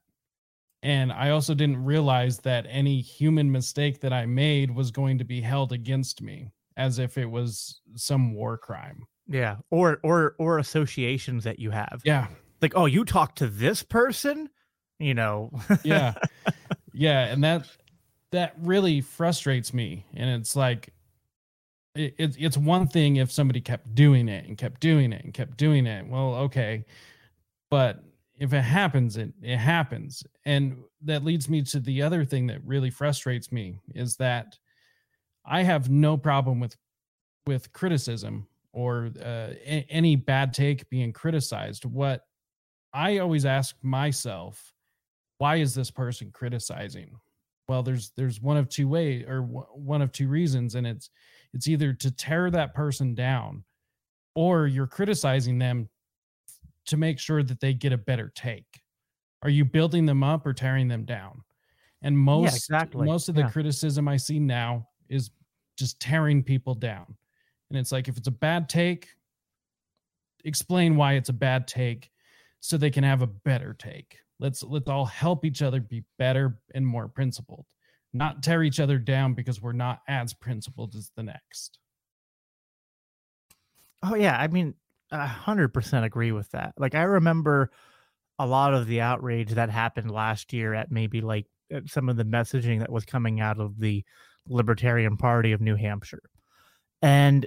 And 0.83 1.13
I 1.13 1.31
also 1.31 1.55
didn't 1.55 1.85
realize 1.85 2.39
that 2.41 2.67
any 2.69 3.01
human 3.01 3.51
mistake 3.51 4.01
that 4.01 4.13
I 4.13 4.27
made 4.27 4.71
was 4.71 4.93
going 4.93 5.19
to 5.19 5.25
be 5.25 5.41
held 5.41 5.73
against 5.73 6.23
me 6.23 6.53
as 6.77 7.01
if 7.01 7.19
it 7.19 7.27
was 7.27 7.81
some 7.97 8.33
war 8.35 8.57
crime. 8.57 9.05
Yeah. 9.27 9.57
Or 9.71 9.99
or 10.05 10.37
or 10.39 10.59
associations 10.59 11.45
that 11.45 11.59
you 11.59 11.71
have. 11.73 12.01
Yeah. 12.05 12.29
Like, 12.63 12.73
oh, 12.77 12.87
you 12.87 13.05
talk 13.05 13.35
to 13.37 13.49
this 13.49 13.83
person? 13.83 14.49
You 14.99 15.15
know. 15.15 15.51
yeah. 15.85 16.15
Yeah. 16.95 17.27
And 17.27 17.45
that 17.45 17.65
that 18.33 18.55
really 18.59 19.03
frustrates 19.03 19.73
me. 19.73 20.05
And 20.15 20.29
it's 20.41 20.57
like 20.57 20.93
it, 21.99 22.15
it, 22.19 22.37
it's 22.39 22.57
one 22.57 22.87
thing 22.87 23.17
if 23.17 23.33
somebody 23.33 23.61
kept 23.61 23.95
doing 23.95 24.29
it 24.29 24.47
and 24.47 24.57
kept 24.57 24.81
doing 24.81 25.13
it 25.13 25.25
and 25.25 25.35
kept 25.35 25.57
doing 25.57 25.87
it. 25.87 26.07
Well, 26.07 26.35
okay. 26.37 26.85
But 27.71 28.03
if 28.39 28.53
it 28.53 28.63
happens, 28.63 29.17
it, 29.17 29.33
it 29.43 29.57
happens. 29.57 30.23
And 30.45 30.79
that 31.03 31.25
leads 31.25 31.49
me 31.49 31.63
to 31.63 31.81
the 31.81 32.03
other 32.03 32.25
thing 32.25 32.47
that 32.47 32.65
really 32.65 32.91
frustrates 32.91 33.51
me 33.51 33.81
is 33.95 34.17
that 34.17 34.59
I 35.45 35.63
have 35.63 35.91
no 35.91 36.17
problem 36.17 36.61
with 36.61 36.77
with 37.47 37.73
criticism 37.73 38.47
or 38.73 39.11
uh, 39.21 39.55
a- 39.65 39.87
any 39.89 40.17
bad 40.17 40.53
take 40.53 40.89
being 40.91 41.13
criticized. 41.13 41.85
What 41.87 42.27
I 42.93 43.19
always 43.19 43.47
ask 43.47 43.75
myself, 43.83 44.75
why 45.39 45.57
is 45.57 45.75
this 45.75 45.91
person 45.91 46.31
criticizing? 46.31 47.17
Well, 47.69 47.83
there's 47.83 48.13
there's 48.17 48.41
one 48.41 48.57
of 48.57 48.69
two 48.69 48.89
ways 48.89 49.25
or 49.27 49.41
w- 49.41 49.67
one 49.75 50.03
of 50.03 50.13
two 50.13 50.29
reasons, 50.29 50.75
and 50.75 50.87
it's 50.87 51.11
it's 51.55 51.69
either 51.69 51.93
to 51.93 52.11
tear 52.11 52.51
that 52.51 52.75
person 52.75 53.15
down, 53.15 53.65
or 54.35 54.67
you're 54.67 54.87
criticizing 54.87 55.59
them 55.59 55.89
to 56.87 56.97
make 56.97 57.19
sure 57.19 57.43
that 57.43 57.61
they 57.61 57.75
get 57.75 57.93
a 57.93 57.99
better 57.99 58.33
take. 58.35 58.83
Are 59.43 59.51
you 59.51 59.65
building 59.65 60.07
them 60.07 60.23
up 60.23 60.47
or 60.47 60.53
tearing 60.53 60.89
them 60.89 61.05
down? 61.05 61.43
And 62.03 62.19
most 62.19 62.57
exactly. 62.57 63.07
most 63.07 63.29
of 63.29 63.35
the 63.35 63.43
Yeah. 63.43 63.51
criticism 63.51 64.09
I 64.09 64.17
see 64.17 64.39
now 64.39 64.89
is 65.09 65.31
just 65.77 66.01
tearing 66.01 66.43
people 66.43 66.75
down. 66.75 67.17
And 67.71 67.79
it's 67.79 67.93
like 67.93 68.09
if 68.09 68.17
it's 68.17 68.29
a 68.29 68.33
bad 68.33 68.69
take, 68.69 69.09
explain 70.45 70.97
why 70.97 71.15
it's 71.15 71.29
a 71.29 71.33
bad 71.35 71.67
take 71.67 72.11
so 72.61 72.77
they 72.77 72.91
can 72.91 73.05
have 73.05 73.23
a 73.23 73.27
better 73.27 73.75
take. 73.75 74.19
Let's 74.41 74.63
let's 74.63 74.89
all 74.89 75.05
help 75.05 75.45
each 75.45 75.63
other 75.63 75.81
be 75.81 76.05
better 76.19 76.61
and 76.75 76.87
more 76.87 77.09
principled. 77.09 77.67
Not 78.19 78.43
tear 78.43 78.65
each 78.65 78.81
other 78.81 78.99
down 78.99 79.35
because 79.35 79.63
we're 79.63 79.73
not 79.73 80.01
as 80.09 80.35
principled 80.35 80.97
as 80.97 81.13
the 81.15 81.23
next. 81.23 81.79
Oh 84.03 84.17
yeah, 84.17 84.37
I 84.37 84.49
mean, 84.49 84.75
hundred 85.13 85.69
percent 85.69 86.05
agree 86.05 86.33
with 86.33 86.51
that. 86.51 86.75
Like 86.77 86.97
I 86.97 87.03
remember 87.03 87.71
a 88.39 88.47
lot 88.47 88.75
of 88.75 88.89
the 88.89 89.01
outrage 89.01 89.51
that 89.51 89.71
happened 89.71 90.11
last 90.11 90.53
year 90.53 90.75
at 90.75 90.91
maybe 90.91 91.21
like 91.21 91.47
at 91.71 91.89
some 91.89 92.09
of 92.09 92.17
the 92.17 92.25
messaging 92.25 92.81
that 92.81 92.91
was 92.91 93.05
coming 93.05 93.41
out 93.41 93.61
of 93.61 93.79
the 93.79 94.05
Libertarian 94.49 95.17
Party 95.17 95.53
of 95.53 95.61
New 95.61 95.77
Hampshire, 95.77 96.23
and 97.01 97.47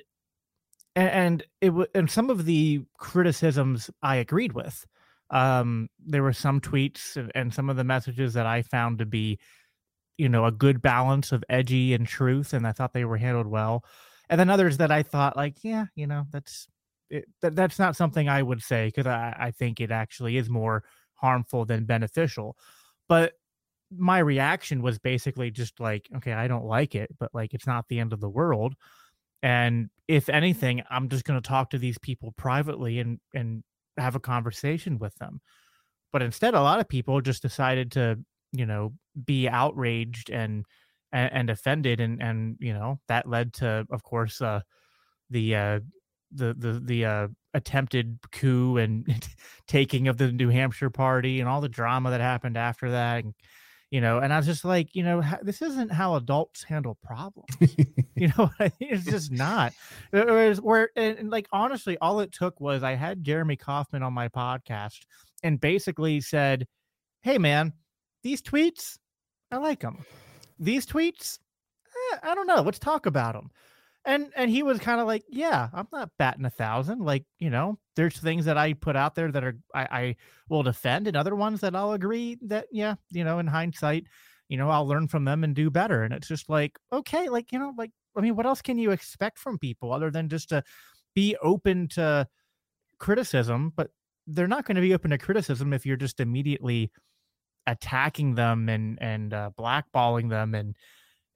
and, 0.95 1.09
and 1.09 1.45
it 1.59 1.71
was 1.71 1.87
and 1.93 2.09
some 2.09 2.29
of 2.29 2.45
the 2.45 2.81
criticisms 2.97 3.89
I 4.01 4.17
agreed 4.17 4.53
with. 4.53 4.85
Um, 5.31 5.89
there 6.05 6.23
were 6.23 6.33
some 6.33 6.59
tweets 6.59 7.15
and, 7.17 7.29
and 7.35 7.53
some 7.53 7.69
of 7.69 7.77
the 7.77 7.85
messages 7.85 8.33
that 8.33 8.45
I 8.45 8.61
found 8.61 8.99
to 8.99 9.05
be, 9.05 9.39
you 10.21 10.29
know, 10.29 10.45
a 10.45 10.51
good 10.51 10.81
balance 10.81 11.31
of 11.31 11.43
edgy 11.49 11.93
and 11.93 12.07
truth, 12.07 12.53
and 12.53 12.67
I 12.67 12.71
thought 12.71 12.93
they 12.93 13.05
were 13.05 13.17
handled 13.17 13.47
well 13.47 13.83
and 14.31 14.39
then 14.39 14.49
others 14.49 14.77
that 14.77 14.91
I 14.91 15.03
thought 15.03 15.35
like, 15.35 15.57
yeah, 15.61 15.85
you 15.93 16.07
know, 16.07 16.25
that's 16.31 16.67
it, 17.09 17.25
that, 17.41 17.53
that's 17.53 17.77
not 17.77 17.97
something 17.97 18.29
I 18.29 18.41
would 18.41 18.63
say 18.63 18.87
because 18.87 19.05
I, 19.05 19.35
I 19.37 19.51
think 19.51 19.81
it 19.81 19.91
actually 19.91 20.37
is 20.37 20.49
more 20.49 20.85
harmful 21.15 21.65
than 21.65 21.83
beneficial. 21.83 22.55
But 23.09 23.33
my 23.95 24.19
reaction 24.19 24.81
was 24.81 24.97
basically 24.99 25.51
just 25.51 25.81
like, 25.81 26.07
okay, 26.15 26.31
I 26.31 26.47
don't 26.47 26.63
like 26.63 26.95
it, 26.95 27.11
but 27.19 27.29
like 27.33 27.53
it's 27.53 27.67
not 27.67 27.89
the 27.89 27.99
end 27.99 28.13
of 28.13 28.21
the 28.21 28.29
world. 28.29 28.73
And 29.43 29.89
if 30.07 30.29
anything, 30.29 30.81
I'm 30.89 31.09
just 31.09 31.25
going 31.25 31.39
to 31.41 31.47
talk 31.47 31.71
to 31.71 31.77
these 31.77 31.97
people 31.97 32.33
privately 32.37 32.99
and 32.99 33.19
and 33.33 33.63
have 33.97 34.15
a 34.15 34.21
conversation 34.21 34.97
with 34.97 35.13
them. 35.15 35.41
But 36.13 36.21
instead, 36.21 36.53
a 36.53 36.61
lot 36.61 36.79
of 36.79 36.87
people 36.87 37.19
just 37.19 37.41
decided 37.41 37.91
to, 37.93 38.17
you 38.51 38.65
know, 38.65 38.93
be 39.25 39.47
outraged 39.47 40.29
and 40.29 40.65
and, 41.11 41.31
and 41.33 41.49
offended, 41.49 41.99
and 41.99 42.21
and 42.21 42.57
you 42.59 42.73
know 42.73 42.99
that 43.07 43.27
led 43.27 43.53
to, 43.55 43.85
of 43.91 44.03
course, 44.03 44.41
uh, 44.41 44.61
the 45.29 45.55
uh, 45.55 45.79
the 46.31 46.53
the 46.53 46.81
the 46.83 47.05
uh, 47.05 47.27
attempted 47.53 48.19
coup 48.31 48.77
and 48.77 49.05
taking 49.67 50.07
of 50.07 50.17
the 50.17 50.31
New 50.31 50.49
Hampshire 50.49 50.89
party 50.89 51.39
and 51.39 51.49
all 51.49 51.61
the 51.61 51.69
drama 51.69 52.11
that 52.11 52.21
happened 52.21 52.57
after 52.57 52.91
that. 52.91 53.23
And, 53.23 53.33
you 53.89 53.99
know, 53.99 54.19
and 54.19 54.33
I 54.33 54.37
was 54.37 54.45
just 54.45 54.63
like, 54.63 54.95
you 54.95 55.03
know, 55.03 55.21
this 55.41 55.61
isn't 55.61 55.91
how 55.91 56.15
adults 56.15 56.63
handle 56.63 56.97
problems. 57.03 57.49
you 58.15 58.31
know, 58.37 58.49
it's 58.79 59.05
just 59.05 59.31
not. 59.31 59.73
Whereas, 60.11 60.61
where 60.61 60.89
and, 60.95 61.29
like 61.29 61.47
honestly, 61.51 61.97
all 61.99 62.21
it 62.21 62.31
took 62.31 62.59
was 62.61 62.83
I 62.83 62.95
had 62.95 63.23
Jeremy 63.23 63.57
Kauffman 63.57 64.03
on 64.03 64.13
my 64.13 64.29
podcast 64.29 64.99
and 65.43 65.59
basically 65.59 66.21
said, 66.21 66.67
"Hey, 67.21 67.37
man, 67.37 67.73
these 68.23 68.41
tweets, 68.41 68.97
I 69.51 69.57
like 69.57 69.81
them. 69.81 70.05
These 70.59 70.85
tweets, 70.85 71.39
eh, 72.13 72.17
I 72.23 72.35
don't 72.35 72.47
know. 72.47 72.61
Let's 72.61 72.79
talk 72.79 73.05
about 73.05 73.33
them." 73.35 73.51
And 74.05 74.31
and 74.35 74.49
he 74.51 74.63
was 74.63 74.79
kind 74.79 75.01
of 75.01 75.07
like, 75.07 75.23
"Yeah, 75.29 75.69
I'm 75.73 75.87
not 75.91 76.11
batting 76.17 76.45
a 76.45 76.49
thousand. 76.49 77.01
Like, 77.01 77.25
you 77.39 77.49
know, 77.51 77.79
there's 77.95 78.17
things 78.19 78.45
that 78.45 78.57
I 78.57 78.73
put 78.73 78.95
out 78.95 79.15
there 79.15 79.31
that 79.31 79.43
are 79.43 79.57
I, 79.75 79.83
I 79.91 80.15
will 80.49 80.63
defend, 80.63 81.07
and 81.07 81.17
other 81.17 81.35
ones 81.35 81.61
that 81.61 81.75
I'll 81.75 81.93
agree 81.93 82.37
that, 82.43 82.67
yeah, 82.71 82.95
you 83.11 83.23
know, 83.23 83.39
in 83.39 83.47
hindsight." 83.47 84.05
You 84.49 84.57
know, 84.57 84.69
I'll 84.69 84.87
learn 84.87 85.07
from 85.07 85.25
them 85.25 85.43
and 85.45 85.55
do 85.55 85.69
better. 85.69 86.03
And 86.03 86.13
it's 86.13 86.27
just 86.27 86.49
like, 86.49 86.77
okay, 86.91 87.29
like, 87.29 87.51
you 87.53 87.59
know, 87.59 87.73
like 87.77 87.91
I 88.17 88.21
mean, 88.21 88.35
what 88.35 88.45
else 88.45 88.61
can 88.61 88.77
you 88.77 88.91
expect 88.91 89.39
from 89.39 89.57
people 89.57 89.93
other 89.93 90.11
than 90.11 90.27
just 90.29 90.49
to 90.49 90.63
be 91.15 91.37
open 91.41 91.87
to 91.89 92.27
criticism? 92.99 93.73
But 93.75 93.91
they're 94.27 94.47
not 94.47 94.65
going 94.65 94.75
to 94.75 94.81
be 94.81 94.93
open 94.93 95.11
to 95.11 95.17
criticism 95.17 95.73
if 95.73 95.85
you're 95.85 95.97
just 95.97 96.19
immediately 96.19 96.91
attacking 97.67 98.35
them 98.35 98.69
and 98.69 99.01
and 99.01 99.33
uh, 99.33 99.51
blackballing 99.57 100.29
them 100.29 100.55
and, 100.55 100.75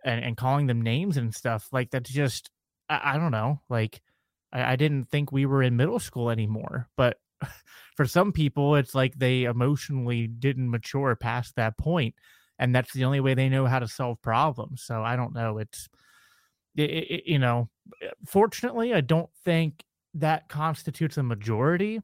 and 0.03 0.23
and 0.23 0.38
calling 0.38 0.67
them 0.67 0.82
names 0.82 1.17
and 1.17 1.34
stuff. 1.34 1.67
Like 1.71 1.91
that's 1.91 2.09
just 2.09 2.49
I, 2.89 3.13
I 3.13 3.17
don't 3.17 3.32
know. 3.32 3.61
Like 3.69 4.01
I, 4.51 4.73
I 4.73 4.76
didn't 4.76 5.05
think 5.05 5.32
we 5.32 5.45
were 5.45 5.63
in 5.63 5.78
middle 5.78 5.99
school 5.99 6.30
anymore, 6.30 6.89
but 6.97 7.17
for 7.95 8.05
some 8.05 8.32
people, 8.32 8.76
it's 8.76 8.95
like 8.95 9.17
they 9.17 9.43
emotionally 9.43 10.28
didn't 10.28 10.69
mature 10.69 11.15
past 11.15 11.55
that 11.55 11.78
point, 11.78 12.15
and 12.59 12.76
that's 12.76 12.93
the 12.93 13.05
only 13.05 13.19
way 13.19 13.34
they 13.34 13.49
know 13.49 13.65
how 13.65 13.80
to 13.80 13.88
solve 13.88 14.21
problems. 14.21 14.84
So 14.84 15.03
I 15.03 15.15
don't 15.15 15.34
know. 15.34 15.57
It's 15.57 15.88
it, 16.76 16.89
it, 16.89 17.23
you 17.26 17.39
know, 17.39 17.69
fortunately, 18.26 18.93
I 18.93 19.01
don't 19.01 19.30
think 19.43 19.84
that 20.15 20.49
constitutes 20.49 21.17
a 21.17 21.23
majority 21.23 22.01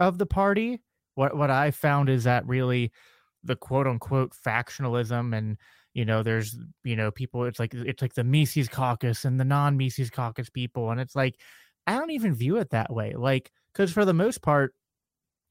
of 0.00 0.18
the 0.18 0.26
party. 0.26 0.80
What 1.14 1.36
what 1.36 1.50
I 1.50 1.70
found 1.70 2.08
is 2.08 2.24
that 2.24 2.46
really 2.46 2.92
the 3.44 3.56
quote 3.56 3.86
unquote 3.86 4.32
factionalism 4.32 5.36
and 5.36 5.56
you 5.94 6.04
know 6.04 6.22
there's 6.22 6.56
you 6.84 6.96
know 6.96 7.10
people 7.10 7.44
it's 7.44 7.58
like 7.58 7.74
it's 7.74 8.02
like 8.02 8.14
the 8.14 8.24
Mises 8.24 8.68
caucus 8.68 9.24
and 9.24 9.38
the 9.38 9.44
non 9.44 9.76
Mises 9.76 10.10
caucus 10.10 10.50
people 10.50 10.90
and 10.90 11.00
it's 11.00 11.16
like 11.16 11.36
I 11.86 11.94
don't 11.94 12.10
even 12.10 12.34
view 12.34 12.56
it 12.56 12.70
that 12.70 12.92
way 12.92 13.14
like 13.16 13.50
cuz 13.74 13.92
for 13.92 14.04
the 14.04 14.14
most 14.14 14.42
part 14.42 14.74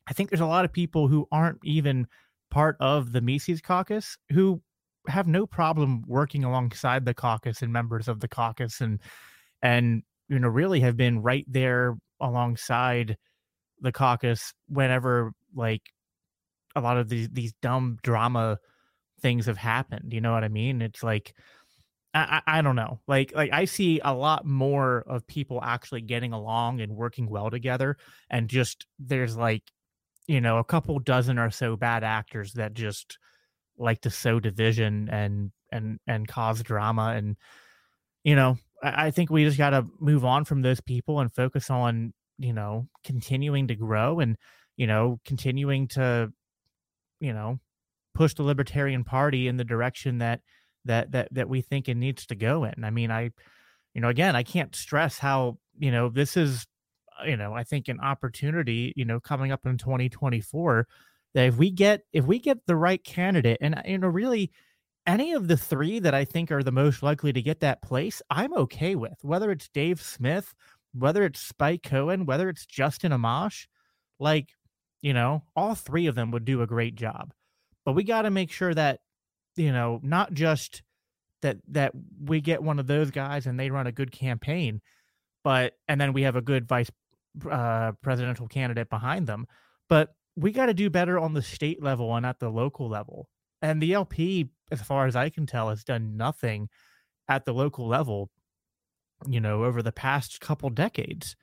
I 0.08 0.14
think 0.14 0.30
there's 0.30 0.42
a 0.42 0.46
lot 0.46 0.66
of 0.66 0.72
people 0.72 1.08
who 1.08 1.28
aren't 1.32 1.60
even 1.64 2.08
part 2.50 2.78
of 2.80 3.12
the 3.12 3.22
Mises 3.22 3.62
caucus 3.62 4.18
who 4.32 4.62
have 5.08 5.28
no 5.28 5.46
problem 5.46 6.04
working 6.08 6.44
alongside 6.44 7.06
the 7.06 7.14
caucus 7.14 7.62
and 7.62 7.72
members 7.72 8.08
of 8.08 8.20
the 8.20 8.28
caucus 8.28 8.82
and 8.82 9.00
and 9.62 10.04
you 10.30 10.40
know 10.40 10.48
really 10.48 10.80
have 10.82 10.98
been 10.98 11.22
right 11.22 11.46
there 11.48 11.98
alongside 12.20 13.18
the 13.82 13.92
caucus 13.92 14.54
whenever 14.68 15.32
like 15.56 15.82
a 16.78 16.82
lot 16.82 16.98
of 16.98 17.10
these 17.10 17.30
these 17.30 17.54
dumb 17.62 17.98
drama 18.04 18.58
things 19.22 19.48
have 19.48 19.58
happened 19.58 20.14
you 20.14 20.22
know 20.22 20.32
what 20.32 20.44
i 20.44 20.48
mean? 20.48 20.82
It's 20.82 21.04
like 21.04 21.34
I, 22.14 22.42
I 22.48 22.60
I 22.60 22.62
don't 22.62 22.76
know. 22.76 23.00
Like 23.08 23.34
like 23.36 23.52
i 23.52 23.66
see 23.66 24.00
a 24.04 24.14
lot 24.14 24.46
more 24.46 25.04
of 25.08 25.28
people 25.28 25.60
actually 25.64 26.02
getting 26.02 26.34
along 26.34 26.82
and 26.82 26.96
working 26.96 27.30
well 27.30 27.50
together 27.50 27.98
and 28.30 28.50
just 28.50 28.86
there's 29.00 29.36
like 29.36 29.64
you 30.28 30.42
know 30.42 30.58
a 30.58 30.64
couple 30.64 31.00
dozen 31.00 31.40
or 31.40 31.50
so 31.52 31.76
bad 31.76 32.04
actors 32.04 32.54
that 32.54 32.74
just 32.74 33.18
like 33.78 34.02
to 34.02 34.10
sow 34.10 34.40
division 34.40 35.10
and 35.10 35.52
and 35.72 36.00
and 36.08 36.28
cause 36.28 36.64
drama 36.64 37.14
and 37.16 37.38
you 38.24 38.36
know 38.36 38.58
I, 38.84 39.08
I 39.08 39.12
think 39.12 39.30
we 39.30 39.46
just 39.46 39.58
got 39.58 39.72
to 39.72 39.86
move 40.00 40.26
on 40.26 40.46
from 40.46 40.62
those 40.62 40.82
people 40.82 41.20
and 41.20 41.34
focus 41.34 41.70
on 41.70 42.14
you 42.38 42.54
know 42.54 42.88
continuing 43.04 43.68
to 43.68 43.76
grow 43.76 44.20
and 44.20 44.38
you 44.76 44.88
know 44.88 45.20
continuing 45.26 45.88
to 45.90 46.32
you 47.20 47.34
know 47.34 47.60
push 48.14 48.34
the 48.34 48.44
libertarian 48.44 49.04
party 49.04 49.48
in 49.48 49.58
the 49.58 49.64
direction 49.64 50.18
that 50.18 50.42
that 50.86 51.12
that 51.12 51.28
that 51.32 51.50
we 51.50 51.62
think 51.62 51.88
it 51.88 51.96
needs 51.96 52.26
to 52.26 52.36
go 52.36 52.64
in. 52.64 52.84
I 52.84 52.90
mean 52.90 53.12
i 53.12 53.32
you 53.98 54.02
know 54.02 54.10
again 54.10 54.36
i 54.36 54.44
can't 54.44 54.76
stress 54.76 55.18
how 55.18 55.58
you 55.80 55.92
know 55.92 56.08
this 56.08 56.38
is 56.38 56.68
uh, 57.20 57.26
you 57.26 57.36
know 57.36 57.54
i 57.54 57.64
think 57.64 57.88
an 57.88 58.00
opportunity 58.00 58.94
you 58.96 59.04
know 59.04 59.20
coming 59.20 59.52
up 59.52 59.66
in 59.66 59.78
2024 59.78 60.88
that 61.34 61.48
if 61.48 61.58
we 61.58 61.72
get 61.72 62.02
if 62.14 62.26
we 62.26 62.38
get 62.38 62.60
the 62.68 62.76
right 62.76 63.04
candidate 63.04 63.58
and 63.60 63.76
uh, 63.76 63.82
you 63.86 63.98
know 63.98 64.08
really 64.08 64.52
any 65.08 65.34
of 65.34 65.48
the 65.48 65.58
three 65.58 65.98
that 65.98 66.14
i 66.14 66.24
think 66.24 66.52
are 66.52 66.62
the 66.62 66.72
most 66.72 67.02
likely 67.02 67.34
to 67.34 67.42
get 67.42 67.60
that 67.60 67.82
place 67.82 68.22
i'm 68.30 68.54
okay 68.54 68.96
with. 68.96 69.18
Whether 69.24 69.50
it's 69.52 69.68
dave 69.70 70.00
smith 70.00 70.54
whether 70.94 71.24
it's 71.26 71.40
spike 71.40 71.82
cohen 71.82 72.26
whether 72.28 72.50
it's 72.50 72.68
justin 72.68 73.12
amash 73.12 73.66
like 74.20 74.50
you 75.02 75.14
know 75.14 75.44
all 75.56 75.76
three 75.76 76.08
of 76.08 76.16
them 76.16 76.32
would 76.32 76.46
do 76.46 76.62
a 76.62 76.68
great 76.68 76.96
job. 76.96 77.34
But 77.86 77.94
we 77.94 78.04
got 78.04 78.24
to 78.24 78.32
make 78.32 78.52
sure 78.52 78.74
that 78.74 79.00
you 79.56 79.72
know 79.72 80.00
not 80.04 80.34
just 80.34 80.84
that 81.42 81.58
that 81.70 81.92
we 82.24 82.42
get 82.42 82.64
one 82.64 82.80
of 82.80 82.88
those 82.88 83.12
guys 83.12 83.46
and 83.46 83.60
they 83.60 83.70
run 83.70 83.88
a 83.88 83.92
good 83.92 84.12
campaign 84.12 84.82
but 85.44 85.74
and 85.88 86.00
then 86.00 86.14
we 86.14 86.24
have 86.24 86.36
a 86.36 86.42
good 86.42 86.68
vice 86.68 86.90
uh, 87.50 87.92
presidential 88.02 88.48
candidate 88.48 88.90
behind 88.90 89.28
them 89.28 89.46
but 89.90 90.16
we 90.36 90.52
got 90.52 90.68
to 90.68 90.74
do 90.74 90.90
better 90.90 91.20
on 91.20 91.34
the 91.34 91.42
state 91.42 91.82
level 91.82 92.16
and 92.16 92.26
at 92.26 92.40
the 92.40 92.50
local 92.50 92.88
level. 92.88 93.28
And 93.62 93.82
the 93.82 93.94
lp 93.94 94.50
as 94.72 94.82
far 94.82 95.08
as 95.08 95.16
i 95.16 95.30
can 95.30 95.46
tell 95.46 95.70
has 95.70 95.84
done 95.84 96.18
nothing 96.18 96.70
at 97.28 97.46
the 97.46 97.54
local 97.54 97.88
level 97.88 98.30
you 99.28 99.40
know 99.40 99.64
over 99.64 99.82
the 99.82 99.92
past 99.92 100.40
couple 100.40 100.70
decades 100.70 101.36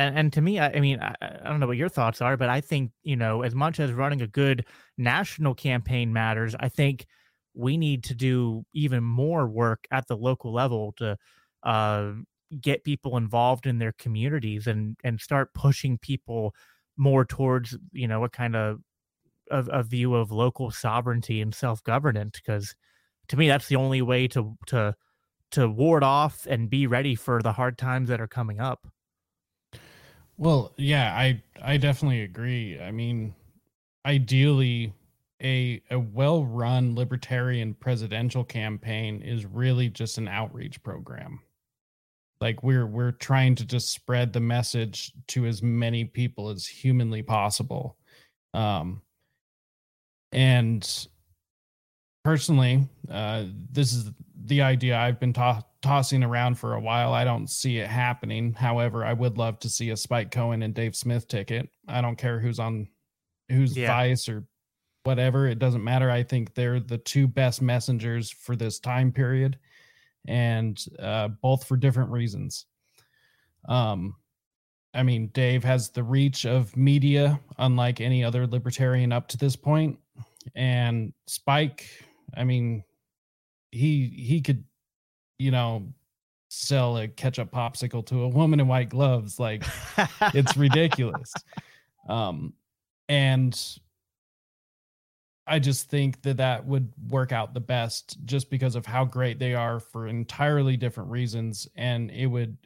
and 0.00 0.18
and 0.18 0.32
to 0.32 0.40
me, 0.40 0.58
I, 0.58 0.70
I 0.70 0.80
mean, 0.80 1.00
I, 1.00 1.14
I, 1.20 1.48
don't 1.48 1.60
know 1.60 1.66
what 1.66 1.76
your 1.76 1.88
thoughts 1.88 2.22
are, 2.22 2.36
but 2.36 2.48
I 2.48 2.60
think 2.60 2.92
you 3.02 3.16
know, 3.16 3.42
as 3.42 3.54
much 3.54 3.78
as 3.80 3.92
running 3.92 4.22
a 4.22 4.26
good 4.26 4.64
national 4.96 5.54
campaign 5.54 6.12
matters, 6.12 6.54
I 6.58 6.68
think 6.68 7.06
we 7.54 7.76
need 7.76 8.04
to 8.04 8.14
do 8.14 8.64
even 8.72 9.04
more 9.04 9.46
work 9.46 9.86
at 9.90 10.06
the 10.08 10.16
local 10.16 10.52
level 10.52 10.94
to 10.98 11.16
uh, 11.64 12.12
get 12.60 12.84
people 12.84 13.16
involved 13.16 13.66
in 13.66 13.78
their 13.78 13.92
communities 13.92 14.66
and 14.66 14.96
and 15.04 15.20
start 15.20 15.52
pushing 15.54 15.98
people 15.98 16.54
more 16.96 17.24
towards 17.24 17.76
you 17.92 18.08
know 18.08 18.24
a 18.24 18.28
kind 18.30 18.56
of 18.56 18.78
a, 19.50 19.64
a 19.70 19.82
view 19.82 20.14
of 20.14 20.32
local 20.32 20.70
sovereignty 20.70 21.42
and 21.42 21.54
self 21.54 21.84
governance. 21.84 22.40
Because 22.40 22.74
to 23.28 23.36
me, 23.36 23.48
that's 23.48 23.68
the 23.68 23.76
only 23.76 24.00
way 24.00 24.28
to 24.28 24.56
to 24.68 24.94
to 25.52 25.68
ward 25.68 26.04
off 26.04 26.46
and 26.48 26.70
be 26.70 26.86
ready 26.86 27.14
for 27.14 27.42
the 27.42 27.52
hard 27.52 27.76
times 27.76 28.08
that 28.08 28.20
are 28.20 28.28
coming 28.28 28.60
up. 28.60 28.86
Well, 30.40 30.72
yeah, 30.78 31.14
I 31.14 31.42
I 31.62 31.76
definitely 31.76 32.22
agree. 32.22 32.80
I 32.80 32.90
mean, 32.92 33.34
ideally 34.06 34.94
a 35.42 35.82
a 35.90 35.98
well-run 36.00 36.96
libertarian 36.96 37.74
presidential 37.74 38.44
campaign 38.44 39.22
is 39.22 39.46
really 39.46 39.90
just 39.90 40.18
an 40.18 40.28
outreach 40.28 40.82
program. 40.82 41.40
Like 42.40 42.62
we're 42.62 42.86
we're 42.86 43.12
trying 43.12 43.54
to 43.56 43.66
just 43.66 43.90
spread 43.90 44.32
the 44.32 44.40
message 44.40 45.12
to 45.28 45.46
as 45.46 45.62
many 45.62 46.04
people 46.06 46.50
as 46.50 46.66
humanly 46.66 47.22
possible. 47.22 47.98
Um 48.54 49.02
and 50.32 51.08
personally, 52.24 52.88
uh 53.10 53.44
this 53.72 53.92
is 53.92 54.10
the 54.44 54.62
idea 54.62 54.96
I've 54.98 55.20
been 55.20 55.32
ta- 55.32 55.64
tossing 55.82 56.22
around 56.22 56.56
for 56.56 56.74
a 56.74 56.80
while. 56.80 57.12
I 57.12 57.24
don't 57.24 57.48
see 57.48 57.78
it 57.78 57.88
happening. 57.88 58.52
However, 58.52 59.04
I 59.04 59.12
would 59.12 59.38
love 59.38 59.58
to 59.60 59.68
see 59.68 59.90
a 59.90 59.96
Spike 59.96 60.30
Cohen 60.30 60.62
and 60.62 60.74
Dave 60.74 60.94
Smith 60.94 61.26
ticket. 61.28 61.68
I 61.88 62.00
don't 62.00 62.16
care 62.16 62.38
who's 62.38 62.58
on 62.58 62.88
who's 63.48 63.76
yeah. 63.76 63.88
vice 63.88 64.28
or 64.28 64.44
whatever. 65.04 65.46
It 65.46 65.58
doesn't 65.58 65.82
matter. 65.82 66.10
I 66.10 66.22
think 66.22 66.54
they're 66.54 66.80
the 66.80 66.98
two 66.98 67.26
best 67.26 67.62
messengers 67.62 68.30
for 68.30 68.56
this 68.56 68.78
time 68.78 69.12
period 69.12 69.58
and 70.28 70.82
uh, 70.98 71.28
both 71.28 71.64
for 71.64 71.76
different 71.76 72.10
reasons. 72.10 72.66
Um 73.68 74.14
I 74.92 75.04
mean, 75.04 75.28
Dave 75.28 75.62
has 75.62 75.90
the 75.90 76.02
reach 76.02 76.46
of 76.46 76.76
media 76.76 77.40
unlike 77.58 78.00
any 78.00 78.24
other 78.24 78.46
libertarian 78.46 79.12
up 79.12 79.28
to 79.28 79.36
this 79.36 79.54
point. 79.54 79.96
And 80.56 81.12
Spike, 81.28 81.86
I 82.36 82.42
mean, 82.42 82.82
he 83.70 84.08
he 84.08 84.40
could 84.40 84.64
you 85.40 85.50
know, 85.50 85.90
sell 86.48 86.98
a 86.98 87.08
ketchup 87.08 87.50
popsicle 87.50 88.04
to 88.04 88.24
a 88.24 88.28
woman 88.28 88.60
in 88.60 88.68
white 88.68 88.90
gloves. 88.90 89.40
Like 89.40 89.64
it's 90.34 90.56
ridiculous. 90.56 91.32
Um, 92.08 92.52
and 93.08 93.58
I 95.46 95.58
just 95.58 95.88
think 95.88 96.20
that 96.22 96.36
that 96.36 96.66
would 96.66 96.92
work 97.08 97.32
out 97.32 97.54
the 97.54 97.60
best 97.60 98.18
just 98.26 98.50
because 98.50 98.74
of 98.74 98.84
how 98.84 99.04
great 99.04 99.38
they 99.38 99.54
are 99.54 99.80
for 99.80 100.08
entirely 100.08 100.76
different 100.76 101.10
reasons. 101.10 101.66
And 101.74 102.10
it 102.10 102.26
would 102.26 102.58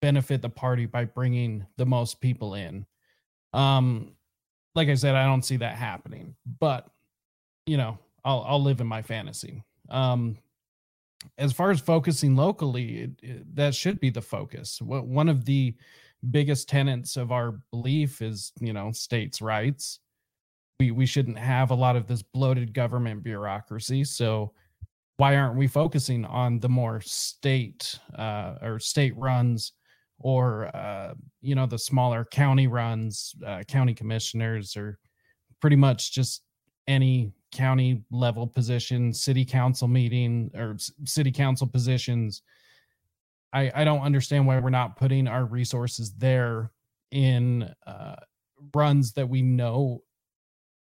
benefit 0.00 0.40
the 0.40 0.48
party 0.48 0.86
by 0.86 1.04
bringing 1.04 1.66
the 1.76 1.86
most 1.86 2.20
people 2.22 2.54
in. 2.54 2.86
Um, 3.52 4.12
like 4.74 4.88
I 4.88 4.94
said, 4.94 5.14
I 5.14 5.26
don't 5.26 5.44
see 5.44 5.58
that 5.58 5.74
happening, 5.74 6.36
but 6.58 6.88
you 7.66 7.76
know, 7.76 7.98
I'll, 8.24 8.44
I'll 8.48 8.62
live 8.62 8.80
in 8.80 8.86
my 8.86 9.02
fantasy. 9.02 9.62
Um, 9.90 10.38
as 11.36 11.52
far 11.52 11.70
as 11.70 11.80
focusing 11.80 12.36
locally, 12.36 12.98
it, 12.98 13.10
it, 13.22 13.56
that 13.56 13.74
should 13.74 14.00
be 14.00 14.10
the 14.10 14.22
focus. 14.22 14.80
One 14.80 15.28
of 15.28 15.44
the 15.44 15.74
biggest 16.30 16.68
tenets 16.68 17.16
of 17.16 17.32
our 17.32 17.60
belief 17.70 18.22
is, 18.22 18.52
you 18.60 18.72
know, 18.72 18.92
states' 18.92 19.42
rights. 19.42 20.00
We 20.80 20.92
we 20.92 21.06
shouldn't 21.06 21.38
have 21.38 21.70
a 21.70 21.74
lot 21.74 21.96
of 21.96 22.06
this 22.06 22.22
bloated 22.22 22.72
government 22.72 23.24
bureaucracy. 23.24 24.04
So 24.04 24.52
why 25.16 25.34
aren't 25.34 25.56
we 25.56 25.66
focusing 25.66 26.24
on 26.24 26.60
the 26.60 26.68
more 26.68 27.00
state 27.00 27.98
uh, 28.16 28.54
or 28.62 28.78
state 28.78 29.16
runs 29.16 29.72
or 30.20 30.74
uh, 30.76 31.14
you 31.40 31.54
know 31.54 31.66
the 31.66 31.78
smaller 31.78 32.24
county 32.24 32.66
runs, 32.66 33.34
uh, 33.44 33.62
county 33.66 33.94
commissioners, 33.94 34.76
or 34.76 34.98
pretty 35.60 35.76
much 35.76 36.12
just 36.12 36.42
any 36.86 37.32
county 37.52 38.02
level 38.10 38.46
positions, 38.46 39.22
city 39.22 39.44
council 39.44 39.88
meeting 39.88 40.50
or 40.54 40.76
city 41.04 41.32
council 41.32 41.66
positions. 41.66 42.42
I, 43.52 43.72
I 43.74 43.84
don't 43.84 44.02
understand 44.02 44.46
why 44.46 44.58
we're 44.58 44.70
not 44.70 44.96
putting 44.96 45.26
our 45.26 45.44
resources 45.46 46.12
there 46.12 46.70
in 47.10 47.72
uh, 47.86 48.16
runs 48.74 49.12
that 49.12 49.28
we 49.28 49.42
know 49.42 50.02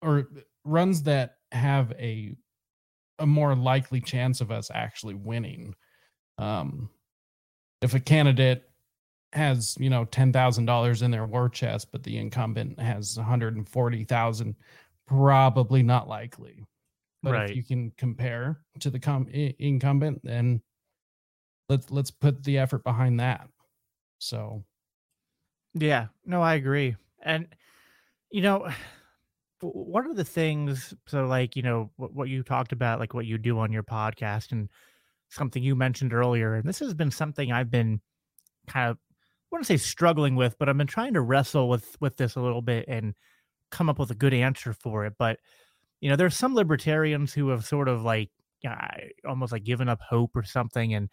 or 0.02 0.28
runs 0.64 1.02
that 1.04 1.36
have 1.52 1.92
a 1.92 2.34
a 3.18 3.26
more 3.26 3.54
likely 3.54 4.00
chance 4.00 4.40
of 4.40 4.50
us 4.50 4.70
actually 4.72 5.14
winning. 5.14 5.74
Um, 6.38 6.88
if 7.82 7.94
a 7.94 8.00
candidate 8.00 8.64
has 9.32 9.76
you 9.78 9.90
know 9.90 10.04
ten 10.06 10.32
thousand 10.32 10.64
dollars 10.66 11.02
in 11.02 11.10
their 11.10 11.26
war 11.26 11.48
chest, 11.48 11.88
but 11.92 12.02
the 12.02 12.18
incumbent 12.18 12.78
has 12.80 13.16
one 13.16 13.26
hundred 13.26 13.56
and 13.56 13.68
forty 13.68 14.04
thousand, 14.04 14.54
probably 15.10 15.82
not 15.82 16.08
likely. 16.08 16.64
But 17.22 17.32
right. 17.32 17.50
if 17.50 17.56
you 17.56 17.64
can 17.64 17.92
compare 17.98 18.60
to 18.78 18.90
the 18.90 18.98
com- 18.98 19.28
incumbent, 19.28 20.20
then 20.24 20.62
let's 21.68 21.90
let's 21.90 22.10
put 22.10 22.42
the 22.42 22.56
effort 22.56 22.82
behind 22.82 23.20
that. 23.20 23.46
So, 24.18 24.64
yeah, 25.74 26.06
no, 26.24 26.40
I 26.40 26.54
agree. 26.54 26.96
And 27.22 27.48
you 28.30 28.40
know, 28.40 28.70
one 29.60 30.06
of 30.06 30.16
the 30.16 30.24
things, 30.24 30.94
so 31.06 31.26
like 31.26 31.56
you 31.56 31.62
know 31.62 31.90
what, 31.96 32.14
what 32.14 32.28
you 32.30 32.42
talked 32.42 32.72
about, 32.72 33.00
like 33.00 33.12
what 33.12 33.26
you 33.26 33.36
do 33.36 33.58
on 33.58 33.70
your 33.70 33.82
podcast, 33.82 34.52
and 34.52 34.70
something 35.28 35.62
you 35.62 35.76
mentioned 35.76 36.14
earlier, 36.14 36.54
and 36.54 36.66
this 36.66 36.78
has 36.78 36.94
been 36.94 37.10
something 37.10 37.52
I've 37.52 37.70
been 37.70 38.00
kind 38.66 38.90
of 38.90 38.96
I 38.96 39.56
want 39.56 39.64
to 39.66 39.72
say 39.72 39.76
struggling 39.76 40.36
with, 40.36 40.56
but 40.58 40.70
I've 40.70 40.78
been 40.78 40.86
trying 40.86 41.14
to 41.14 41.20
wrestle 41.20 41.68
with 41.68 41.98
with 42.00 42.16
this 42.16 42.36
a 42.36 42.40
little 42.40 42.62
bit 42.62 42.86
and 42.88 43.14
come 43.70 43.88
up 43.88 43.98
with 43.98 44.10
a 44.10 44.14
good 44.14 44.34
answer 44.34 44.72
for 44.72 45.04
it. 45.06 45.14
But 45.18 45.38
you 46.00 46.10
know, 46.10 46.16
there's 46.16 46.36
some 46.36 46.54
libertarians 46.54 47.32
who 47.32 47.48
have 47.48 47.64
sort 47.64 47.88
of 47.88 48.02
like 48.02 48.30
almost 49.26 49.52
like 49.52 49.64
given 49.64 49.88
up 49.88 50.00
hope 50.00 50.34
or 50.34 50.42
something. 50.42 50.94
And 50.94 51.08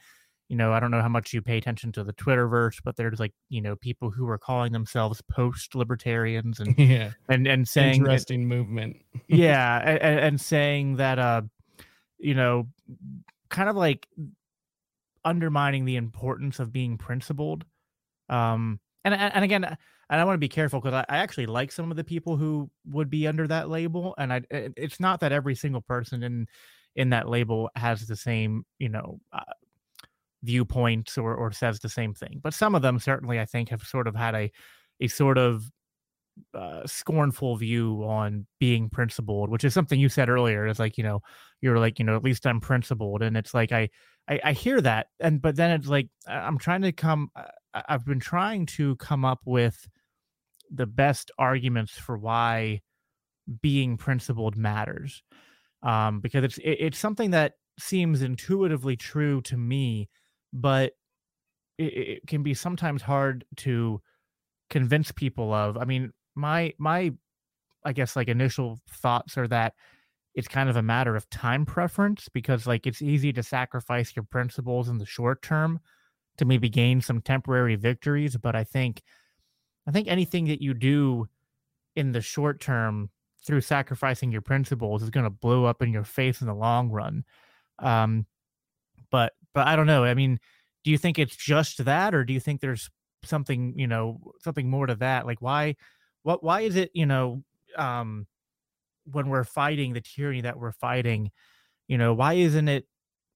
you 0.50 0.56
know, 0.56 0.72
I 0.72 0.80
don't 0.80 0.92
know 0.92 1.02
how 1.02 1.10
much 1.10 1.34
you 1.34 1.42
pay 1.42 1.58
attention 1.58 1.92
to 1.94 2.04
the 2.04 2.14
Twitterverse, 2.14 2.78
but 2.84 2.96
there's 2.96 3.20
like 3.20 3.34
you 3.50 3.62
know 3.62 3.76
people 3.76 4.10
who 4.10 4.28
are 4.30 4.38
calling 4.38 4.72
themselves 4.72 5.22
post 5.30 5.76
libertarians 5.76 6.60
and 6.60 6.78
yeah, 6.78 7.12
and 7.30 7.48
and 7.48 7.68
saying 7.68 7.96
interesting 7.96 8.48
that, 8.48 8.56
movement. 8.56 8.98
yeah, 9.28 9.78
and, 9.86 10.20
and 10.20 10.42
saying 10.42 10.98
that 10.98 11.20
uh, 11.20 11.42
you 12.18 12.34
know, 12.34 12.68
kind 13.50 13.70
of 13.70 13.76
like 13.76 14.08
undermining 15.26 15.84
the 15.84 15.98
importance 15.98 16.60
of 16.60 16.72
being 16.72 16.98
principled. 16.98 17.66
Um, 18.30 18.80
and 19.14 19.34
and 19.34 19.44
again 19.44 19.78
and 20.10 20.22
I 20.22 20.24
want 20.24 20.36
to 20.36 20.40
be 20.40 20.50
careful 20.50 20.80
because 20.80 21.04
I, 21.10 21.18
actually 21.18 21.48
like 21.48 21.72
some 21.72 21.92
of 21.92 21.98
the 21.98 22.04
people 22.04 22.38
who 22.38 22.70
would 22.86 23.10
be 23.10 23.28
under 23.28 23.48
that 23.48 23.70
label, 23.70 24.16
and 24.18 24.32
I 24.32 24.42
it's 24.52 25.00
not 25.00 25.20
that 25.20 25.32
every 25.32 25.56
single 25.56 25.82
person 25.82 26.24
in 26.24 26.48
in 26.96 27.10
that 27.10 27.30
label 27.30 27.70
has 27.76 28.08
the 28.08 28.16
same 28.16 28.66
you 28.80 28.90
know 28.90 29.20
uh, 29.34 29.54
viewpoints 30.44 31.18
or 31.18 31.36
or 31.36 31.52
says 31.52 31.80
the 31.80 31.90
same 31.90 32.14
thing. 32.14 32.40
But 32.42 32.54
some 32.54 32.76
of 32.76 32.82
them 32.82 33.00
certainly 33.00 33.40
I 33.40 33.46
think 33.46 33.70
have 33.70 33.84
sort 33.84 34.08
of 34.08 34.16
had 34.16 34.36
a 34.36 34.52
a 35.02 35.08
sort 35.08 35.38
of 35.38 35.70
uh, 36.54 36.86
scornful 36.86 37.58
view 37.58 38.04
on 38.08 38.46
being 38.60 38.90
principled, 38.90 39.50
which 39.50 39.64
is 39.64 39.74
something 39.74 40.00
you 40.00 40.10
said 40.10 40.30
earlier. 40.30 40.68
It's 40.68 40.80
like 40.80 40.98
you 40.98 41.04
know 41.04 41.22
you're 41.62 41.80
like 41.80 42.00
you 42.00 42.06
know 42.06 42.16
at 42.16 42.24
least 42.24 42.48
I'm 42.48 42.62
principled, 42.62 43.22
and 43.22 43.36
it's 43.36 43.54
like 43.54 43.72
I 43.72 43.90
I, 44.30 44.40
I 44.44 44.54
hear 44.54 44.82
that, 44.82 45.08
and 45.20 45.42
but 45.42 45.56
then 45.56 45.72
it's 45.72 45.88
like 45.88 46.10
I'm 46.28 46.58
trying 46.58 46.82
to 46.82 46.92
come. 46.92 47.30
I've 47.74 48.06
been 48.06 48.20
trying 48.20 48.66
to 48.68 48.96
come 48.98 49.24
up 49.24 49.42
with 49.46 49.88
the 50.72 50.86
best 50.86 51.32
arguments 51.38 51.94
for 51.94 52.18
why 52.18 52.82
being 53.62 53.98
principled 53.98 54.58
matters, 54.58 55.24
um, 55.84 56.20
because 56.20 56.44
it's 56.44 56.58
it, 56.58 56.78
it's 56.80 56.98
something 56.98 57.32
that 57.32 57.54
seems 57.80 58.22
intuitively 58.22 58.96
true 58.96 59.42
to 59.42 59.58
me, 59.58 60.10
but 60.52 60.94
it, 61.78 61.94
it 61.94 62.28
can 62.28 62.44
be 62.44 62.54
sometimes 62.54 63.02
hard 63.02 63.46
to 63.58 64.02
convince 64.70 65.12
people 65.12 65.54
of. 65.54 65.78
I 65.78 65.86
mean, 65.86 66.12
my 66.36 66.74
my 66.78 67.14
I 67.86 67.94
guess 67.94 68.16
like 68.16 68.28
initial 68.28 68.80
thoughts 68.90 69.38
are 69.38 69.48
that 69.48 69.74
it's 70.38 70.48
kind 70.48 70.70
of 70.70 70.76
a 70.76 70.84
matter 70.84 71.16
of 71.16 71.28
time 71.32 71.66
preference 71.66 72.30
because 72.30 72.68
like 72.68 72.86
it's 72.86 73.02
easy 73.02 73.34
to 73.34 73.42
sacrifice 73.42 74.16
your 74.16 74.24
principles 74.24 74.88
in 74.88 75.00
the 75.00 75.06
short 75.06 75.42
term 75.42 75.80
to 76.38 76.46
maybe 76.46 76.70
gain 76.70 77.02
some 77.02 77.22
temporary 77.22 77.76
victories, 77.76 78.38
but 78.38 78.56
I 78.56 78.64
think 78.64 79.02
I 79.88 79.92
think 79.92 80.08
anything 80.08 80.46
that 80.46 80.62
you 80.62 80.76
do 80.76 81.28
in 81.96 82.12
the 82.12 82.22
short 82.22 82.60
term 82.62 83.10
through 83.44 83.62
sacrificing 83.62 84.32
your 84.32 84.42
principles 84.42 85.02
is 85.02 85.10
going 85.10 85.24
to 85.24 85.32
blow 85.32 85.66
up 85.66 85.82
in 85.82 85.92
your 85.92 86.04
face 86.04 86.40
in 86.40 86.46
the 86.46 86.54
long 86.54 86.92
run. 86.92 87.24
Um, 87.80 88.28
but 89.10 89.34
but 89.56 89.66
I 89.66 89.76
don't 89.76 89.88
know. 89.88 90.04
I 90.04 90.14
mean, 90.14 90.40
do 90.84 90.92
you 90.92 91.00
think 91.00 91.18
it's 91.18 91.36
just 91.36 91.84
that, 91.86 92.14
or 92.14 92.24
do 92.24 92.34
you 92.34 92.40
think 92.40 92.62
there's 92.62 92.92
something 93.24 93.74
you 93.76 93.88
know 93.88 94.20
something 94.44 94.70
more 94.70 94.86
to 94.86 94.96
that? 94.98 95.26
Like 95.26 95.42
why 95.42 95.78
what 96.22 96.44
why 96.44 96.62
is 96.62 96.76
it 96.76 96.92
you 96.94 97.08
know 97.08 97.44
um 97.76 98.28
when 99.12 99.30
we're 99.30 99.44
fighting 99.44 99.94
the 99.94 100.02
tyranny 100.02 100.42
that 100.42 100.60
we're 100.60 100.72
fighting 100.72 101.32
you 101.88 101.98
know 101.98 102.14
why 102.14 102.34
isn't 102.34 102.68
it 102.68 102.86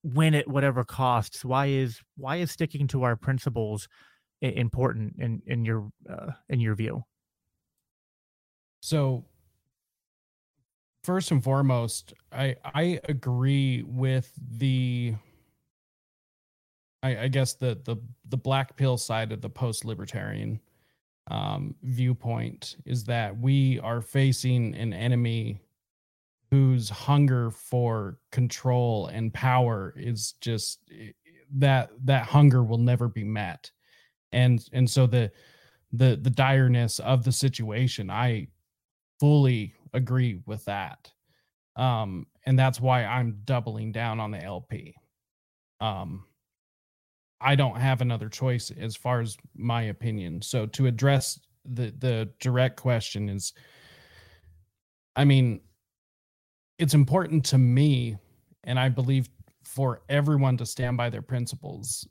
win 0.03 0.36
at 0.36 0.47
whatever 0.47 0.84
costs? 0.84 1.45
Why 1.45 1.67
is 1.67 2.01
why 2.17 2.38
is 2.38 2.51
sticking 2.51 2.88
to 2.88 3.03
our 3.03 3.15
principles 3.15 3.88
important 4.41 5.15
in 5.19 5.41
in 5.45 5.65
your 5.65 5.89
uh, 6.09 6.32
in 6.49 6.59
your 6.59 6.76
view? 6.76 7.03
So 8.82 9.26
first 11.03 11.32
and 11.32 11.43
foremost 11.43 12.13
i 12.32 12.55
i 12.63 12.99
agree 13.09 13.82
with 13.88 14.32
the 14.57 15.15
i 17.01 17.22
i 17.22 17.28
guess 17.28 17.55
the 17.55 17.82
the 17.86 17.95
the 18.30 18.38
black 18.38 18.76
pill 18.76 18.99
side 18.99 19.32
of 19.32 19.41
the 19.41 19.49
post 19.49 19.84
libertarian 19.84 20.59
um, 21.30 21.76
viewpoint 21.84 22.78
is 22.86 23.03
that 23.05 23.38
we 23.38 23.80
are 23.80 24.01
facing 24.01 24.76
an 24.76 24.93
enemy 24.93 25.59
whose 26.49 26.89
hunger 26.89 27.49
for 27.49 28.17
control 28.32 29.07
and 29.07 29.34
power 29.34 29.93
is 29.95 30.34
just 30.41 30.80
that 31.53 31.89
that 32.03 32.26
hunger 32.26 32.63
will 32.63 32.78
never 32.78 33.07
be 33.07 33.24
met. 33.24 33.72
And 34.32 34.63
and 34.74 34.89
so 34.89 35.07
the 35.07 35.32
the 35.93 36.17
the 36.22 36.30
direness 36.30 36.99
of 36.99 37.24
the 37.24 37.32
situation 37.32 38.09
i 38.09 38.47
fully 39.19 39.74
agree 39.93 40.39
with 40.45 40.63
that. 40.65 41.11
Um 41.76 42.28
and 42.45 42.57
that's 42.57 42.82
why 42.82 43.05
i'm 43.05 43.39
doubling 43.45 43.91
down 43.91 44.19
on 44.19 44.32
the 44.32 44.43
lp 44.43 44.95
um 45.80 46.26
I 47.42 47.56
don't 47.56 47.78
have 47.78 48.02
another 48.02 48.30
choice 48.30 48.72
as 48.72 48.96
far 48.96 49.20
as 49.22 49.36
my 49.56 49.84
opinion. 49.84 50.42
So 50.42 50.66
to 50.68 50.86
address 50.86 51.39
the 51.66 51.94
the 51.98 52.30
direct 52.39 52.80
question 52.80 53.30
is 53.30 53.54
I 55.16 55.26
mean 55.26 55.62
it's 56.78 56.94
important 56.94 57.46
to 57.46 57.58
me 57.58 58.18
and 58.64 58.80
I 58.80 58.89
believe 58.89 59.30
for 59.64 60.02
everyone 60.10 60.58
to 60.58 60.66
stand 60.66 60.98
by 60.98 61.10
their 61.10 61.22
principles 61.22 62.08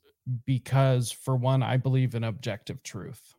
because 0.46 1.10
for 1.10 1.36
one 1.36 1.62
I 1.62 1.76
believe 1.76 2.14
in 2.14 2.24
objective 2.24 2.82
truth. 2.82 3.34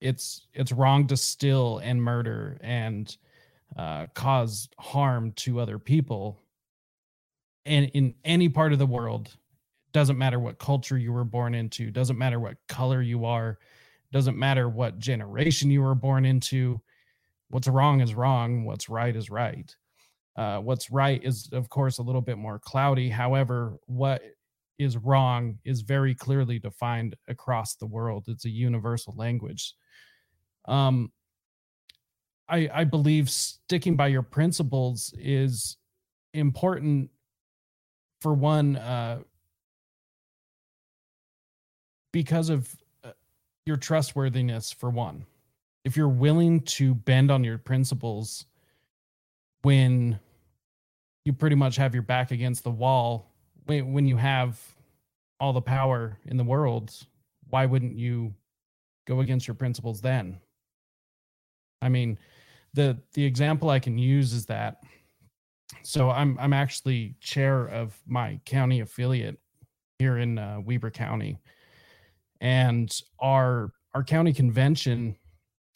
It's 0.00 0.46
it's 0.54 0.72
wrong 0.72 1.06
to 1.08 1.16
steal 1.16 1.78
and 1.78 2.02
murder 2.02 2.58
and 2.60 3.16
uh, 3.76 4.06
cause 4.14 4.68
harm 4.78 5.32
to 5.32 5.60
other 5.60 5.78
people 5.78 6.40
and 7.66 7.90
in 7.94 8.14
any 8.24 8.48
part 8.48 8.72
of 8.72 8.78
the 8.78 8.86
world 8.86 9.36
doesn't 9.98 10.16
matter 10.16 10.38
what 10.38 10.60
culture 10.60 10.96
you 10.96 11.12
were 11.12 11.24
born 11.24 11.56
into 11.56 11.90
doesn't 11.90 12.16
matter 12.16 12.38
what 12.38 12.56
color 12.68 13.02
you 13.02 13.24
are 13.24 13.58
doesn't 14.12 14.38
matter 14.38 14.68
what 14.68 15.00
generation 15.00 15.72
you 15.72 15.82
were 15.82 15.96
born 15.96 16.24
into. 16.24 16.80
What's 17.48 17.66
wrong 17.66 18.00
is 18.00 18.14
wrong 18.14 18.64
what's 18.64 18.88
right 18.88 19.16
is 19.16 19.28
right. 19.28 19.74
Uh, 20.36 20.60
what's 20.60 20.88
right 20.88 21.20
is 21.24 21.48
of 21.52 21.68
course 21.68 21.98
a 21.98 22.02
little 22.04 22.20
bit 22.20 22.38
more 22.38 22.60
cloudy. 22.60 23.08
However 23.08 23.78
what 23.86 24.22
is 24.78 24.96
wrong 24.96 25.58
is 25.64 25.80
very 25.80 26.14
clearly 26.14 26.60
defined 26.60 27.16
across 27.26 27.74
the 27.74 27.86
world. 27.86 28.26
It's 28.28 28.44
a 28.44 28.50
universal 28.50 29.14
language. 29.16 29.74
Um 30.66 31.10
i 32.48 32.70
i 32.72 32.84
believe 32.84 33.28
sticking 33.28 33.96
by 33.96 34.06
your 34.06 34.22
principles 34.22 35.12
is 35.18 35.76
important 36.34 37.10
for 38.20 38.32
one 38.32 38.76
uh 38.76 39.18
because 42.12 42.48
of 42.48 42.74
uh, 43.04 43.10
your 43.66 43.76
trustworthiness 43.76 44.72
for 44.72 44.90
one. 44.90 45.24
If 45.84 45.96
you're 45.96 46.08
willing 46.08 46.60
to 46.62 46.94
bend 46.94 47.30
on 47.30 47.44
your 47.44 47.58
principles 47.58 48.46
when 49.62 50.18
you 51.24 51.32
pretty 51.32 51.56
much 51.56 51.76
have 51.76 51.94
your 51.94 52.02
back 52.02 52.30
against 52.30 52.64
the 52.64 52.70
wall 52.70 53.32
when, 53.66 53.92
when 53.92 54.06
you 54.06 54.16
have 54.16 54.60
all 55.40 55.52
the 55.52 55.60
power 55.60 56.18
in 56.26 56.36
the 56.36 56.44
world 56.44 56.92
why 57.50 57.66
wouldn't 57.66 57.96
you 57.96 58.34
go 59.06 59.20
against 59.20 59.46
your 59.46 59.54
principles 59.54 60.00
then? 60.00 60.38
I 61.80 61.88
mean 61.88 62.18
the 62.74 62.98
the 63.14 63.24
example 63.24 63.70
i 63.70 63.78
can 63.78 63.98
use 63.98 64.32
is 64.32 64.46
that 64.46 64.82
so 65.82 66.10
i'm 66.10 66.38
i'm 66.38 66.52
actually 66.52 67.14
chair 67.20 67.66
of 67.66 67.98
my 68.06 68.38
county 68.44 68.80
affiliate 68.80 69.38
here 69.98 70.18
in 70.18 70.38
uh, 70.38 70.60
weber 70.64 70.90
county 70.90 71.38
and 72.40 73.00
our 73.20 73.72
our 73.94 74.04
county 74.04 74.32
convention 74.32 75.16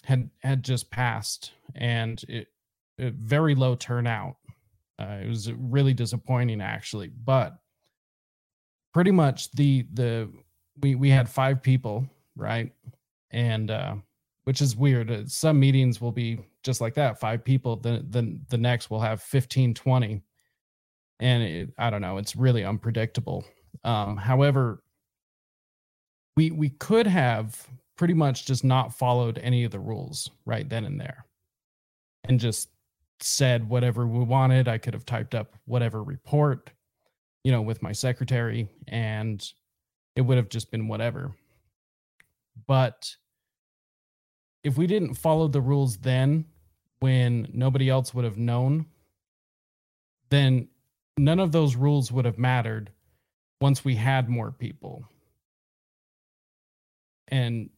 had 0.04 0.28
had 0.40 0.62
just 0.62 0.90
passed 0.90 1.52
and 1.74 2.24
it, 2.28 2.48
it 2.98 3.14
very 3.14 3.54
low 3.54 3.74
turnout. 3.74 4.36
Uh, 4.98 5.18
it 5.22 5.28
was 5.28 5.50
really 5.52 5.94
disappointing 5.94 6.60
actually 6.60 7.10
but 7.24 7.56
pretty 8.92 9.10
much 9.10 9.50
the 9.52 9.86
the 9.94 10.30
we 10.80 10.94
we 10.94 11.08
had 11.08 11.28
five 11.28 11.62
people 11.62 12.06
right? 12.36 12.72
And 13.30 13.70
uh 13.70 13.96
which 14.44 14.60
is 14.60 14.76
weird 14.76 15.10
uh, 15.10 15.26
some 15.26 15.58
meetings 15.58 16.00
will 16.00 16.12
be 16.12 16.38
just 16.62 16.80
like 16.80 16.94
that 16.94 17.20
five 17.20 17.44
people 17.44 17.76
then 17.76 18.04
then 18.08 18.40
the 18.48 18.58
next 18.58 18.90
will 18.90 19.00
have 19.00 19.22
15 19.22 19.74
20 19.74 20.22
and 21.20 21.42
it, 21.42 21.70
i 21.78 21.90
don't 21.90 22.00
know 22.00 22.18
it's 22.18 22.36
really 22.36 22.64
unpredictable. 22.64 23.44
Um 23.84 24.16
however 24.16 24.81
we 26.36 26.50
we 26.50 26.70
could 26.70 27.06
have 27.06 27.66
pretty 27.96 28.14
much 28.14 28.46
just 28.46 28.64
not 28.64 28.94
followed 28.94 29.38
any 29.38 29.64
of 29.64 29.70
the 29.70 29.78
rules 29.78 30.30
right 30.44 30.68
then 30.68 30.84
and 30.84 31.00
there 31.00 31.24
and 32.24 32.40
just 32.40 32.70
said 33.20 33.68
whatever 33.68 34.06
we 34.06 34.24
wanted. 34.24 34.68
I 34.68 34.78
could 34.78 34.94
have 34.94 35.06
typed 35.06 35.34
up 35.34 35.54
whatever 35.64 36.02
report 36.02 36.70
you 37.44 37.52
know 37.52 37.62
with 37.62 37.82
my 37.82 37.92
secretary 37.92 38.68
and 38.88 39.46
it 40.16 40.22
would 40.22 40.36
have 40.36 40.48
just 40.48 40.70
been 40.70 40.88
whatever. 40.88 41.36
But 42.66 43.16
if 44.62 44.76
we 44.76 44.86
didn't 44.86 45.14
follow 45.14 45.48
the 45.48 45.60
rules 45.60 45.96
then 45.98 46.46
when 47.00 47.48
nobody 47.52 47.88
else 47.88 48.14
would 48.14 48.24
have 48.24 48.38
known 48.38 48.86
then 50.30 50.68
none 51.18 51.40
of 51.40 51.52
those 51.52 51.76
rules 51.76 52.10
would 52.10 52.24
have 52.24 52.38
mattered 52.38 52.90
once 53.60 53.84
we 53.84 53.94
had 53.94 54.28
more 54.28 54.50
people 54.50 55.04
and 57.32 57.70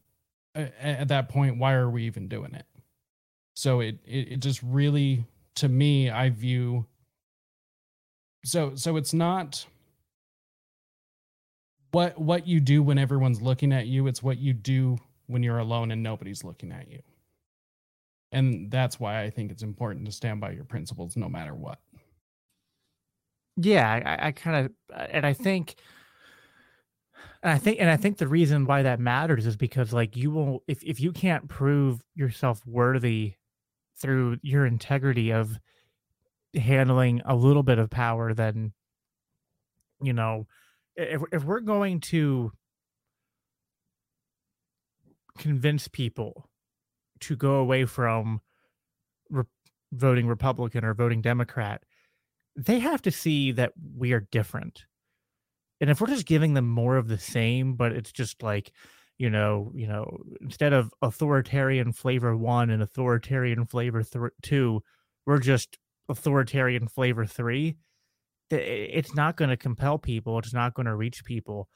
uh, 0.54 0.66
at 0.80 1.08
that 1.08 1.30
point 1.30 1.58
why 1.58 1.72
are 1.72 1.88
we 1.88 2.04
even 2.04 2.28
doing 2.28 2.54
it? 2.54 2.66
So 3.54 3.80
it, 3.80 3.98
it 4.04 4.32
it, 4.32 4.40
just 4.40 4.62
really 4.62 5.24
to 5.54 5.68
me 5.68 6.10
i 6.10 6.28
view 6.28 6.84
so 8.44 8.74
so 8.74 8.96
it's 8.96 9.14
not 9.14 9.64
what 11.92 12.20
what 12.20 12.48
you 12.48 12.58
do 12.60 12.82
when 12.82 12.98
everyone's 12.98 13.40
looking 13.40 13.72
at 13.72 13.86
you 13.86 14.08
it's 14.08 14.22
what 14.22 14.38
you 14.38 14.52
do 14.52 14.98
when 15.26 15.44
you're 15.44 15.58
alone 15.58 15.90
and 15.90 16.02
nobody's 16.02 16.44
looking 16.44 16.70
at 16.70 16.90
you. 16.90 17.00
And 18.32 18.70
that's 18.70 18.98
why 18.98 19.22
i 19.22 19.30
think 19.30 19.52
it's 19.52 19.62
important 19.62 20.06
to 20.06 20.12
stand 20.12 20.40
by 20.40 20.50
your 20.50 20.64
principles 20.64 21.16
no 21.16 21.28
matter 21.28 21.54
what. 21.54 21.78
Yeah 23.56 23.88
i, 24.04 24.28
I 24.28 24.32
kind 24.32 24.66
of 24.66 24.72
uh, 24.92 25.06
and 25.10 25.24
i 25.24 25.32
think 25.32 25.76
And 27.42 27.52
I 27.52 27.58
think 27.58 27.80
and 27.80 27.90
I 27.90 27.96
think 27.96 28.18
the 28.18 28.28
reason 28.28 28.66
why 28.66 28.82
that 28.82 29.00
matters 29.00 29.46
is 29.46 29.56
because 29.56 29.92
like 29.92 30.16
you 30.16 30.30
will 30.30 30.62
if 30.66 30.82
if 30.82 31.00
you 31.00 31.12
can't 31.12 31.48
prove 31.48 32.02
yourself 32.14 32.64
worthy 32.66 33.34
through 34.00 34.38
your 34.42 34.66
integrity 34.66 35.30
of 35.32 35.58
handling 36.54 37.20
a 37.24 37.34
little 37.34 37.62
bit 37.62 37.78
of 37.78 37.90
power 37.90 38.32
then 38.32 38.72
you 40.00 40.12
know 40.12 40.46
if 40.96 41.20
if 41.32 41.44
we're 41.44 41.60
going 41.60 42.00
to 42.00 42.52
convince 45.38 45.88
people 45.88 46.48
to 47.20 47.36
go 47.36 47.56
away 47.56 47.84
from 47.84 48.40
re- 49.30 49.44
voting 49.92 50.26
Republican 50.26 50.84
or 50.84 50.94
voting 50.94 51.22
Democrat, 51.22 51.82
they 52.56 52.78
have 52.78 53.02
to 53.02 53.10
see 53.10 53.52
that 53.52 53.72
we 53.96 54.12
are 54.12 54.26
different. 54.30 54.84
And 55.84 55.90
if 55.90 56.00
we're 56.00 56.06
just 56.06 56.24
giving 56.24 56.54
them 56.54 56.66
more 56.66 56.96
of 56.96 57.08
the 57.08 57.18
same, 57.18 57.74
but 57.74 57.92
it's 57.92 58.10
just 58.10 58.42
like, 58.42 58.72
you 59.18 59.28
know, 59.28 59.70
you 59.74 59.86
know, 59.86 60.16
instead 60.40 60.72
of 60.72 60.90
authoritarian 61.02 61.92
flavor 61.92 62.34
one 62.34 62.70
and 62.70 62.82
authoritarian 62.82 63.66
flavor 63.66 64.02
th- 64.02 64.32
two, 64.40 64.82
we're 65.26 65.40
just 65.40 65.76
authoritarian 66.08 66.88
flavor 66.88 67.26
three. 67.26 67.76
It's 68.48 69.14
not 69.14 69.36
going 69.36 69.50
to 69.50 69.58
compel 69.58 69.98
people. 69.98 70.38
It's 70.38 70.54
not 70.54 70.72
going 70.72 70.86
to 70.86 70.96
reach 70.96 71.22
people. 71.22 71.68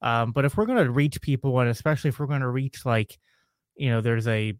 Um, 0.00 0.32
but 0.32 0.46
if 0.46 0.56
we're 0.56 0.64
going 0.64 0.82
to 0.82 0.90
reach 0.90 1.20
people, 1.20 1.60
and 1.60 1.68
especially 1.68 2.08
if 2.08 2.18
we're 2.18 2.28
going 2.28 2.40
to 2.40 2.48
reach 2.48 2.86
like, 2.86 3.18
you 3.76 3.90
know, 3.90 4.00
there's 4.00 4.26
a 4.26 4.54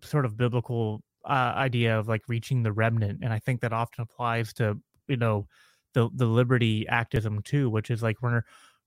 sort 0.00 0.26
of 0.26 0.36
biblical 0.36 1.02
uh, 1.24 1.54
idea 1.56 1.98
of 1.98 2.06
like 2.06 2.22
reaching 2.28 2.62
the 2.62 2.70
remnant, 2.70 3.18
and 3.24 3.32
I 3.32 3.40
think 3.40 3.62
that 3.62 3.72
often 3.72 4.02
applies 4.02 4.52
to 4.52 4.78
you 5.08 5.16
know 5.16 5.48
the 5.94 6.08
the 6.14 6.26
liberty 6.26 6.86
activism 6.88 7.42
too, 7.42 7.70
which 7.70 7.90
is 7.90 8.02
like 8.02 8.16
we're 8.22 8.42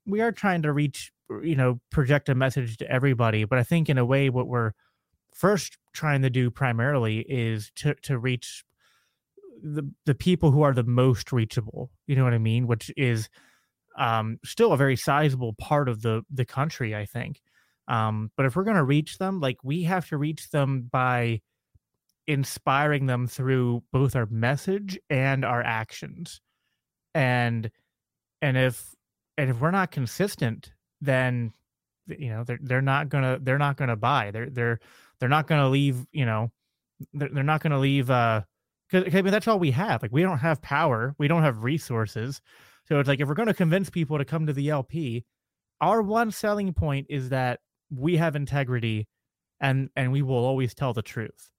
we 0.05 0.21
are 0.21 0.31
trying 0.31 0.61
to 0.63 0.73
reach 0.73 1.11
you 1.43 1.55
know 1.55 1.79
project 1.91 2.29
a 2.29 2.35
message 2.35 2.77
to 2.77 2.91
everybody, 2.91 3.45
but 3.45 3.59
I 3.59 3.63
think 3.63 3.89
in 3.89 3.97
a 3.97 4.05
way 4.05 4.29
what 4.29 4.47
we're 4.47 4.71
first 5.33 5.77
trying 5.93 6.21
to 6.21 6.29
do 6.29 6.51
primarily 6.51 7.19
is 7.27 7.71
to 7.77 7.95
to 8.03 8.17
reach 8.17 8.63
the 9.63 9.89
the 10.05 10.15
people 10.15 10.51
who 10.51 10.61
are 10.61 10.73
the 10.73 10.83
most 10.83 11.31
reachable. 11.31 11.91
You 12.07 12.15
know 12.15 12.23
what 12.23 12.33
I 12.33 12.39
mean? 12.39 12.67
Which 12.67 12.91
is 12.97 13.29
um, 13.97 14.39
still 14.43 14.73
a 14.73 14.77
very 14.77 14.95
sizable 14.95 15.53
part 15.53 15.89
of 15.89 16.01
the 16.01 16.23
the 16.31 16.45
country, 16.45 16.95
I 16.95 17.05
think. 17.05 17.41
Um, 17.87 18.31
but 18.37 18.45
if 18.45 18.55
we're 18.55 18.63
going 18.63 18.77
to 18.77 18.83
reach 18.83 19.17
them, 19.17 19.39
like 19.39 19.57
we 19.63 19.83
have 19.83 20.07
to 20.09 20.17
reach 20.17 20.49
them 20.51 20.87
by 20.91 21.41
inspiring 22.27 23.07
them 23.07 23.27
through 23.27 23.83
both 23.91 24.15
our 24.15 24.27
message 24.27 24.97
and 25.09 25.43
our 25.43 25.61
actions. 25.61 26.39
And 27.14 27.70
and 28.41 28.57
if 28.57 28.95
and 29.38 29.49
if 29.49 29.59
we're 29.59 29.72
not 29.72 29.91
consistent, 29.91 30.74
then 31.01 31.53
you 32.07 32.30
know 32.30 32.43
they're 32.43 32.59
they're 32.62 32.82
not 32.82 33.09
gonna 33.09 33.39
they're 33.41 33.57
not 33.57 33.78
gonna 33.78 33.95
buy. 33.95 34.32
They're 34.32 34.49
they're 34.49 34.80
they're 35.20 35.30
not 35.30 35.47
gonna 35.47 35.70
leave. 35.70 36.05
You 36.12 36.26
know, 36.26 36.51
they're, 37.14 37.30
they're 37.30 37.43
not 37.43 37.62
gonna 37.62 37.80
leave. 37.80 38.09
Uh, 38.09 38.41
because 38.89 39.16
I 39.16 39.22
mean 39.22 39.32
that's 39.32 39.47
all 39.47 39.59
we 39.59 39.72
have. 39.72 40.01
Like 40.01 40.12
we 40.12 40.22
don't 40.22 40.39
have 40.39 40.62
power, 40.62 41.16
we 41.18 41.28
don't 41.28 41.43
have 41.43 41.64
resources. 41.64 42.41
So 42.86 42.99
it's 42.99 43.07
like 43.07 43.20
if 43.20 43.28
we're 43.28 43.36
going 43.36 43.47
to 43.47 43.53
convince 43.53 43.89
people 43.89 44.18
to 44.18 44.26
come 44.26 44.47
to 44.47 44.53
the 44.53 44.70
LP, 44.70 45.24
our 45.80 46.01
one 46.01 46.32
selling 46.32 46.74
point 46.74 47.07
is 47.09 47.30
that 47.30 47.59
we 47.89 48.18
have 48.18 48.36
integrity 48.36 49.07
and 49.59 49.89
and 49.95 50.12
we 50.12 50.22
will 50.22 50.43
always 50.43 50.74
tell 50.74 50.93
the 50.93 51.01
truth. 51.01 51.49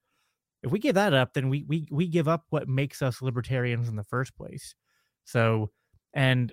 If 0.63 0.71
we 0.71 0.79
give 0.79 0.95
that 0.95 1.15
up, 1.15 1.33
then 1.35 1.49
we 1.49 1.65
we 1.67 1.89
we 1.91 2.07
give 2.07 2.29
up 2.29 2.45
what 2.51 2.69
makes 2.69 3.03
us 3.03 3.23
libertarians 3.23 3.89
in 3.89 3.97
the 3.97 4.05
first 4.05 4.37
place. 4.37 4.75
So 5.25 5.71
and 6.15 6.53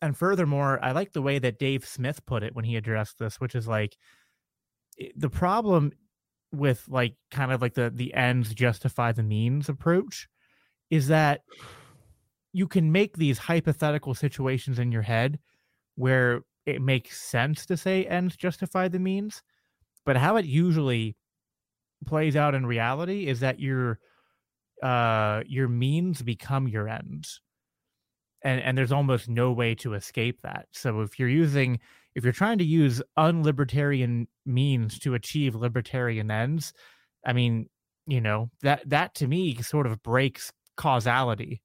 and 0.00 0.16
furthermore, 0.16 0.78
I 0.82 0.92
like 0.92 1.12
the 1.12 1.22
way 1.22 1.38
that 1.38 1.58
Dave 1.58 1.84
Smith 1.84 2.24
put 2.24 2.42
it 2.42 2.54
when 2.54 2.64
he 2.64 2.76
addressed 2.76 3.18
this, 3.18 3.40
which 3.40 3.54
is 3.54 3.66
like 3.66 3.96
the 5.16 5.30
problem 5.30 5.92
with 6.52 6.84
like 6.88 7.14
kind 7.30 7.52
of 7.52 7.60
like 7.60 7.74
the 7.74 7.90
the 7.90 8.12
ends 8.14 8.54
justify 8.54 9.12
the 9.12 9.22
means 9.22 9.68
approach 9.68 10.28
is 10.90 11.08
that 11.08 11.42
you 12.52 12.66
can 12.66 12.90
make 12.90 13.16
these 13.16 13.38
hypothetical 13.38 14.14
situations 14.14 14.78
in 14.78 14.90
your 14.90 15.02
head 15.02 15.38
where 15.96 16.40
it 16.64 16.80
makes 16.80 17.20
sense 17.20 17.66
to 17.66 17.76
say 17.76 18.04
ends 18.06 18.34
justify 18.36 18.88
the 18.88 18.98
means 18.98 19.42
but 20.06 20.16
how 20.16 20.36
it 20.36 20.46
usually 20.46 21.16
plays 22.06 22.34
out 22.34 22.54
in 22.54 22.64
reality 22.64 23.26
is 23.26 23.40
that 23.40 23.60
your 23.60 23.98
uh 24.82 25.42
your 25.46 25.68
means 25.68 26.22
become 26.22 26.66
your 26.66 26.88
ends 26.88 27.42
and 28.42 28.60
and 28.60 28.76
there's 28.78 28.92
almost 28.92 29.28
no 29.28 29.52
way 29.52 29.74
to 29.76 29.94
escape 29.94 30.40
that. 30.42 30.66
So 30.72 31.00
if 31.00 31.18
you're 31.18 31.28
using 31.28 31.78
if 32.14 32.24
you're 32.24 32.32
trying 32.32 32.58
to 32.58 32.64
use 32.64 33.00
unlibertarian 33.16 34.26
means 34.44 34.98
to 35.00 35.14
achieve 35.14 35.54
libertarian 35.54 36.30
ends 36.32 36.72
i 37.24 37.32
mean 37.32 37.68
you 38.08 38.20
know 38.20 38.50
that 38.62 38.82
that 38.88 39.14
to 39.14 39.26
me 39.28 39.54
sort 39.62 39.86
of 39.86 40.02
breaks 40.02 40.50
causality. 40.76 41.60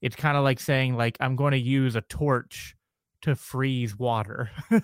It's 0.00 0.16
kind 0.16 0.36
of 0.36 0.44
like 0.44 0.60
saying 0.60 0.96
like 0.96 1.16
i'm 1.20 1.34
going 1.36 1.52
to 1.52 1.58
use 1.58 1.96
a 1.96 2.00
torch 2.02 2.76
to 3.22 3.34
freeze 3.34 3.98
water. 3.98 4.50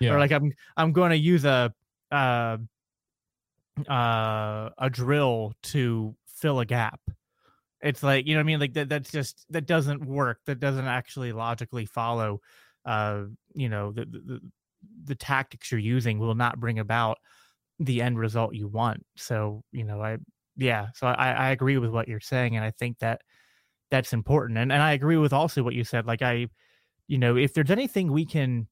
Yeah. 0.00 0.14
or 0.14 0.18
like 0.18 0.32
i'm 0.32 0.54
i'm 0.78 0.92
going 0.92 1.10
to 1.10 1.18
use 1.18 1.44
a 1.44 1.74
uh 2.10 2.56
uh 3.86 4.70
a 4.78 4.90
drill 4.90 5.52
to 5.64 6.16
fill 6.26 6.60
a 6.60 6.64
gap 6.64 7.00
it's 7.82 8.02
like 8.02 8.26
you 8.26 8.34
know 8.34 8.40
i 8.40 8.44
mean 8.44 8.60
like 8.60 8.74
that 8.74 8.88
that's 8.88 9.10
just 9.10 9.46
that 9.50 9.66
doesn't 9.66 10.04
work 10.04 10.40
that 10.46 10.60
doesn't 10.60 10.86
actually 10.86 11.32
logically 11.32 11.86
follow 11.86 12.40
uh 12.84 13.22
you 13.54 13.68
know 13.68 13.92
the 13.92 14.04
the, 14.04 14.40
the 15.04 15.14
tactics 15.14 15.70
you're 15.70 15.80
using 15.80 16.18
will 16.18 16.34
not 16.34 16.60
bring 16.60 16.78
about 16.78 17.18
the 17.80 18.02
end 18.02 18.18
result 18.18 18.54
you 18.54 18.66
want 18.66 19.04
so 19.16 19.62
you 19.72 19.84
know 19.84 20.02
i 20.02 20.16
yeah 20.56 20.88
so 20.94 21.06
i 21.06 21.32
i 21.32 21.50
agree 21.50 21.78
with 21.78 21.90
what 21.90 22.08
you're 22.08 22.20
saying 22.20 22.56
and 22.56 22.64
i 22.64 22.70
think 22.70 22.98
that 22.98 23.20
that's 23.90 24.12
important. 24.12 24.58
And 24.58 24.72
and 24.72 24.82
I 24.82 24.92
agree 24.92 25.16
with 25.16 25.32
also 25.32 25.62
what 25.62 25.74
you 25.74 25.84
said. 25.84 26.06
Like 26.06 26.22
I, 26.22 26.48
you 27.06 27.18
know, 27.18 27.36
if 27.36 27.54
there's 27.54 27.70
anything 27.70 28.12
we 28.12 28.26
can, 28.26 28.66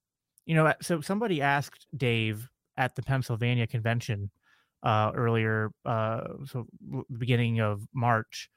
you 0.44 0.54
know, 0.54 0.72
so 0.82 1.00
somebody 1.00 1.40
asked 1.40 1.86
Dave 1.96 2.48
at 2.76 2.94
the 2.94 3.02
Pennsylvania 3.02 3.66
convention 3.66 4.30
uh, 4.82 5.10
earlier, 5.14 5.70
uh, 5.84 6.20
so 6.44 6.66
beginning 7.18 7.60
of 7.60 7.86
March, 7.94 8.50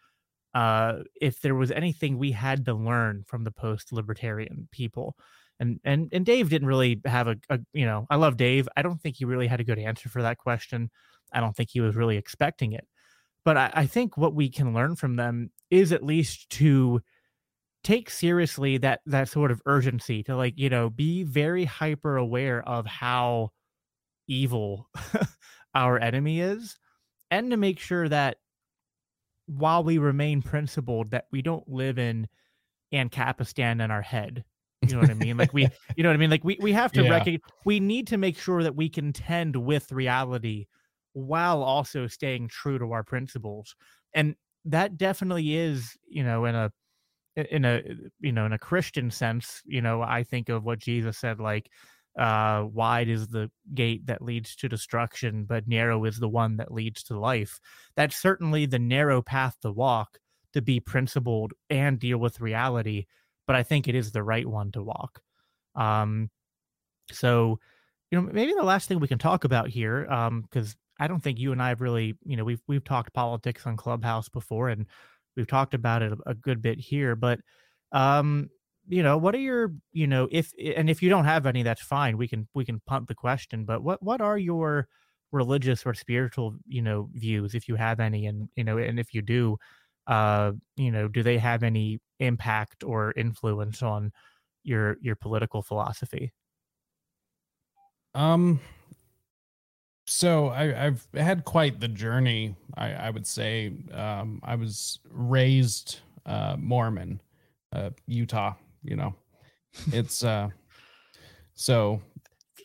uh, 0.54 1.00
if 1.22 1.42
there 1.42 1.56
was 1.56 1.72
anything 1.72 2.18
we 2.18 2.32
had 2.32 2.66
to 2.66 2.74
learn 2.74 3.24
from 3.28 3.44
the 3.44 3.52
post-libertarian 3.52 4.68
people. 4.72 5.16
And 5.60 5.80
and 5.84 6.08
and 6.14 6.26
Dave 6.26 6.50
didn't 6.50 6.70
really 6.70 7.02
have 7.06 7.28
a, 7.28 7.36
a 7.50 7.60
you 7.74 7.86
know, 7.86 8.08
I 8.10 8.16
love 8.16 8.38
Dave. 8.38 8.70
I 8.78 8.82
don't 8.82 9.02
think 9.02 9.18
he 9.18 9.26
really 9.26 9.48
had 9.48 9.60
a 9.60 9.66
good 9.66 9.80
answer 9.80 10.08
for 10.08 10.22
that 10.22 10.38
question. 10.38 10.90
I 11.34 11.42
don't 11.42 11.56
think 11.56 11.70
he 11.70 11.82
was 11.82 11.96
really 11.96 12.18
expecting 12.18 12.72
it. 12.72 12.88
But 13.44 13.58
I, 13.58 13.72
I 13.74 13.86
think 13.86 14.18
what 14.18 14.34
we 14.34 14.50
can 14.50 14.74
learn 14.74 14.96
from 14.96 15.16
them 15.16 15.52
is 15.70 15.92
at 15.92 16.04
least 16.04 16.50
to 16.52 17.02
take 17.84 18.10
seriously 18.10 18.78
that 18.78 19.02
that 19.06 19.30
sort 19.30 19.52
of 19.52 19.62
urgency 19.66 20.24
to 20.24 20.36
like 20.36 20.54
you 20.58 20.70
know 20.70 20.90
be 20.90 21.24
very 21.24 21.66
hyper 21.66 22.18
aware 22.18 22.62
of 22.68 22.86
how 22.86 23.52
evil 24.28 24.90
our 25.76 25.98
enemy 26.00 26.42
is 26.42 26.78
and 27.32 27.52
to 27.52 27.58
make 27.58 27.80
sure 27.80 28.10
that 28.10 28.38
while 29.50 29.84
we 29.84 29.98
remain 29.98 30.42
principled 30.42 31.12
that 31.12 31.26
we 31.32 31.42
don't 31.42 31.68
live 31.68 31.98
in 31.98 32.28
ancapistan 32.94 33.84
in 33.84 33.92
our 33.92 34.02
head. 34.02 34.44
You 34.88 34.94
know 34.94 35.02
what 35.02 35.10
i 35.10 35.14
mean? 35.14 35.38
Like 35.38 35.54
we 35.54 35.64
you 35.98 36.04
know 36.04 36.10
what 36.10 36.16
i 36.16 36.18
mean? 36.18 36.30
Like 36.30 36.44
we, 36.44 36.58
we 36.62 36.72
have 36.74 36.92
to 36.94 37.04
yeah. 37.04 37.10
recognize 37.10 37.42
we 37.66 37.80
need 37.80 38.08
to 38.08 38.18
make 38.18 38.38
sure 38.38 38.64
that 38.64 38.76
we 38.76 38.90
contend 38.90 39.56
with 39.56 39.92
reality 39.92 40.68
while 41.14 41.64
also 41.64 42.08
staying 42.08 42.48
true 42.48 42.80
to 42.80 42.92
our 42.92 43.04
principles. 43.04 43.76
And 44.14 44.36
that 44.66 44.98
definitely 44.98 45.56
is 45.56 45.98
you 46.08 46.24
know 46.24 46.46
in 46.46 46.56
a 46.56 46.72
in 47.36 47.66
a 47.66 47.82
you 48.20 48.32
know 48.32 48.46
in 48.46 48.54
a 48.54 48.60
christian 48.60 49.10
sense 49.10 49.62
you 49.66 49.82
know 49.82 50.02
i 50.02 50.24
think 50.24 50.50
of 50.50 50.66
what 50.66 50.80
jesus 50.80 51.18
said 51.18 51.40
like 51.40 51.70
uh 52.18 52.66
wide 52.72 53.08
is 53.08 53.28
the 53.28 53.52
gate 53.74 54.06
that 54.08 54.22
leads 54.22 54.56
to 54.56 54.70
destruction 54.70 55.46
but 55.46 55.68
narrow 55.68 56.06
is 56.06 56.20
the 56.20 56.30
one 56.30 56.58
that 56.58 56.74
leads 56.74 57.04
to 57.04 57.20
life 57.20 57.60
that's 57.96 58.16
certainly 58.16 58.66
the 58.66 58.80
narrow 58.80 59.22
path 59.22 59.56
to 59.62 59.72
walk 59.72 60.18
to 60.54 60.62
be 60.62 60.80
principled 60.80 61.54
and 61.70 62.00
deal 62.00 62.18
with 62.18 62.42
reality 62.42 63.06
but 63.46 63.56
i 63.56 63.64
think 63.64 63.88
it 63.88 63.96
is 63.96 64.12
the 64.12 64.24
right 64.24 64.48
one 64.48 64.72
to 64.72 64.82
walk 64.82 65.22
um 65.76 66.30
so 67.12 67.60
you 68.12 68.20
know 68.20 68.30
maybe 68.32 68.54
the 68.54 68.64
last 68.64 68.88
thing 68.88 69.00
we 69.00 69.08
can 69.08 69.20
talk 69.20 69.44
about 69.44 69.70
here 69.70 70.08
um 70.10 70.42
because 70.42 70.76
I 71.00 71.08
don't 71.08 71.22
think 71.22 71.40
you 71.40 71.52
and 71.52 71.62
I 71.62 71.70
have 71.70 71.82
really, 71.82 72.16
you 72.26 72.36
know, 72.36 72.44
we've 72.44 72.62
we've 72.68 72.84
talked 72.84 73.14
politics 73.14 73.66
on 73.66 73.78
Clubhouse 73.78 74.28
before, 74.30 74.70
and 74.70 74.86
we've 75.36 75.48
talked 75.48 75.74
about 75.74 76.02
it 76.02 76.12
a, 76.12 76.32
a 76.32 76.34
good 76.36 76.62
bit 76.62 76.80
here. 76.80 77.16
But, 77.16 77.40
um, 77.92 78.50
you 78.90 79.04
know, 79.04 79.18
what 79.18 79.36
are 79.36 79.40
your, 79.40 79.72
you 79.94 80.08
know, 80.08 80.28
if 80.32 80.52
and 80.76 80.90
if 80.90 81.04
you 81.04 81.10
don't 81.10 81.26
have 81.26 81.46
any, 81.46 81.62
that's 81.64 81.82
fine. 81.82 82.18
We 82.18 82.28
can 82.28 82.48
we 82.56 82.66
can 82.66 82.82
punt 82.88 83.08
the 83.08 83.16
question. 83.16 83.64
But 83.64 83.84
what 83.84 84.02
what 84.02 84.20
are 84.20 84.38
your 84.38 84.88
religious 85.32 85.86
or 85.86 85.94
spiritual, 85.94 86.56
you 86.68 86.82
know, 86.82 87.08
views 87.14 87.54
if 87.54 87.68
you 87.68 87.76
have 87.76 88.00
any, 88.00 88.26
and 88.26 88.50
you 88.56 88.64
know, 88.64 88.80
and 88.80 89.00
if 89.00 89.14
you 89.14 89.22
do, 89.22 89.58
uh, 90.08 90.54
you 90.76 90.92
know, 90.92 91.08
do 91.08 91.22
they 91.22 91.38
have 91.38 91.62
any 91.62 92.00
impact 92.20 92.84
or 92.84 93.14
influence 93.16 93.84
on 93.84 94.12
your 94.64 94.98
your 95.02 95.16
political 95.16 95.62
philosophy? 95.62 96.34
Um, 98.16 98.60
so 100.08 100.48
I, 100.48 100.88
I've 100.88 101.08
had 101.14 101.46
quite 101.46 101.80
the 101.80 101.88
journey. 101.88 102.56
I, 102.76 102.94
I 102.94 103.10
would 103.12 103.28
say 103.28 103.72
um, 103.94 104.40
I 104.44 104.56
was 104.56 105.00
raised 105.12 106.00
uh, 106.26 106.56
Mormon, 106.58 107.22
uh, 107.72 107.92
Utah. 108.08 108.56
You 108.84 108.96
know, 108.96 109.16
it's 109.92 110.24
uh, 110.24 110.50
so 111.56 112.02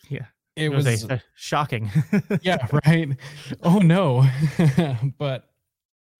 Yeah. 0.09 0.27
It 0.57 0.67
It 0.67 0.69
was, 0.69 0.85
was 0.85 1.05
a- 1.05 1.15
a 1.15 1.23
shocking. 1.35 1.91
yeah 2.43 2.67
right? 2.87 3.09
Oh 3.63 3.79
no. 3.79 4.25
But 5.19 5.51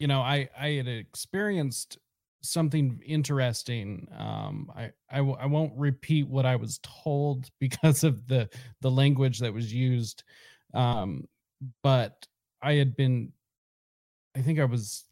you 0.01 0.09
know 0.09 0.21
i 0.21 0.49
i 0.59 0.71
had 0.71 0.89
experienced 0.89 1.99
something 2.43 3.01
interesting. 3.07 4.09
Um 4.19 4.71
I, 4.77 4.91
I 5.09 5.19
w- 5.19 5.37
I 5.39 5.47
won't 5.47 5.73
repeat 5.77 6.29
what 6.29 6.45
i 6.47 6.57
was 6.57 6.81
told 6.83 7.49
because 7.61 8.03
of 8.05 8.27
the 8.27 8.49
the 8.81 8.91
language 8.91 9.39
that 9.41 9.55
was 9.55 9.73
used. 9.73 10.25
Um 10.75 11.29
but 11.83 12.27
i 12.61 12.73
had 12.75 12.97
been 12.97 13.33
i 14.37 14.43
think 14.43 14.59
i 14.59 14.65
was 14.65 15.05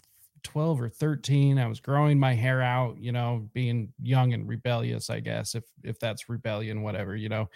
12 0.43 0.81
or 0.81 0.89
13 0.89 1.59
i 1.59 1.67
was 1.67 1.81
growing 1.81 2.19
my 2.19 2.35
hair 2.35 2.63
out 2.63 2.99
you 2.99 3.13
know 3.13 3.49
being 3.53 3.93
young 4.03 4.33
and 4.33 4.49
rebellious 4.49 5.11
i 5.11 5.21
guess 5.21 5.55
if 5.55 5.65
if 5.85 5.99
that's 5.99 6.29
rebellion 6.29 6.83
whatever 6.83 7.17
you 7.17 7.29
know 7.29 7.49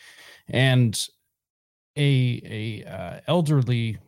and 0.48 1.08
a 1.96 2.82
a 2.84 2.90
uh, 2.90 3.20
elderly 3.26 3.98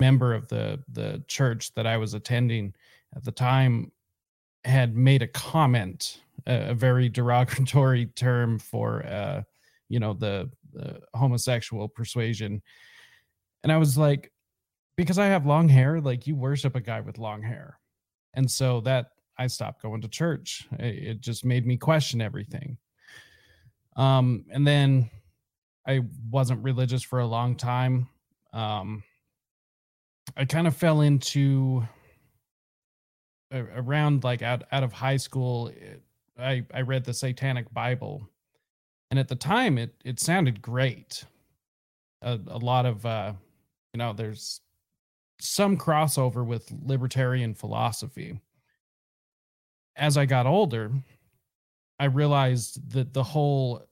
member 0.00 0.34
of 0.34 0.48
the 0.48 0.82
the 0.92 1.22
church 1.28 1.72
that 1.74 1.86
I 1.86 1.96
was 1.96 2.14
attending 2.14 2.74
at 3.14 3.24
the 3.24 3.32
time 3.32 3.92
had 4.64 4.96
made 4.96 5.22
a 5.22 5.28
comment, 5.28 6.20
a, 6.46 6.70
a 6.70 6.74
very 6.74 7.08
derogatory 7.18 8.06
term 8.06 8.58
for 8.58 9.04
uh, 9.06 9.42
you 9.88 10.00
know 10.00 10.14
the, 10.14 10.50
the 10.72 11.00
homosexual 11.14 11.88
persuasion, 11.88 12.62
and 13.62 13.72
I 13.72 13.76
was 13.76 13.98
like, 13.98 14.32
because 14.96 15.18
I 15.18 15.26
have 15.26 15.46
long 15.46 15.68
hair, 15.68 16.00
like 16.00 16.26
you 16.26 16.34
worship 16.34 16.74
a 16.76 16.80
guy 16.80 17.00
with 17.00 17.18
long 17.18 17.42
hair, 17.42 17.78
and 18.34 18.50
so 18.50 18.80
that 18.82 19.10
I 19.38 19.46
stopped 19.46 19.82
going 19.82 20.00
to 20.02 20.08
church. 20.08 20.66
It, 20.78 20.94
it 21.08 21.20
just 21.20 21.44
made 21.44 21.66
me 21.66 21.76
question 21.76 22.20
everything. 22.20 22.76
Um, 23.96 24.44
and 24.50 24.66
then 24.66 25.10
I 25.86 26.00
wasn't 26.30 26.62
religious 26.62 27.02
for 27.02 27.18
a 27.20 27.26
long 27.26 27.56
time. 27.56 28.08
Um, 28.52 29.02
I 30.36 30.44
kind 30.44 30.66
of 30.66 30.76
fell 30.76 31.00
into 31.00 31.82
around 33.52 34.24
like 34.24 34.42
out 34.42 34.62
out 34.72 34.82
of 34.82 34.92
high 34.92 35.16
school. 35.16 35.68
it- 35.68 36.02
I 36.38 36.64
I 36.72 36.80
read 36.80 37.04
the 37.04 37.12
Satanic 37.12 37.72
Bible, 37.74 38.26
and 39.10 39.20
at 39.20 39.28
the 39.28 39.36
time 39.36 39.76
it 39.76 39.94
it 40.04 40.18
sounded 40.18 40.62
great. 40.62 41.24
A, 42.22 42.40
a 42.46 42.56
lot 42.58 42.86
of 42.86 43.04
uh, 43.04 43.34
you 43.92 43.98
know, 43.98 44.14
there's 44.14 44.62
some 45.42 45.76
crossover 45.76 46.46
with 46.46 46.72
libertarian 46.84 47.54
philosophy. 47.54 48.40
As 49.96 50.16
I 50.16 50.24
got 50.24 50.46
older, 50.46 50.92
I 51.98 52.04
realized 52.06 52.92
that 52.92 53.12
the 53.12 53.22
whole 53.22 53.86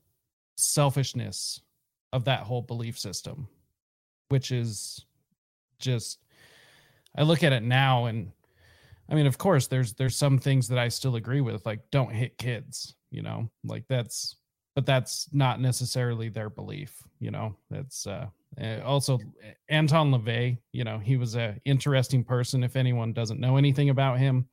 selfishness 0.56 1.60
of 2.12 2.24
that 2.24 2.40
whole 2.40 2.62
belief 2.62 2.98
system, 2.98 3.48
which 4.28 4.52
is 4.52 5.04
just 5.78 6.20
I 7.16 7.22
look 7.22 7.42
at 7.42 7.52
it 7.52 7.62
now 7.62 8.06
and 8.06 8.30
I 9.08 9.14
mean 9.14 9.26
of 9.26 9.38
course 9.38 9.66
there's 9.66 9.94
there's 9.94 10.16
some 10.16 10.38
things 10.38 10.68
that 10.68 10.78
I 10.78 10.88
still 10.88 11.16
agree 11.16 11.40
with 11.40 11.66
like 11.66 11.90
don't 11.90 12.12
hit 12.12 12.38
kids, 12.38 12.94
you 13.10 13.22
know? 13.22 13.50
Like 13.64 13.84
that's 13.88 14.36
but 14.76 14.86
that's 14.86 15.28
not 15.32 15.60
necessarily 15.60 16.28
their 16.28 16.50
belief, 16.50 17.02
you 17.18 17.30
know. 17.30 17.56
That's 17.70 18.06
uh 18.06 18.28
uh, 18.60 18.80
also 18.84 19.18
Anton 19.68 20.10
LaVey, 20.10 20.58
you 20.72 20.84
know, 20.84 20.98
he 20.98 21.16
was 21.16 21.36
a 21.36 21.56
interesting 21.64 22.24
person 22.24 22.64
if 22.64 22.76
anyone 22.76 23.12
doesn't 23.12 23.40
know 23.40 23.56
anything 23.56 23.90
about 23.90 24.18
him. 24.18 24.48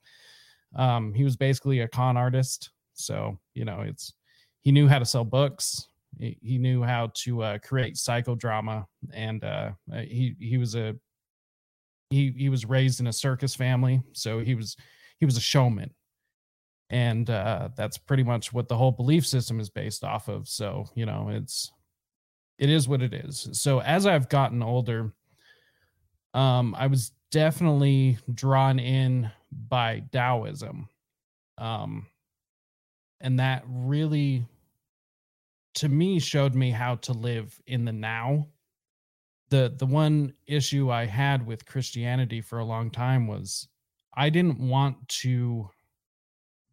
Um 0.76 1.14
he 1.14 1.24
was 1.24 1.38
basically 1.38 1.80
a 1.80 1.88
con 1.88 2.18
artist, 2.18 2.72
so, 2.98 3.40
you 3.54 3.64
know, 3.64 3.82
it's 3.82 4.14
he 4.64 4.72
knew 4.72 4.88
how 4.88 5.00
to 5.00 5.06
sell 5.06 5.24
books. 5.24 5.88
He, 6.20 6.38
he 6.42 6.58
knew 6.58 6.84
how 6.84 7.12
to 7.14 7.44
uh, 7.44 7.58
create 7.60 7.96
psychodrama 7.96 8.86
and 9.14 9.44
uh, 9.44 9.72
uh, 9.94 10.00
he 10.00 10.36
he 10.40 10.58
was 10.58 10.76
a 10.76 10.96
he 12.10 12.34
he 12.36 12.50
was 12.50 12.66
raised 12.66 13.00
in 13.00 13.08
a 13.08 13.14
circus 13.14 13.56
family. 13.56 14.02
So 14.14 14.40
he 14.40 14.56
was 14.56 14.76
he 15.20 15.26
was 15.26 15.38
a 15.38 15.42
showman. 15.42 15.92
And 16.90 17.30
uh, 17.30 17.70
that's 17.76 17.98
pretty 17.98 18.24
much 18.24 18.54
what 18.54 18.70
the 18.70 18.78
whole 18.78 18.94
belief 18.94 19.28
system 19.28 19.60
is 19.60 19.70
based 19.70 20.04
off 20.04 20.28
of. 20.28 20.48
So 20.48 20.86
you 20.96 21.06
know 21.06 21.30
it's 21.32 21.72
it 22.58 22.70
is 22.70 22.88
what 22.88 23.02
it 23.02 23.14
is. 23.14 23.50
So 23.54 23.82
as 23.82 24.06
i've 24.06 24.30
gotten 24.30 24.62
older 24.64 25.14
um 26.34 26.76
i 26.78 26.88
was 26.88 27.12
definitely 27.32 28.18
drawn 28.34 28.80
in 28.80 29.30
by 29.52 30.04
taoism. 30.12 30.88
Um 31.58 32.08
and 33.20 33.40
that 33.40 33.64
really 33.68 34.46
to 35.76 35.90
me 35.90 36.20
showed 36.20 36.56
me 36.56 36.72
how 36.72 36.96
to 36.96 37.14
live 37.14 37.60
in 37.68 37.86
the 37.86 37.94
now. 37.94 38.48
The 39.50 39.74
the 39.76 39.86
one 39.86 40.34
issue 40.46 40.92
i 40.92 41.06
had 41.06 41.46
with 41.46 41.66
christianity 41.66 42.42
for 42.42 42.60
a 42.60 42.66
long 42.66 42.92
time 42.92 43.28
was 43.28 43.68
i 44.14 44.30
didn't 44.30 44.60
want 44.60 45.08
to 45.08 45.70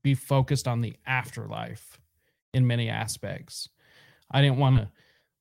be 0.04 0.14
focused 0.14 0.68
on 0.68 0.82
the 0.82 0.94
afterlife 1.06 1.98
in 2.52 2.64
many 2.64 2.88
aspects. 2.88 3.68
I 4.30 4.40
didn't 4.40 4.58
want 4.58 4.76
to 4.76 4.88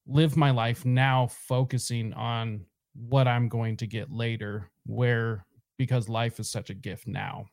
live 0.06 0.36
my 0.36 0.51
life 0.51 0.86
now 0.86 1.28
focusing 1.28 2.14
on 2.14 2.66
what 2.93 3.28
i'm 3.28 3.47
going 3.47 3.78
to 3.78 3.88
get 3.88 4.12
later 4.12 4.70
where 4.86 5.45
because 5.78 6.10
life 6.10 6.39
is 6.39 6.49
such 6.49 6.70
a 6.70 6.76
gift 6.76 7.08
now 7.08 7.45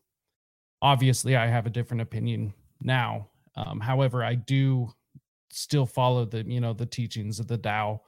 obviously 0.83 1.37
i 1.37 1.47
have 1.47 1.67
a 1.67 1.71
different 1.71 2.01
opinion 2.01 2.53
now 2.83 3.29
um, 3.57 3.81
however 3.81 4.25
i 4.25 4.35
do 4.35 4.89
still 5.53 5.87
follow 5.87 6.25
the 6.25 6.45
you 6.47 6.61
know 6.61 6.73
the 6.73 6.87
teachings 6.87 7.41
of 7.41 7.49
the 7.49 7.59
Tao, 7.59 8.01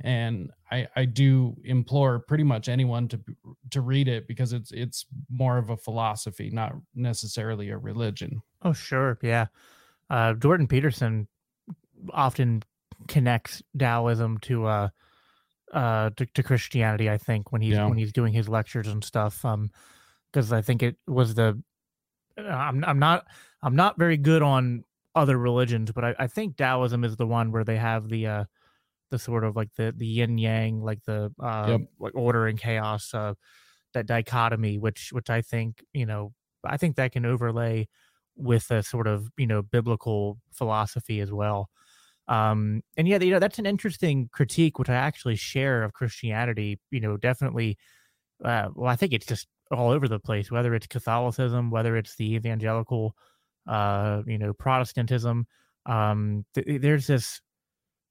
and 0.00 0.50
I 0.70 0.88
I 0.96 1.04
do 1.04 1.56
implore 1.64 2.18
pretty 2.18 2.44
much 2.44 2.68
anyone 2.68 3.08
to 3.08 3.20
to 3.70 3.80
read 3.80 4.08
it 4.08 4.26
because 4.26 4.52
it's 4.52 4.72
it's 4.72 5.06
more 5.30 5.58
of 5.58 5.70
a 5.70 5.76
philosophy, 5.76 6.50
not 6.50 6.74
necessarily 6.94 7.70
a 7.70 7.78
religion. 7.78 8.42
oh, 8.62 8.72
sure. 8.72 9.18
Yeah. 9.22 9.46
Uh, 10.10 10.34
Jordan 10.34 10.66
Peterson 10.66 11.26
often 12.12 12.62
connects 13.08 13.62
Taoism 13.78 14.38
to 14.40 14.66
uh 14.66 14.88
uh 15.72 16.10
to, 16.10 16.26
to 16.26 16.42
Christianity, 16.42 17.10
I 17.10 17.18
think, 17.18 17.52
when 17.52 17.62
he's 17.62 17.76
Yeah. 17.76 17.88
when 17.88 17.98
he's 17.98 18.12
doing 18.12 18.32
his 18.32 18.48
lectures 18.48 18.88
and 18.88 19.04
stuff. 19.04 19.44
Um 19.44 19.70
because 20.32 20.52
I 20.52 20.62
think 20.62 20.82
it 20.82 20.96
was 21.06 21.34
the 21.34 21.62
I'm 22.38 22.84
I'm 22.84 22.98
not 22.98 23.26
I'm 23.62 23.76
not 23.76 23.98
very 23.98 24.16
good 24.16 24.42
on 24.42 24.84
other 25.14 25.38
religions, 25.38 25.92
but 25.92 26.04
I, 26.04 26.14
I 26.20 26.26
think 26.26 26.56
Taoism 26.56 27.04
is 27.04 27.16
the 27.16 27.26
one 27.26 27.52
where 27.52 27.64
they 27.64 27.76
have 27.76 28.08
the 28.08 28.26
uh 28.26 28.44
the 29.10 29.18
sort 29.18 29.44
of 29.44 29.56
like 29.56 29.74
the 29.74 29.92
the 29.96 30.06
yin 30.06 30.38
yang, 30.38 30.82
like 30.82 31.04
the 31.04 31.32
uh 31.40 31.66
Yep. 31.68 31.80
like 31.98 32.14
order 32.14 32.46
and 32.46 32.58
chaos, 32.58 33.14
uh 33.14 33.34
that 33.94 34.06
dichotomy, 34.06 34.78
which 34.78 35.12
which 35.12 35.30
I 35.30 35.42
think, 35.42 35.84
you 35.92 36.06
know, 36.06 36.34
I 36.64 36.76
think 36.76 36.96
that 36.96 37.12
can 37.12 37.26
overlay 37.26 37.88
with 38.36 38.70
a 38.70 38.82
sort 38.82 39.06
of, 39.06 39.30
you 39.36 39.46
know, 39.46 39.62
biblical 39.62 40.38
philosophy 40.52 41.20
as 41.20 41.32
well. 41.32 41.70
Um 42.28 42.82
and 42.96 43.08
yeah, 43.08 43.18
you 43.20 43.32
know, 43.32 43.38
that's 43.38 43.58
an 43.58 43.66
interesting 43.66 44.28
critique 44.32 44.78
which 44.78 44.88
I 44.88 44.94
actually 44.94 45.36
share 45.36 45.82
of 45.82 45.92
Christianity, 45.92 46.78
you 46.90 47.00
know, 47.00 47.16
definitely 47.16 47.78
uh 48.44 48.68
well, 48.74 48.90
I 48.90 48.96
think 48.96 49.12
it's 49.12 49.26
just 49.26 49.48
all 49.70 49.90
over 49.90 50.08
the 50.08 50.20
place, 50.20 50.50
whether 50.50 50.74
it's 50.74 50.86
Catholicism, 50.86 51.70
whether 51.70 51.96
it's 51.96 52.16
the 52.16 52.34
evangelical 52.34 53.16
uh, 53.66 54.22
you 54.26 54.38
know, 54.38 54.52
Protestantism. 54.52 55.46
Um, 55.86 56.44
th- 56.54 56.80
there's 56.80 57.06
this 57.06 57.40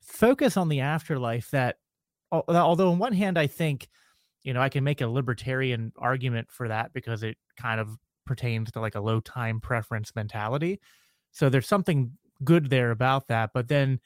focus 0.01 0.57
on 0.57 0.69
the 0.69 0.81
afterlife 0.81 1.49
that, 1.51 1.77
al- 2.31 2.45
although 2.47 2.91
on 2.91 2.99
one 2.99 3.13
hand, 3.13 3.37
I 3.37 3.47
think, 3.47 3.87
you 4.43 4.53
know, 4.53 4.61
I 4.61 4.69
can 4.69 4.83
make 4.83 5.01
a 5.01 5.07
libertarian 5.07 5.91
argument 5.97 6.49
for 6.51 6.67
that 6.67 6.93
because 6.93 7.23
it 7.23 7.37
kind 7.57 7.79
of 7.79 7.97
pertains 8.25 8.71
to 8.71 8.79
like 8.81 8.95
a 8.95 9.01
low 9.01 9.19
time 9.19 9.59
preference 9.59 10.13
mentality. 10.15 10.79
So 11.31 11.49
there's 11.49 11.67
something 11.67 12.11
good 12.43 12.69
there 12.69 12.91
about 12.91 13.27
that, 13.29 13.51
but 13.53 13.67
then 13.67 13.99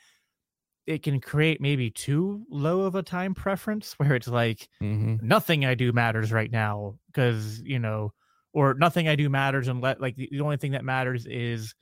it 0.86 1.04
can 1.04 1.20
create 1.20 1.62
maybe 1.62 1.90
too 1.90 2.46
low 2.50 2.82
of 2.82 2.96
a 2.96 3.04
time 3.04 3.34
preference 3.34 3.94
where 4.00 4.16
it's 4.16 4.28
like 4.28 4.70
Mm-hmm. 4.82 5.16
nothing 5.20 5.66
I 5.66 5.76
do 5.76 5.92
matters 5.94 6.32
right 6.32 6.52
now 6.52 7.00
because 7.08 7.62
you 7.62 7.80
know, 7.80 8.14
or 8.54 8.74
nothing 8.74 9.08
I 9.08 9.16
do 9.16 9.30
matters 9.30 9.68
and 9.68 9.82
let 9.82 10.02
like 10.02 10.16
the, 10.16 10.30
the 10.32 10.42
only 10.42 10.58
thing 10.58 10.72
that 10.74 10.86
matters 10.86 11.26
is 11.26 11.76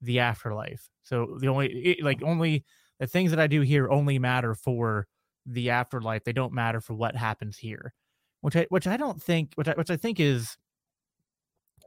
the 0.00 0.20
afterlife. 0.20 0.88
So 1.02 1.38
the 1.40 1.48
only 1.48 1.68
it, 1.68 2.02
like 2.04 2.22
only 2.22 2.64
the 3.00 3.06
things 3.06 3.30
that 3.30 3.40
I 3.40 3.46
do 3.46 3.60
here 3.62 3.90
only 3.90 4.18
matter 4.18 4.54
for 4.54 5.06
the 5.46 5.70
afterlife. 5.70 6.24
They 6.24 6.32
don't 6.32 6.52
matter 6.52 6.80
for 6.80 6.94
what 6.94 7.16
happens 7.16 7.58
here, 7.58 7.94
which 8.40 8.56
I 8.56 8.66
which 8.70 8.86
I 8.86 8.96
don't 8.96 9.22
think 9.22 9.52
which 9.56 9.68
I 9.68 9.74
which 9.74 9.90
I 9.90 9.96
think 9.96 10.20
is 10.20 10.56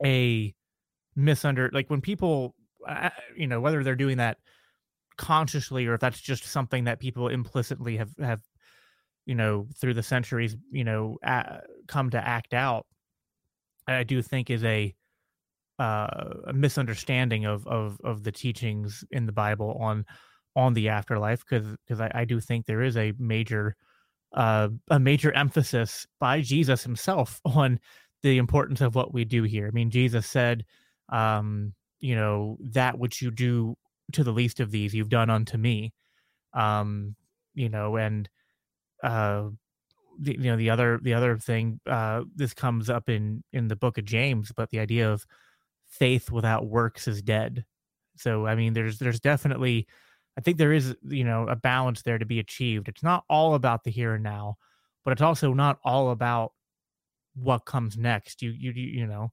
a 0.04 0.54
misunder 1.18 1.72
like 1.74 1.90
when 1.90 2.02
people 2.02 2.56
you 3.36 3.48
know 3.48 3.60
whether 3.60 3.84
they're 3.84 3.96
doing 3.96 4.18
that 4.18 4.38
consciously 5.18 5.88
or 5.88 5.94
if 5.94 6.02
that's 6.02 6.20
just 6.20 6.46
something 6.46 6.84
that 6.84 7.00
people 7.00 7.30
implicitly 7.30 7.98
have 7.98 8.12
have 8.20 8.42
you 9.26 9.36
know, 9.36 9.68
through 9.76 9.96
the 9.96 10.04
centuries, 10.04 10.56
you 10.72 10.84
know, 10.84 11.18
come 11.88 12.10
to 12.12 12.28
act 12.28 12.54
out, 12.54 12.86
I 13.88 14.04
do 14.04 14.22
think 14.22 14.50
is 14.50 14.64
a 14.64 14.94
uh, 15.78 16.34
a 16.48 16.54
misunderstanding 16.54 17.46
of 17.46 17.68
of 17.68 18.00
of 18.04 18.24
the 18.24 18.32
teachings 18.32 19.04
in 19.12 19.26
the 19.26 19.32
Bible 19.32 19.78
on 19.80 20.06
on 20.56 20.74
the 20.74 20.90
afterlife 20.90 21.44
because 21.48 21.68
because 21.86 22.00
I, 22.00 22.12
I 22.14 22.26
do 22.26 22.40
think 22.40 22.66
there 22.66 22.82
is 22.82 22.98
a 22.98 23.14
major 23.20 23.76
uh, 24.34 24.70
a 24.90 25.00
major 25.00 25.32
emphasis 25.34 26.08
by 26.20 26.42
Jesus 26.42 26.84
himself 26.84 27.42
on 27.46 27.80
the 28.24 28.38
importance 28.38 28.82
of 28.82 28.96
what 28.96 29.14
we 29.14 29.26
do 29.26 29.44
here. 29.44 29.68
I 29.68 29.72
mean, 29.72 29.92
Jesus 29.92 30.26
said, 30.26 30.66
um, 31.10 31.74
you 32.06 32.16
know, 32.16 32.58
that 32.62 33.00
which 33.00 33.20
you 33.20 33.32
do 33.32 33.76
to 34.14 34.24
the 34.24 34.32
least 34.32 34.60
of 34.60 34.70
these, 34.70 34.94
you've 34.94 35.10
done 35.10 35.32
unto 35.32 35.58
me. 35.58 35.92
Um, 36.54 37.16
you 37.56 37.68
know, 37.68 37.96
and 37.96 38.30
uh, 39.02 39.46
the, 40.20 40.34
you 40.34 40.52
know 40.52 40.56
the 40.56 40.70
other 40.70 41.00
the 41.02 41.16
other 41.16 41.36
thing 41.38 41.80
uh, 41.88 42.22
this 42.36 42.54
comes 42.54 42.92
up 42.92 43.10
in 43.10 43.44
in 43.54 43.68
the 43.68 43.76
book 43.76 43.98
of 43.98 44.06
James, 44.06 44.52
but 44.56 44.70
the 44.70 44.80
idea 44.80 45.12
of 45.12 45.26
faith 45.88 46.30
without 46.32 46.68
works 46.68 47.08
is 47.08 47.24
dead. 47.24 47.66
So 48.18 48.46
I 48.46 48.54
mean, 48.54 48.74
there's 48.74 49.00
there's 49.00 49.20
definitely 49.20 49.88
I 50.38 50.42
think 50.42 50.58
there 50.58 50.74
is, 50.74 50.96
you 51.08 51.24
know, 51.24 51.48
a 51.48 51.56
balance 51.56 52.04
there 52.04 52.20
to 52.20 52.26
be 52.26 52.40
achieved. 52.40 52.88
It's 52.88 53.04
not 53.04 53.24
all 53.32 53.56
about 53.56 53.84
the 53.84 53.90
here 53.92 54.14
and 54.14 54.24
now, 54.24 54.58
but 55.04 55.12
it's 55.12 55.24
also 55.24 55.54
not 55.54 55.80
all 55.84 56.12
about 56.12 56.52
what 57.34 57.66
comes 57.66 57.98
next. 57.98 58.44
You 58.44 58.52
you 58.52 58.72
you 58.74 59.08
know, 59.08 59.32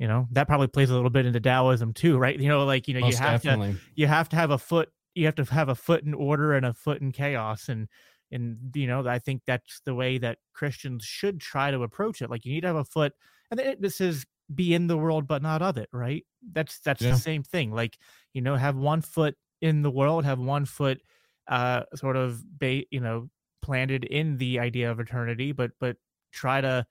you 0.00 0.08
know, 0.08 0.28
that 0.32 0.48
probably 0.48 0.68
plays 0.68 0.90
a 0.90 0.94
little 0.94 1.10
bit 1.10 1.26
into 1.26 1.40
Taoism 1.40 1.94
too, 1.94 2.18
right? 2.18 2.40
You 2.40 2.48
know, 2.48 2.64
like, 2.66 2.88
you 2.88 2.94
know, 2.94 3.00
Most 3.00 3.12
you 3.12 3.16
have 3.16 3.40
definitely. 3.42 3.70
to 3.70 3.80
you 3.96 4.08
have 4.08 4.28
to 4.30 4.36
have 4.36 4.50
a 4.50 4.58
foot 4.58 4.90
you 5.14 5.26
have 5.26 5.36
to 5.36 5.44
have 5.44 5.68
a 5.70 5.76
foot 5.76 6.04
in 6.04 6.14
order 6.14 6.54
and 6.54 6.66
a 6.66 6.74
foot 6.74 7.02
in 7.02 7.12
chaos 7.12 7.68
and 7.68 7.88
and 8.32 8.74
you 8.76 8.86
know, 8.86 9.06
I 9.08 9.18
think 9.20 9.42
that's 9.46 9.80
the 9.84 9.94
way 9.94 10.18
that 10.18 10.38
Christians 10.54 11.04
should 11.04 11.40
try 11.40 11.70
to 11.72 11.82
approach 11.82 12.22
it. 12.22 12.30
Like 12.30 12.44
you 12.44 12.52
need 12.52 12.62
to 12.62 12.68
have 12.68 12.76
a 12.76 12.84
foot 12.84 13.12
and 13.50 13.60
it, 13.60 13.82
this 13.82 14.00
is 14.00 14.26
be 14.54 14.74
in 14.74 14.88
the 14.88 14.98
world 14.98 15.26
but 15.28 15.42
not 15.42 15.62
of 15.62 15.76
it, 15.76 15.88
right? 15.92 16.24
That's 16.52 16.80
that's 16.80 17.06
Yeah. 17.06 17.10
the 17.10 17.16
same 17.16 17.42
thing. 17.42 17.72
Like, 17.72 17.98
you 18.32 18.42
know, 18.42 18.56
have 18.56 18.76
one 18.76 19.02
foot 19.02 19.36
in 19.60 19.82
the 19.82 19.90
world 19.90 20.24
have 20.24 20.38
one 20.38 20.64
foot 20.64 21.02
uh 21.48 21.84
sort 21.94 22.16
of 22.16 22.42
ba- 22.58 22.84
you 22.90 23.00
know 23.00 23.28
planted 23.62 24.04
in 24.04 24.38
the 24.38 24.58
idea 24.58 24.90
of 24.90 24.98
eternity 25.00 25.52
but 25.52 25.72
but 25.80 25.96
try 26.32 26.60
to 26.62 26.86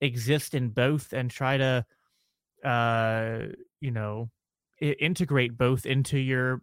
exist 0.00 0.54
in 0.54 0.70
both 0.70 1.12
and 1.12 1.30
try 1.30 1.56
to 1.56 1.84
uh 2.64 3.46
you 3.80 3.90
know 3.90 4.30
integrate 4.80 5.56
both 5.56 5.86
into 5.86 6.18
your 6.18 6.62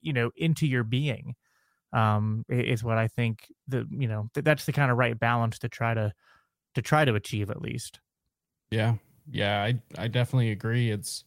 you 0.00 0.12
know 0.12 0.30
into 0.36 0.66
your 0.66 0.84
being 0.84 1.34
um 1.92 2.44
is 2.48 2.84
what 2.84 2.98
i 2.98 3.08
think 3.08 3.52
the 3.68 3.86
you 3.90 4.08
know 4.08 4.28
th- 4.34 4.44
that's 4.44 4.66
the 4.66 4.72
kind 4.72 4.90
of 4.90 4.98
right 4.98 5.18
balance 5.20 5.58
to 5.58 5.68
try 5.68 5.94
to 5.94 6.12
to 6.74 6.82
try 6.82 7.04
to 7.04 7.14
achieve 7.14 7.50
at 7.50 7.62
least 7.62 8.00
Yeah. 8.70 8.96
Yeah, 9.28 9.62
I 9.62 9.82
I 9.98 10.06
definitely 10.08 10.50
agree. 10.52 10.90
It's 10.90 11.24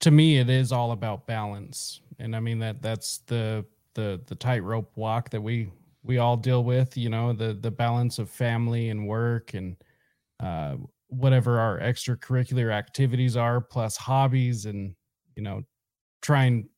to 0.00 0.10
me 0.10 0.38
it 0.38 0.50
is 0.50 0.72
all 0.72 0.92
about 0.92 1.26
balance. 1.26 2.00
And 2.18 2.36
I 2.36 2.40
mean 2.40 2.58
that 2.60 2.82
that's 2.82 3.18
the 3.18 3.64
the 3.94 4.20
the 4.26 4.34
tightrope 4.34 4.96
walk 4.96 5.30
that 5.30 5.40
we 5.40 5.70
we 6.02 6.18
all 6.18 6.36
deal 6.36 6.62
with, 6.64 6.96
you 6.96 7.08
know, 7.08 7.32
the 7.32 7.54
the 7.54 7.70
balance 7.70 8.18
of 8.18 8.30
family 8.30 8.88
and 8.90 9.06
work 9.06 9.54
and 9.54 9.76
uh 10.40 10.76
whatever 11.14 11.58
our 11.58 11.78
extracurricular 11.80 12.72
activities 12.72 13.36
are 13.36 13.60
plus 13.60 13.96
hobbies 13.96 14.66
and 14.66 14.94
you 15.36 15.42
know 15.42 15.62
trying 16.22 16.68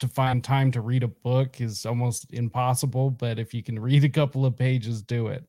to 0.00 0.08
find 0.08 0.42
time 0.42 0.70
to 0.72 0.80
read 0.80 1.02
a 1.02 1.08
book 1.08 1.60
is 1.60 1.86
almost 1.86 2.32
impossible, 2.32 3.10
but 3.10 3.38
if 3.38 3.54
you 3.54 3.62
can 3.62 3.78
read 3.78 4.02
a 4.04 4.08
couple 4.08 4.44
of 4.44 4.56
pages 4.56 5.02
do 5.02 5.28
it. 5.28 5.44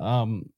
Um 0.00 0.50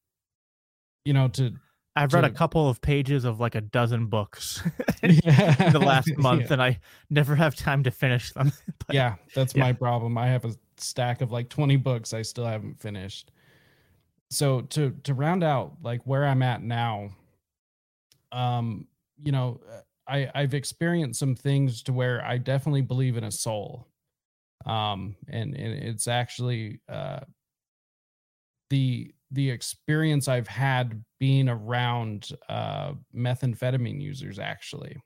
you 1.04 1.12
know 1.12 1.28
to 1.28 1.52
i've 1.94 2.12
read 2.12 2.24
a 2.24 2.30
couple 2.30 2.68
of 2.68 2.80
pages 2.80 3.24
of 3.24 3.38
like 3.38 3.54
a 3.54 3.60
dozen 3.60 4.06
books 4.06 4.60
Yeah. 5.02 5.66
in 5.66 5.72
the 5.72 5.78
last 5.78 6.10
month 6.18 6.42
Yeah. 6.46 6.52
and 6.54 6.62
i 6.62 6.80
never 7.10 7.34
have 7.36 7.54
time 7.54 7.82
to 7.84 7.90
finish 7.90 8.32
them 8.32 8.52
But- 8.86 8.94
yeah, 8.96 9.14
that's 9.34 9.54
yeah. 9.54 9.62
my 9.64 9.72
problem. 9.72 10.18
I 10.18 10.26
have 10.28 10.44
a 10.44 10.52
stack 10.78 11.20
of 11.20 11.30
like 11.32 11.48
20 11.48 11.76
books 11.76 12.12
I 12.12 12.22
still 12.22 12.44
haven't 12.46 12.80
finished. 12.80 13.30
So 14.30 14.62
to 14.62 14.90
to 15.04 15.14
round 15.14 15.44
out 15.44 15.76
like 15.82 16.02
where 16.04 16.24
I'm 16.26 16.42
at 16.42 16.62
now, 16.62 17.10
um, 18.32 18.88
you 19.22 19.32
know, 19.32 19.60
uh, 19.70 19.80
I 20.08 20.30
I've 20.34 20.54
experienced 20.54 21.20
some 21.20 21.34
things 21.34 21.82
to 21.84 21.92
where 21.92 22.24
I 22.24 22.38
definitely 22.38 22.82
believe 22.82 23.16
in 23.16 23.24
a 23.24 23.30
soul. 23.30 23.88
Um, 24.64 25.16
and 25.28 25.54
and 25.54 25.72
it's 25.74 26.08
actually 26.08 26.80
uh 26.88 27.20
the 28.70 29.12
the 29.30 29.50
experience 29.50 30.28
I've 30.28 30.48
had 30.48 31.04
being 31.18 31.48
around 31.48 32.30
uh 32.48 32.94
methamphetamine 33.14 34.00
users 34.00 34.38
actually 34.38 34.96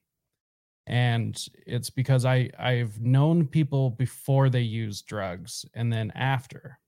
and 0.86 1.46
it's 1.66 1.90
because 1.90 2.24
i 2.24 2.50
i've 2.58 3.00
known 3.00 3.46
people 3.46 3.90
before 3.90 4.48
they 4.48 4.60
use 4.60 5.02
drugs 5.02 5.64
and 5.74 5.92
then 5.92 6.10
after 6.14 6.78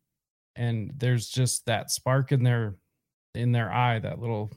and 0.57 0.93
there's 0.97 1.29
just 1.29 1.67
that 1.67 1.91
spark 1.91 2.33
in 2.33 2.43
their 2.43 2.77
in 3.35 3.53
their 3.53 3.73
eye 3.73 3.99
that 3.99 4.19
little 4.19 4.51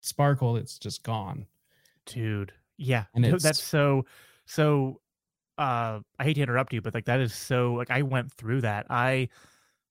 sparkle 0.00 0.56
it's 0.56 0.78
just 0.78 1.02
gone. 1.02 1.46
Dude 2.06 2.52
yeah 2.76 3.04
And 3.14 3.24
it's- 3.24 3.42
that's 3.42 3.62
so 3.62 4.04
so 4.46 5.00
uh 5.58 5.98
i 6.18 6.24
hate 6.24 6.34
to 6.34 6.40
interrupt 6.42 6.72
you 6.72 6.80
but 6.80 6.94
like 6.94 7.06
that 7.06 7.18
is 7.20 7.34
so 7.34 7.74
like 7.74 7.90
i 7.90 8.02
went 8.02 8.32
through 8.32 8.60
that. 8.62 8.86
I 8.90 9.28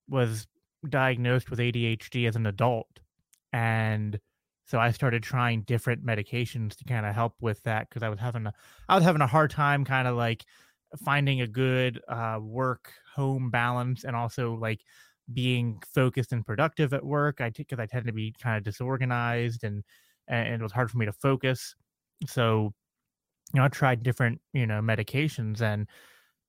was 0.08 0.48
diagnosed 0.88 1.50
with 1.50 1.60
adhd 1.60 2.28
as 2.28 2.36
an 2.36 2.46
adult 2.46 2.88
and 3.52 4.20
so 4.66 4.80
i 4.80 4.92
started 4.92 5.24
trying 5.24 5.62
different 5.64 6.06
medications 6.06 6.76
to 6.78 6.84
kind 6.86 7.06
of 7.06 7.14
help 7.16 7.34
with 7.42 7.62
that 7.64 7.90
because 7.90 8.04
i 8.04 8.10
was 8.10 8.20
having 8.20 8.46
a 8.46 8.54
i 8.88 8.96
was 8.96 9.04
having 9.04 9.22
a 9.22 9.28
hard 9.28 9.50
time 9.52 9.84
kind 9.84 10.08
of 10.08 10.16
like 10.16 10.46
finding 11.04 11.42
a 11.42 11.48
good 11.48 12.00
uh 12.08 12.40
work 12.42 12.94
home 13.16 13.50
balance 13.50 14.06
and 14.06 14.16
also 14.16 14.54
like 14.56 14.82
being 15.34 15.82
focused 15.94 16.32
and 16.32 16.46
productive 16.46 16.94
at 16.94 17.06
work 17.06 17.42
i 17.42 17.50
because 17.50 17.80
i 17.80 17.86
tend 17.86 18.06
to 18.06 18.14
be 18.14 18.34
kind 18.42 18.58
of 18.58 18.64
disorganized 18.64 19.64
and 19.64 19.84
and 20.28 20.54
it 20.54 20.62
was 20.62 20.72
hard 20.72 20.92
for 20.92 20.98
me 20.98 21.06
to 21.06 21.14
focus. 21.14 21.76
So 22.28 22.74
you 23.54 23.60
know 23.60 23.66
i 23.66 23.70
tried 23.70 24.04
different 24.04 24.42
you 24.54 24.68
know 24.68 24.82
medications 24.82 25.62
and 25.62 25.88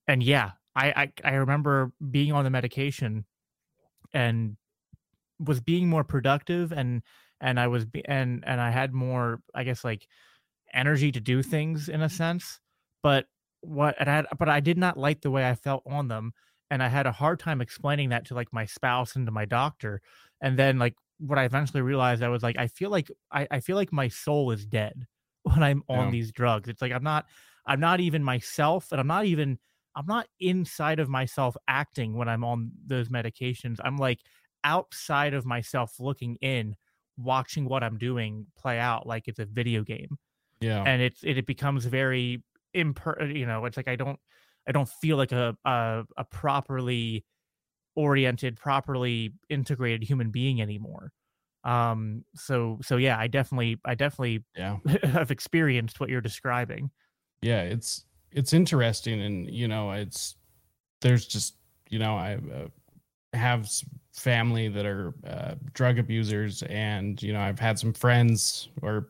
and 0.09 0.23
yeah 0.23 0.51
i 0.75 1.13
i, 1.25 1.31
I 1.31 1.35
remember 1.35 1.93
being 2.11 2.33
on 2.33 2.43
the 2.45 2.51
medication 2.51 3.25
and 4.13 4.57
was 5.39 5.61
being 5.61 5.89
more 5.89 6.03
productive 6.03 6.73
and 6.73 7.03
and 7.41 7.61
i 7.61 7.69
was 7.69 7.85
be, 7.85 8.05
and 8.07 8.43
and 8.47 8.61
i 8.61 8.71
had 8.71 8.93
more 8.93 9.41
i 9.55 9.63
guess 9.63 9.85
like 9.85 10.09
energy 10.75 11.13
to 11.13 11.21
do 11.21 11.43
things 11.43 11.89
in 11.89 12.03
a 12.03 12.07
mm-hmm. 12.07 12.17
sense 12.17 12.59
but 13.03 13.27
what 13.61 13.95
and 14.01 14.11
I 14.11 14.25
but 14.37 14.49
i 14.49 14.59
did 14.59 14.77
not 14.77 14.97
like 14.97 15.21
the 15.21 15.31
way 15.31 15.49
i 15.49 15.55
felt 15.55 15.85
on 15.87 16.09
them 16.09 16.33
and 16.71 16.83
i 16.83 16.89
had 16.89 17.07
a 17.07 17.13
hard 17.13 17.39
time 17.39 17.61
explaining 17.61 18.09
that 18.11 18.25
to 18.27 18.35
like 18.35 18.53
my 18.53 18.65
spouse 18.67 19.17
and 19.17 19.27
to 19.27 19.33
my 19.33 19.45
doctor 19.45 20.01
and 20.41 20.59
then 20.59 20.79
like 20.79 20.95
what 21.19 21.39
i 21.39 21.45
eventually 21.45 21.83
realized 21.83 22.23
i 22.23 22.29
was 22.29 22.43
like 22.43 22.57
i 22.59 22.67
feel 22.67 22.91
like 22.91 23.11
i, 23.33 23.47
I 23.51 23.61
feel 23.61 23.77
like 23.77 23.93
my 23.93 24.09
soul 24.09 24.51
is 24.51 24.65
dead 24.67 25.07
when 25.43 25.63
i'm 25.63 25.83
on 25.89 26.07
Yeah. 26.07 26.11
these 26.11 26.33
drugs. 26.33 26.69
It's 26.69 26.83
like 26.83 26.93
i'm 26.93 27.03
not 27.03 27.27
i'm 27.67 27.81
not 27.81 28.01
even 28.01 28.23
myself 28.23 28.93
and 28.93 29.01
i'm 29.01 29.07
not 29.07 29.25
even 29.25 29.59
i'm 29.97 30.07
not 30.07 30.27
inside 30.41 31.01
of 31.01 31.09
myself 31.09 31.57
acting 31.67 32.17
when 32.17 32.29
i'm 32.29 32.45
on 32.45 32.71
those 32.87 33.09
medications. 33.09 33.79
I'm 33.85 33.97
like 33.97 34.21
outside 34.65 35.35
of 35.35 35.47
myself 35.47 35.99
looking 36.01 36.37
in 36.41 36.77
watching 37.17 37.65
what 37.65 37.83
i'm 37.83 37.97
doing 37.99 38.47
play 38.57 38.79
out 38.79 39.07
like 39.07 39.27
it's 39.27 39.39
a 39.39 39.45
video 39.45 39.83
game. 39.83 40.19
Yeah. 40.61 40.83
And 40.85 41.01
it's 41.03 41.23
it, 41.25 41.39
it 41.39 41.47
becomes 41.47 41.85
very 41.87 42.43
imper 42.77 43.35
you 43.35 43.47
know 43.47 43.65
it's 43.65 43.77
like 43.77 43.89
i 43.89 43.97
don't 43.97 44.21
i 44.69 44.73
don't 44.73 44.89
feel 44.89 45.17
like 45.17 45.33
a 45.33 45.57
a, 45.65 46.05
a 46.17 46.25
properly 46.25 47.25
oriented 47.99 48.55
properly 48.55 49.33
integrated 49.49 50.05
human 50.05 50.31
being 50.31 50.63
anymore. 50.63 51.13
Um 51.65 52.25
so 52.37 52.79
so 52.81 52.97
yeah 52.97 53.19
i 53.19 53.27
definitely 53.27 53.81
i 53.85 53.97
definitely 53.97 54.45
yeah. 54.57 54.77
have 55.03 55.33
experienced 55.33 55.99
what 55.99 56.09
you're 56.09 56.21
describing. 56.21 56.91
Yeah 57.43 57.63
it's 57.63 58.05
it's 58.31 58.53
interesting 58.53 59.21
and 59.21 59.51
you 59.51 59.67
know 59.67 59.91
it's 59.91 60.37
there's 61.01 61.27
just 61.27 61.57
you 61.89 61.99
know 61.99 62.15
i 62.15 62.35
uh, 62.35 63.37
have 63.37 63.69
family 64.13 64.69
that 64.69 64.85
are 64.85 65.15
uh, 65.27 65.55
drug 65.73 65.99
abusers 65.99 66.63
and 66.65 67.23
you 67.23 67.33
know 67.33 67.41
i've 67.41 67.59
had 67.59 67.79
some 67.79 67.93
friends 67.93 68.69
or 68.83 69.09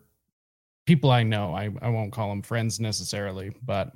people 0.86 1.10
i 1.10 1.22
know 1.22 1.52
i, 1.54 1.68
I 1.82 1.88
won't 1.88 2.12
call 2.12 2.28
them 2.28 2.42
friends 2.42 2.78
necessarily 2.78 3.52
but 3.62 3.92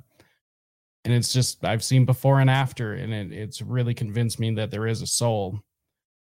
and 1.05 1.13
it's 1.13 1.33
just 1.33 1.63
i've 1.65 1.83
seen 1.83 2.05
before 2.05 2.39
and 2.39 2.49
after 2.49 2.93
and 2.93 3.13
it, 3.13 3.31
it's 3.31 3.61
really 3.61 3.93
convinced 3.93 4.39
me 4.39 4.53
that 4.53 4.71
there 4.71 4.87
is 4.87 5.01
a 5.01 5.07
soul 5.07 5.59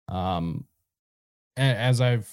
um 0.07 0.65
as 1.57 2.01
i've 2.01 2.29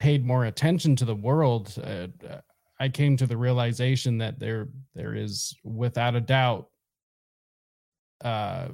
paid 0.00 0.24
more 0.24 0.44
attention 0.44 0.94
to 0.96 1.04
the 1.04 1.14
world 1.14 1.74
uh, 1.82 2.06
uh, 2.28 2.40
I 2.80 2.88
came 2.88 3.16
to 3.16 3.26
the 3.26 3.36
realization 3.36 4.18
that 4.18 4.38
there 4.38 4.68
there 4.94 5.14
is 5.14 5.54
without 5.64 6.14
a 6.14 6.20
doubt 6.20 6.68
uh 8.24 8.68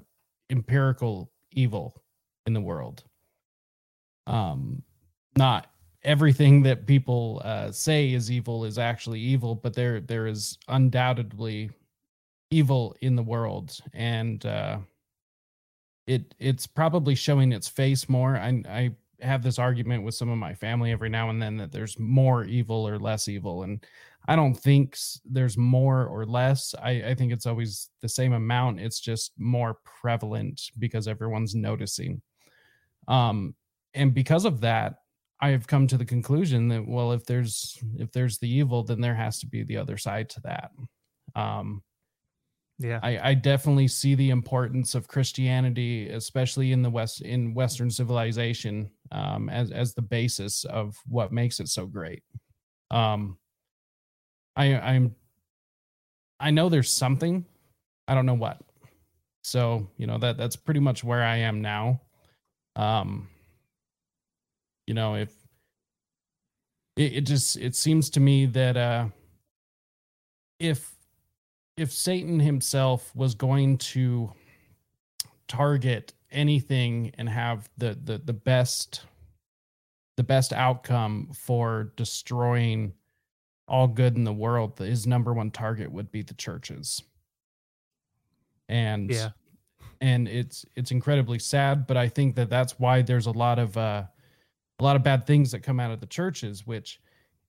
empirical 0.50 1.30
evil 1.52 2.02
in 2.46 2.52
the 2.52 2.60
world. 2.60 3.04
um, 4.26 4.82
not 5.36 5.68
everything 6.04 6.62
that 6.62 6.86
people 6.86 7.40
uh, 7.44 7.70
say 7.72 8.12
is 8.12 8.30
evil 8.30 8.64
is 8.64 8.78
actually 8.78 9.20
evil, 9.20 9.54
but 9.54 9.74
there 9.74 10.00
there 10.00 10.26
is 10.26 10.58
undoubtedly 10.68 11.70
evil 12.54 12.96
in 13.00 13.16
the 13.16 13.22
world, 13.22 13.78
and 13.92 14.44
uh, 14.46 14.78
it 16.06 16.34
it's 16.38 16.66
probably 16.66 17.14
showing 17.14 17.52
its 17.52 17.68
face 17.68 18.08
more. 18.08 18.36
I 18.36 18.62
I 18.68 18.90
have 19.20 19.42
this 19.42 19.58
argument 19.58 20.04
with 20.04 20.14
some 20.14 20.28
of 20.28 20.38
my 20.38 20.54
family 20.54 20.92
every 20.92 21.08
now 21.08 21.30
and 21.30 21.40
then 21.40 21.56
that 21.56 21.72
there's 21.72 21.98
more 21.98 22.44
evil 22.44 22.86
or 22.86 22.98
less 22.98 23.28
evil, 23.28 23.62
and 23.62 23.84
I 24.26 24.36
don't 24.36 24.54
think 24.54 24.96
there's 25.24 25.58
more 25.58 26.06
or 26.06 26.24
less. 26.24 26.74
I, 26.82 26.90
I 26.90 27.14
think 27.14 27.32
it's 27.32 27.46
always 27.46 27.90
the 28.00 28.08
same 28.08 28.32
amount. 28.32 28.80
It's 28.80 29.00
just 29.00 29.32
more 29.38 29.78
prevalent 29.84 30.70
because 30.78 31.06
everyone's 31.06 31.54
noticing. 31.54 32.22
Um, 33.06 33.54
and 33.92 34.14
because 34.14 34.46
of 34.46 34.60
that, 34.62 34.94
I 35.40 35.50
have 35.50 35.66
come 35.66 35.86
to 35.88 35.98
the 35.98 36.06
conclusion 36.06 36.68
that 36.68 36.86
well, 36.86 37.12
if 37.12 37.26
there's 37.26 37.78
if 37.96 38.12
there's 38.12 38.38
the 38.38 38.48
evil, 38.48 38.82
then 38.82 39.00
there 39.00 39.14
has 39.14 39.40
to 39.40 39.46
be 39.46 39.62
the 39.62 39.76
other 39.76 39.98
side 39.98 40.30
to 40.30 40.40
that. 40.42 40.70
Um, 41.34 41.82
yeah, 42.78 43.00
I, 43.02 43.30
I 43.30 43.34
definitely 43.34 43.88
see 43.88 44.14
the 44.14 44.30
importance 44.30 44.94
of 44.94 45.08
Christianity, 45.08 46.08
especially 46.10 46.72
in 46.72 46.82
the 46.82 46.90
West 46.90 47.20
in 47.22 47.54
Western 47.54 47.90
civilization, 47.90 48.90
um, 49.12 49.48
as 49.48 49.70
as 49.70 49.94
the 49.94 50.02
basis 50.02 50.64
of 50.64 50.96
what 51.06 51.32
makes 51.32 51.60
it 51.60 51.68
so 51.68 51.86
great. 51.86 52.22
Um, 52.90 53.38
I 54.56 54.74
I'm 54.74 55.14
I 56.40 56.50
know 56.50 56.68
there's 56.68 56.92
something. 56.92 57.44
I 58.06 58.14
don't 58.14 58.26
know 58.26 58.34
what. 58.34 58.60
So, 59.42 59.88
you 59.98 60.06
know, 60.06 60.18
that 60.18 60.36
that's 60.36 60.56
pretty 60.56 60.80
much 60.80 61.04
where 61.04 61.22
I 61.22 61.36
am 61.36 61.60
now. 61.60 62.00
Um 62.76 63.28
you 64.86 64.94
know, 64.94 65.14
if 65.14 65.32
it, 66.96 67.14
it 67.14 67.20
just 67.22 67.56
it 67.56 67.74
seems 67.74 68.10
to 68.10 68.20
me 68.20 68.46
that 68.46 68.76
uh 68.76 69.08
if 70.58 70.93
if 71.76 71.92
Satan 71.92 72.40
himself 72.40 73.14
was 73.14 73.34
going 73.34 73.78
to 73.78 74.32
target 75.48 76.14
anything 76.30 77.12
and 77.16 77.28
have 77.28 77.68
the 77.76 77.98
the 78.02 78.18
the 78.18 78.32
best 78.32 79.04
the 80.16 80.22
best 80.22 80.52
outcome 80.52 81.30
for 81.34 81.92
destroying 81.96 82.92
all 83.66 83.88
good 83.88 84.16
in 84.16 84.24
the 84.24 84.32
world, 84.32 84.78
his 84.78 85.06
number 85.06 85.32
one 85.32 85.50
target 85.50 85.90
would 85.90 86.12
be 86.12 86.22
the 86.22 86.34
churches. 86.34 87.02
And 88.68 89.10
yeah, 89.10 89.30
and 90.00 90.28
it's 90.28 90.64
it's 90.76 90.90
incredibly 90.90 91.38
sad, 91.38 91.86
but 91.86 91.96
I 91.96 92.08
think 92.08 92.36
that 92.36 92.50
that's 92.50 92.78
why 92.78 93.02
there's 93.02 93.26
a 93.26 93.32
lot 93.32 93.58
of 93.58 93.76
uh, 93.76 94.04
a 94.78 94.82
lot 94.82 94.96
of 94.96 95.02
bad 95.02 95.26
things 95.26 95.50
that 95.52 95.60
come 95.60 95.80
out 95.80 95.90
of 95.90 96.00
the 96.00 96.06
churches, 96.06 96.66
which 96.66 97.00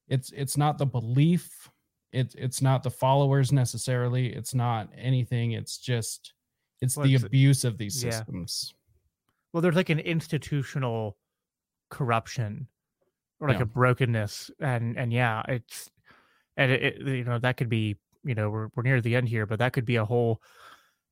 it's 0.07 0.31
it's 0.31 0.57
not 0.57 0.77
the 0.77 0.85
belief, 0.85 1.69
it's 2.15 2.35
it's 2.35 2.61
not 2.61 2.83
the 2.83 2.89
followers 2.91 3.51
necessarily, 3.51 4.27
it's 4.33 4.53
not 4.53 4.89
anything. 4.97 5.51
It's 5.51 5.77
just 5.77 6.33
it's 6.81 6.95
Well, 6.97 7.05
the 7.05 7.15
it's- 7.15 7.25
abuse 7.27 7.63
of 7.63 7.77
these 7.77 8.03
yeah. 8.03 8.11
systems. 8.11 8.73
well, 9.53 9.61
there's 9.61 9.75
like 9.75 9.89
an 9.89 9.99
institutional 9.99 11.17
corruption 11.89 12.67
or 13.39 13.49
like 13.49 13.57
Yeah. 13.57 13.63
a 13.63 13.67
brokenness, 13.67 14.51
and 14.59 14.97
and 14.97 15.11
yeah, 15.13 15.43
it's 15.47 15.89
and 16.57 16.71
it, 16.71 16.81
it 16.83 17.01
you 17.07 17.23
know 17.23 17.39
that 17.39 17.57
could 17.57 17.69
be 17.69 17.97
you 18.23 18.35
know 18.35 18.49
we're 18.49 18.69
we're 18.75 18.83
near 18.83 19.01
the 19.01 19.15
end 19.15 19.27
here, 19.29 19.45
but 19.45 19.59
that 19.59 19.73
could 19.73 19.85
be 19.85 19.97
a 19.97 20.05
whole. 20.05 20.41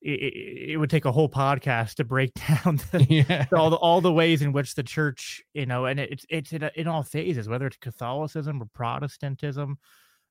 It, 0.05 0.71
it, 0.71 0.77
would 0.77 0.89
take 0.89 1.05
a 1.05 1.13
whole 1.13 1.29
podcast 1.29 1.93
to 1.95 2.03
break 2.03 2.33
down 2.65 2.75
the, 2.91 3.05
yeah. 3.29 3.45
all 3.53 3.69
the 3.69 3.77
all 3.77 4.01
the 4.01 4.11
ways 4.11 4.41
in 4.41 4.51
which 4.51 4.75
the 4.75 4.83
church, 4.83 5.41
you 5.53 5.65
know, 5.65 5.85
and 5.85 5.97
it's 5.97 6.25
it's 6.29 6.51
in, 6.51 6.69
in 6.75 6.87
all 6.89 7.03
phases, 7.03 7.47
whether 7.47 7.67
it's 7.67 7.77
Catholicism 7.77 8.61
or 8.61 8.65
Protestantism, 8.73 9.77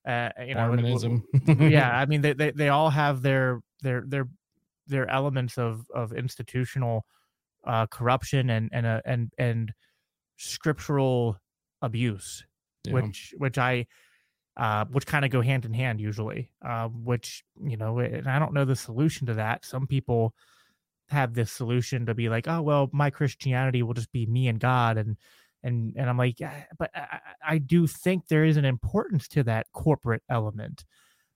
uh, 0.07 0.30
you 0.46 0.55
know, 0.55 0.72
and 0.72 0.82
w- 0.82 0.82
Mormonism. 0.82 1.24
yeah, 1.70 1.90
I 1.98 2.07
mean 2.07 2.20
they, 2.22 2.32
they 2.32 2.50
they 2.50 2.68
all 2.68 2.90
have 2.90 3.22
their 3.22 3.61
their 3.82 4.03
their 4.07 4.28
their 4.86 5.09
elements 5.09 5.59
of 5.59 5.86
of 5.94 6.12
institutional 6.12 7.05
uh, 7.64 7.86
corruption 7.86 8.50
and 8.50 8.68
and 8.72 8.86
uh, 8.86 9.00
and 9.05 9.32
and 9.38 9.72
scriptural 10.36 11.36
abuse, 11.80 12.44
Yeah. 12.84 12.94
which 12.94 13.34
which 13.38 13.59
I 13.59 13.86
uh, 14.57 14.84
which 14.86 15.07
kind 15.07 15.24
of 15.24 15.30
go 15.30 15.40
hand 15.40 15.64
in 15.64 15.72
hand 15.72 16.00
usually. 16.00 16.50
Uh, 16.64 16.88
which 16.88 17.44
you 17.64 17.76
know, 17.76 17.98
and 18.00 18.26
I 18.28 18.38
don't 18.38 18.53
know 18.55 18.64
the 18.64 18.76
solution 18.76 19.26
to 19.28 19.34
that. 19.34 19.64
Some 19.64 19.86
people 19.86 20.34
have 21.09 21.34
this 21.34 21.53
solution 21.53 22.07
to 22.07 22.14
be 22.14 22.28
like, 22.28 22.48
oh 22.48 22.62
well, 22.62 22.88
my 22.92 23.11
Christianity 23.11 23.82
will 23.82 23.94
just 23.94 24.12
be 24.12 24.26
me 24.26 24.48
and 24.48 24.59
God, 24.59 24.96
and 24.98 25.16
and 25.62 25.94
and 25.96 26.08
I'm 26.08 26.18
like, 26.18 26.40
yeah, 26.40 26.64
but 26.78 26.90
I, 26.94 27.20
I 27.46 27.58
do 27.58 27.86
think 27.86 28.28
there 28.28 28.44
is 28.44 28.56
an 28.56 28.64
importance 28.64 29.28
to 29.28 29.42
that 29.44 29.66
corporate 29.72 30.22
element. 30.28 30.84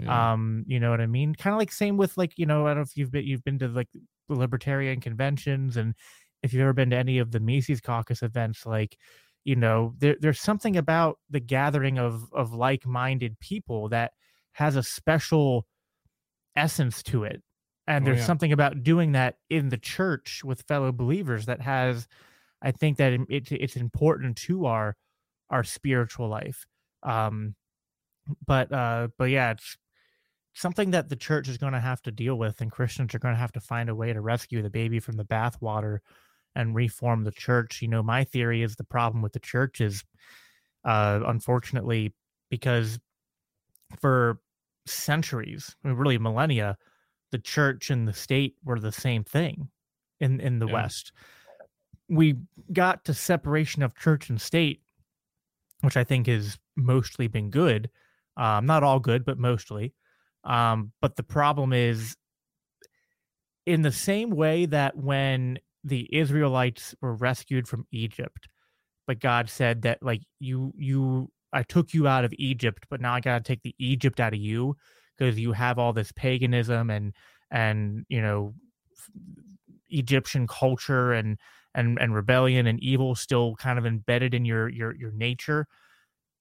Yeah. 0.00 0.32
Um, 0.32 0.64
you 0.66 0.78
know 0.78 0.90
what 0.90 1.00
I 1.00 1.06
mean? 1.06 1.34
Kind 1.34 1.54
of 1.54 1.58
like 1.58 1.72
same 1.72 1.96
with 1.96 2.16
like, 2.16 2.32
you 2.36 2.46
know, 2.46 2.66
I 2.66 2.70
don't 2.70 2.78
know 2.78 2.82
if 2.82 2.96
you've 2.96 3.10
been 3.10 3.24
you've 3.24 3.44
been 3.44 3.58
to 3.60 3.68
like 3.68 3.88
the 4.28 4.34
libertarian 4.34 5.00
conventions 5.00 5.76
and 5.76 5.94
if 6.42 6.52
you've 6.52 6.62
ever 6.62 6.74
been 6.74 6.90
to 6.90 6.96
any 6.96 7.18
of 7.18 7.32
the 7.32 7.40
Mises 7.40 7.80
caucus 7.80 8.22
events, 8.22 8.66
like, 8.66 8.98
you 9.44 9.56
know, 9.56 9.94
there 9.98 10.16
there's 10.20 10.40
something 10.40 10.76
about 10.76 11.18
the 11.30 11.40
gathering 11.40 11.98
of 11.98 12.30
of 12.32 12.52
like-minded 12.52 13.38
people 13.40 13.88
that 13.88 14.12
has 14.52 14.76
a 14.76 14.82
special 14.82 15.66
essence 16.56 17.02
to 17.04 17.24
it. 17.24 17.42
And 17.86 18.04
Oh, 18.04 18.06
there's 18.06 18.18
yeah. 18.18 18.26
something 18.26 18.52
about 18.52 18.82
doing 18.82 19.12
that 19.12 19.36
in 19.48 19.68
the 19.68 19.78
church 19.78 20.42
with 20.44 20.62
fellow 20.62 20.92
believers 20.92 21.46
that 21.46 21.60
has 21.60 22.06
I 22.62 22.72
think 22.72 22.98
that 22.98 23.12
it, 23.12 23.20
it, 23.28 23.52
it's 23.52 23.76
important 23.76 24.36
to 24.38 24.66
our 24.66 24.96
our 25.50 25.64
spiritual 25.64 26.28
life. 26.28 26.66
Um 27.02 27.56
but 28.46 28.72
uh 28.72 29.08
but 29.18 29.26
yeah, 29.30 29.52
it's 29.52 29.76
something 30.54 30.92
that 30.92 31.08
the 31.08 31.16
church 31.16 31.48
is 31.48 31.58
going 31.58 31.72
to 31.74 31.80
have 31.80 32.02
to 32.02 32.10
deal 32.12 32.36
with 32.36 32.60
and 32.60 32.72
christians 32.72 33.14
are 33.14 33.18
going 33.18 33.34
to 33.34 33.38
have 33.38 33.52
to 33.52 33.60
find 33.60 33.88
a 33.88 33.94
way 33.94 34.12
to 34.12 34.20
rescue 34.20 34.62
the 34.62 34.70
baby 34.70 35.00
from 35.00 35.16
the 35.16 35.24
bathwater 35.24 35.98
and 36.54 36.74
reform 36.74 37.24
the 37.24 37.32
church 37.32 37.82
you 37.82 37.88
know 37.88 38.02
my 38.02 38.24
theory 38.24 38.62
is 38.62 38.76
the 38.76 38.84
problem 38.84 39.22
with 39.22 39.32
the 39.32 39.40
church 39.40 39.80
is 39.80 40.04
uh 40.84 41.20
unfortunately 41.26 42.14
because 42.50 42.98
for 44.00 44.40
centuries 44.86 45.76
I 45.84 45.88
mean, 45.88 45.96
really 45.96 46.18
millennia 46.18 46.76
the 47.32 47.38
church 47.38 47.90
and 47.90 48.06
the 48.08 48.12
state 48.12 48.56
were 48.64 48.80
the 48.80 48.92
same 48.92 49.24
thing 49.24 49.70
in 50.20 50.40
in 50.40 50.58
the 50.60 50.68
Yeah. 50.68 50.68
west 50.68 51.12
we 52.08 52.36
got 52.72 53.04
to 53.04 53.14
separation 53.14 53.82
of 53.82 53.94
church 53.96 54.28
and 54.30 54.40
state 54.40 54.80
which 55.82 55.96
i 55.96 56.04
think 56.04 56.26
has 56.26 56.58
mostly 56.76 57.26
been 57.26 57.50
good. 57.50 57.90
Um 58.36 58.66
not 58.66 58.82
all 58.82 59.00
good 59.00 59.24
but 59.24 59.38
mostly. 59.38 59.94
Um, 60.44 60.92
but 61.00 61.16
the 61.16 61.24
problem 61.24 61.72
is, 61.72 62.16
in 63.66 63.82
the 63.82 63.92
same 63.92 64.30
way 64.30 64.66
that 64.66 64.96
when 64.96 65.58
the 65.82 66.08
Israelites 66.12 66.94
were 67.00 67.14
rescued 67.14 67.66
from 67.66 67.84
Egypt, 67.90 68.48
but 69.08 69.18
God 69.18 69.50
said 69.50 69.82
that 69.82 70.02
like 70.02 70.22
you 70.38 70.72
you 70.76 71.30
I 71.52 71.62
took 71.64 71.92
you 71.92 72.06
out 72.06 72.24
of 72.24 72.32
Egypt, 72.38 72.86
but 72.88 73.00
now 73.00 73.14
I 73.14 73.20
gotta 73.20 73.42
take 73.42 73.62
the 73.62 73.74
Egypt 73.78 74.20
out 74.20 74.34
of 74.34 74.38
you 74.38 74.76
because 75.18 75.38
you 75.38 75.52
have 75.52 75.78
all 75.78 75.92
this 75.92 76.12
paganism 76.12 76.90
and 76.90 77.12
and 77.50 78.04
you 78.08 78.22
know 78.22 78.54
Egyptian 79.88 80.46
culture 80.46 81.12
and 81.12 81.38
and 81.76 81.98
and 82.00 82.14
rebellion 82.14 82.66
and 82.66 82.80
evil 82.80 83.14
still 83.14 83.54
kind 83.56 83.78
of 83.78 83.86
embedded 83.86 84.34
in 84.34 84.44
your 84.44 84.68
your 84.68 84.94
your 84.96 85.12
nature 85.12 85.68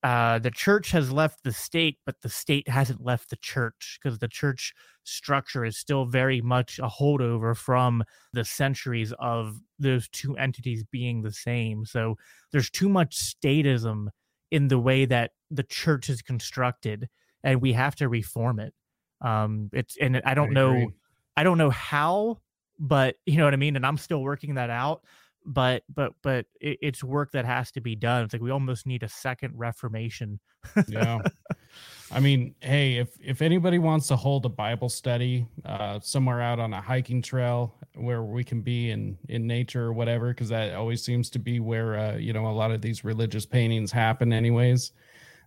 uh, 0.05 0.37
the 0.37 0.51
church 0.51 0.91
has 0.91 1.11
left 1.11 1.43
the 1.43 1.51
state, 1.51 1.97
but 2.05 2.21
the 2.21 2.29
state 2.29 2.69
hasn't 2.69 3.03
left 3.03 3.31
the 3.31 3.35
church 3.37 3.97
because 3.99 4.19
the 4.19 4.27
church 4.27 4.71
structure 5.03 5.65
is 5.65 5.79
still 5.79 6.05
very 6.05 6.41
much 6.41 6.77
a 6.77 6.87
holdover 6.87 7.57
from 7.57 8.03
the 8.31 8.45
centuries 8.45 9.11
of 9.17 9.57
those 9.79 10.07
two 10.09 10.37
entities 10.37 10.83
being 10.91 11.23
the 11.23 11.31
same. 11.31 11.85
So 11.85 12.17
there's 12.51 12.69
too 12.69 12.87
much 12.87 13.17
statism 13.17 14.09
in 14.51 14.67
the 14.67 14.77
way 14.77 15.05
that 15.05 15.31
the 15.49 15.63
church 15.63 16.07
is 16.07 16.21
constructed, 16.21 17.09
and 17.43 17.59
we 17.59 17.73
have 17.73 17.95
to 17.95 18.07
reform 18.07 18.59
it. 18.59 18.75
Um, 19.21 19.71
it's 19.73 19.97
and 19.99 20.21
I 20.23 20.35
don't 20.35 20.53
know. 20.53 20.91
I 21.35 21.43
don't 21.43 21.57
know 21.57 21.71
how, 21.71 22.41
but 22.77 23.15
you 23.25 23.37
know 23.37 23.45
what 23.45 23.55
I 23.55 23.57
mean. 23.57 23.75
And 23.75 23.83
I'm 23.87 23.97
still 23.97 24.21
working 24.21 24.53
that 24.53 24.69
out 24.69 25.01
but 25.45 25.83
but 25.93 26.13
but 26.21 26.45
it, 26.59 26.79
it's 26.81 27.03
work 27.03 27.31
that 27.31 27.45
has 27.45 27.71
to 27.71 27.81
be 27.81 27.95
done. 27.95 28.23
It's 28.23 28.33
like 28.33 28.41
we 28.41 28.51
almost 28.51 28.85
need 28.85 29.03
a 29.03 29.09
second 29.09 29.53
reformation. 29.55 30.39
yeah 30.87 31.19
i 32.11 32.19
mean 32.19 32.55
hey 32.61 32.97
if 32.97 33.09
if 33.19 33.41
anybody 33.41 33.77
wants 33.77 34.07
to 34.07 34.15
hold 34.15 34.45
a 34.45 34.49
bible 34.49 34.89
study 34.89 35.45
uh 35.65 35.99
somewhere 35.99 36.41
out 36.41 36.59
on 36.59 36.73
a 36.73 36.81
hiking 36.81 37.21
trail 37.21 37.75
where 37.95 38.23
we 38.23 38.43
can 38.43 38.61
be 38.61 38.91
in 38.91 39.17
in 39.29 39.45
nature 39.45 39.83
or 39.83 39.93
whatever 39.93 40.29
because 40.29 40.49
that 40.49 40.73
always 40.73 41.03
seems 41.03 41.29
to 41.29 41.39
be 41.39 41.59
where 41.59 41.97
uh 41.97 42.15
you 42.15 42.33
know 42.33 42.47
a 42.47 42.51
lot 42.51 42.71
of 42.71 42.81
these 42.81 43.03
religious 43.03 43.45
paintings 43.45 43.91
happen 43.91 44.33
anyways 44.33 44.91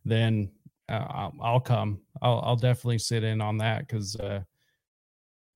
then 0.05 0.51
uh, 0.89 1.05
I'll, 1.09 1.35
I'll 1.43 1.61
come 1.61 2.01
i'll 2.23 2.41
i'll 2.45 2.57
definitely 2.57 2.99
sit 2.99 3.25
in 3.25 3.41
on 3.41 3.59
that 3.59 3.87
because 3.87 4.17
uh 4.17 4.41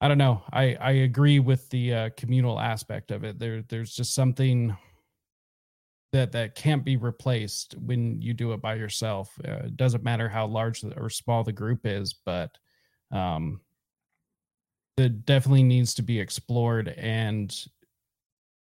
I 0.01 0.09
don't 0.09 0.19
know. 0.19 0.43
I 0.53 0.77
I 0.81 0.91
agree 0.93 1.41
with 1.41 1.69
the 1.71 1.95
uh, 1.95 2.11
communal 2.17 2.59
aspect 2.59 3.11
of 3.11 3.25
it. 3.25 3.39
There 3.39 3.63
there's 3.63 3.95
just 3.95 4.15
something 4.15 4.77
that 6.13 6.33
that 6.33 6.55
can't 6.55 6.85
be 6.85 6.97
replaced 6.97 7.75
when 7.79 8.21
you 8.21 8.35
do 8.35 8.53
it 8.53 8.61
by 8.61 8.75
yourself. 8.75 9.39
Uh, 9.47 9.67
it 9.67 9.77
doesn't 9.77 10.03
matter 10.03 10.29
how 10.29 10.47
large 10.47 10.83
or 10.97 11.11
small 11.11 11.45
the 11.45 11.53
group 11.53 11.81
is, 11.85 12.15
but 12.15 12.57
um, 13.13 13.61
it 14.97 15.25
definitely 15.25 15.63
needs 15.63 15.95
to 15.95 16.03
be 16.03 16.19
explored 16.19 16.89
and 16.89 17.67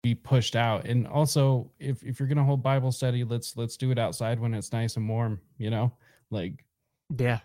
be 0.04 0.14
pushed 0.14 0.56
out. 0.56 0.86
And 0.86 1.08
also, 1.08 1.72
if 1.80 2.04
if 2.04 2.20
you're 2.20 2.30
gonna 2.30 2.44
hold 2.44 2.62
Bible 2.62 2.92
study, 2.92 3.24
let's 3.24 3.58
let's 3.58 3.78
do 3.78 3.90
it 3.90 3.98
outside 3.98 4.40
when 4.40 4.54
it's 4.54 4.72
nice 4.72 4.96
and 4.96 5.10
warm. 5.10 5.42
You 5.58 5.72
know, 5.72 5.92
like 6.30 6.64
yeah, 7.18 7.40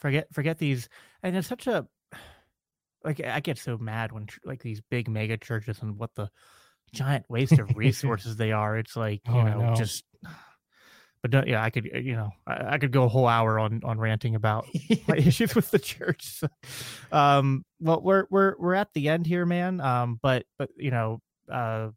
forget 0.00 0.26
forget 0.32 0.58
these. 0.58 0.88
And 1.22 1.36
it's 1.36 1.48
such 1.48 1.68
a 1.68 1.86
like 3.04 3.20
I 3.20 3.40
get 3.40 3.58
so 3.58 3.78
mad 3.78 4.12
when 4.12 4.28
like 4.44 4.62
these 4.62 4.80
big 4.90 5.08
mega 5.08 5.36
churches 5.36 5.80
and 5.82 5.98
what 5.98 6.14
the 6.14 6.30
giant 6.92 7.26
waste 7.28 7.58
of 7.58 7.76
resources 7.76 8.36
they 8.36 8.52
are. 8.52 8.78
It's 8.78 8.96
like 8.96 9.22
you 9.26 9.34
Oh, 9.34 9.44
know, 9.44 9.60
know. 9.60 9.74
just. 9.74 10.04
But 11.22 11.32
don't, 11.32 11.48
yeah, 11.48 11.62
I 11.62 11.68
could 11.68 11.90
uh, 11.94 11.98
you 11.98 12.16
know 12.16 12.30
I, 12.46 12.74
I 12.74 12.78
could 12.78 12.92
go 12.92 13.02
a 13.04 13.08
whole 13.08 13.26
hour 13.28 13.58
on 13.58 13.82
on 13.84 13.98
ranting 13.98 14.34
about 14.36 14.64
my 15.06 15.16
issues 15.18 15.54
with 15.54 15.70
the 15.70 15.78
church. 15.78 16.24
So, 16.24 16.48
um, 17.12 17.62
well, 17.78 18.00
we're 18.00 18.24
we're 18.30 18.54
we're 18.58 18.72
at 18.72 18.88
the 18.94 19.10
end 19.10 19.26
here, 19.26 19.44
man. 19.44 19.82
Um, 19.82 20.18
but 20.22 20.46
but 20.58 20.70
you 20.78 20.90
know, 20.90 21.20
uh, 21.52 21.90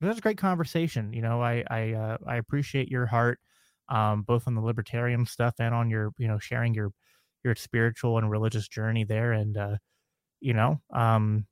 it 0.00 0.06
was 0.06 0.18
a 0.18 0.20
great 0.20 0.38
conversation. 0.38 1.12
You 1.12 1.22
know, 1.22 1.42
I 1.42 1.64
I 1.68 1.92
uh, 1.94 2.18
I 2.24 2.36
appreciate 2.36 2.88
your 2.88 3.06
heart, 3.06 3.40
um, 3.88 4.22
both 4.22 4.46
on 4.46 4.54
the 4.54 4.60
libertarian 4.60 5.26
stuff 5.26 5.54
and 5.58 5.74
on 5.74 5.90
your 5.90 6.12
you 6.16 6.28
know 6.28 6.38
sharing 6.38 6.72
your 6.72 6.92
your 7.42 7.56
spiritual 7.56 8.16
and 8.16 8.30
religious 8.30 8.68
journey 8.68 9.02
there. 9.02 9.32
And 9.32 9.56
uh, 9.56 9.78
you 10.40 10.54
know, 10.54 10.80
um, 10.92 11.46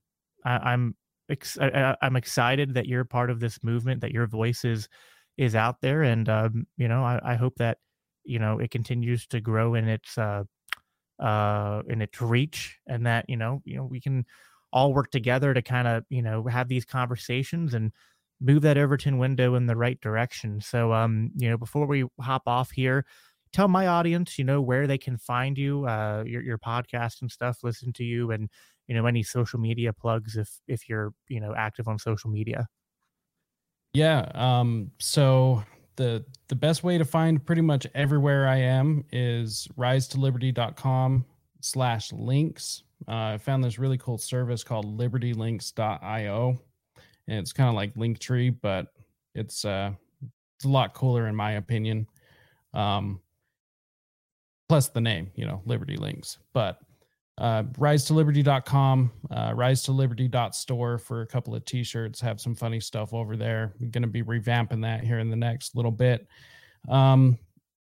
I, 0.44 0.72
I'm 0.72 0.96
ex- 1.30 1.58
I, 1.58 1.96
I'm 2.02 2.16
excited 2.16 2.74
that 2.74 2.86
you're 2.86 3.04
part 3.04 3.30
of 3.30 3.40
this 3.40 3.62
movement, 3.62 4.00
that 4.02 4.12
your 4.12 4.26
voice 4.26 4.64
is 4.64 4.88
is 5.36 5.54
out 5.54 5.80
there, 5.80 6.02
and 6.02 6.28
um, 6.28 6.66
you 6.76 6.88
know, 6.88 7.02
I, 7.02 7.20
I 7.22 7.34
hope 7.36 7.56
that 7.56 7.78
you 8.24 8.38
know 8.38 8.58
it 8.58 8.70
continues 8.70 9.26
to 9.28 9.40
grow 9.40 9.74
in 9.74 9.88
its 9.88 10.16
uh, 10.18 10.44
uh, 11.20 11.82
in 11.88 12.02
its 12.02 12.20
reach, 12.20 12.78
and 12.86 13.06
that 13.06 13.28
you 13.28 13.36
know, 13.36 13.62
you 13.64 13.76
know, 13.76 13.84
we 13.84 14.00
can 14.00 14.24
all 14.72 14.92
work 14.92 15.10
together 15.10 15.54
to 15.54 15.62
kind 15.62 15.88
of 15.88 16.04
you 16.08 16.22
know 16.22 16.44
have 16.46 16.68
these 16.68 16.84
conversations 16.84 17.74
and 17.74 17.92
move 18.40 18.62
that 18.62 18.76
Overton 18.78 19.18
window 19.18 19.54
in 19.54 19.66
the 19.66 19.76
right 19.76 19.98
direction. 20.00 20.60
So, 20.60 20.92
um, 20.92 21.30
you 21.36 21.48
know, 21.48 21.56
before 21.56 21.86
we 21.86 22.04
hop 22.20 22.42
off 22.46 22.70
here, 22.70 23.06
tell 23.52 23.68
my 23.68 23.86
audience, 23.86 24.38
you 24.38 24.44
know, 24.44 24.60
where 24.60 24.86
they 24.86 24.98
can 24.98 25.16
find 25.16 25.56
you, 25.56 25.86
uh, 25.86 26.22
your 26.26 26.42
your 26.42 26.58
podcast 26.58 27.22
and 27.22 27.30
stuff, 27.30 27.58
listen 27.62 27.92
to 27.94 28.04
you, 28.04 28.30
and 28.30 28.50
you 28.86 28.94
know, 28.94 29.06
any 29.06 29.22
social 29.22 29.58
media 29.58 29.92
plugs 29.92 30.36
if 30.36 30.50
if 30.68 30.88
you're 30.88 31.12
you 31.28 31.40
know 31.40 31.54
active 31.56 31.88
on 31.88 31.98
social 31.98 32.30
media. 32.30 32.66
Yeah. 33.92 34.30
Um, 34.34 34.90
so 34.98 35.64
the 35.96 36.24
the 36.48 36.54
best 36.54 36.84
way 36.84 36.98
to 36.98 37.04
find 37.04 37.44
pretty 37.44 37.62
much 37.62 37.86
everywhere 37.94 38.46
I 38.46 38.56
am 38.56 39.04
is 39.10 39.68
risetoliberty.com 39.78 41.24
slash 41.60 42.12
links. 42.12 42.82
Uh, 43.08 43.34
I 43.34 43.38
found 43.38 43.64
this 43.64 43.78
really 43.78 43.98
cool 43.98 44.18
service 44.18 44.62
called 44.62 44.98
libertylinks.io. 44.98 46.60
And 47.28 47.38
it's 47.38 47.52
kind 47.52 47.68
of 47.68 47.74
like 47.74 47.94
Linktree, 47.94 48.56
but 48.60 48.88
it's 49.34 49.64
uh 49.64 49.92
it's 50.56 50.64
a 50.64 50.68
lot 50.68 50.94
cooler 50.94 51.26
in 51.26 51.34
my 51.34 51.52
opinion. 51.52 52.06
Um 52.72 53.20
plus 54.68 54.88
the 54.88 55.00
name, 55.00 55.30
you 55.34 55.46
know, 55.46 55.62
Liberty 55.64 55.96
Links. 55.96 56.38
But 56.52 56.78
uh, 57.38 57.64
rise 57.78 58.04
to 58.04 58.14
liberty.com 58.14 59.10
uh, 59.30 59.52
rise 59.54 59.82
to 59.82 59.92
liberty.store 59.92 60.98
for 60.98 61.22
a 61.22 61.26
couple 61.26 61.54
of 61.54 61.64
t-shirts. 61.64 62.20
Have 62.20 62.40
some 62.40 62.54
funny 62.54 62.80
stuff 62.80 63.12
over 63.12 63.36
there. 63.36 63.74
Going 63.90 64.02
to 64.02 64.08
be 64.08 64.22
revamping 64.22 64.82
that 64.82 65.04
here 65.04 65.18
in 65.18 65.28
the 65.28 65.36
next 65.36 65.76
little 65.76 65.90
bit. 65.90 66.26
Um, 66.88 67.38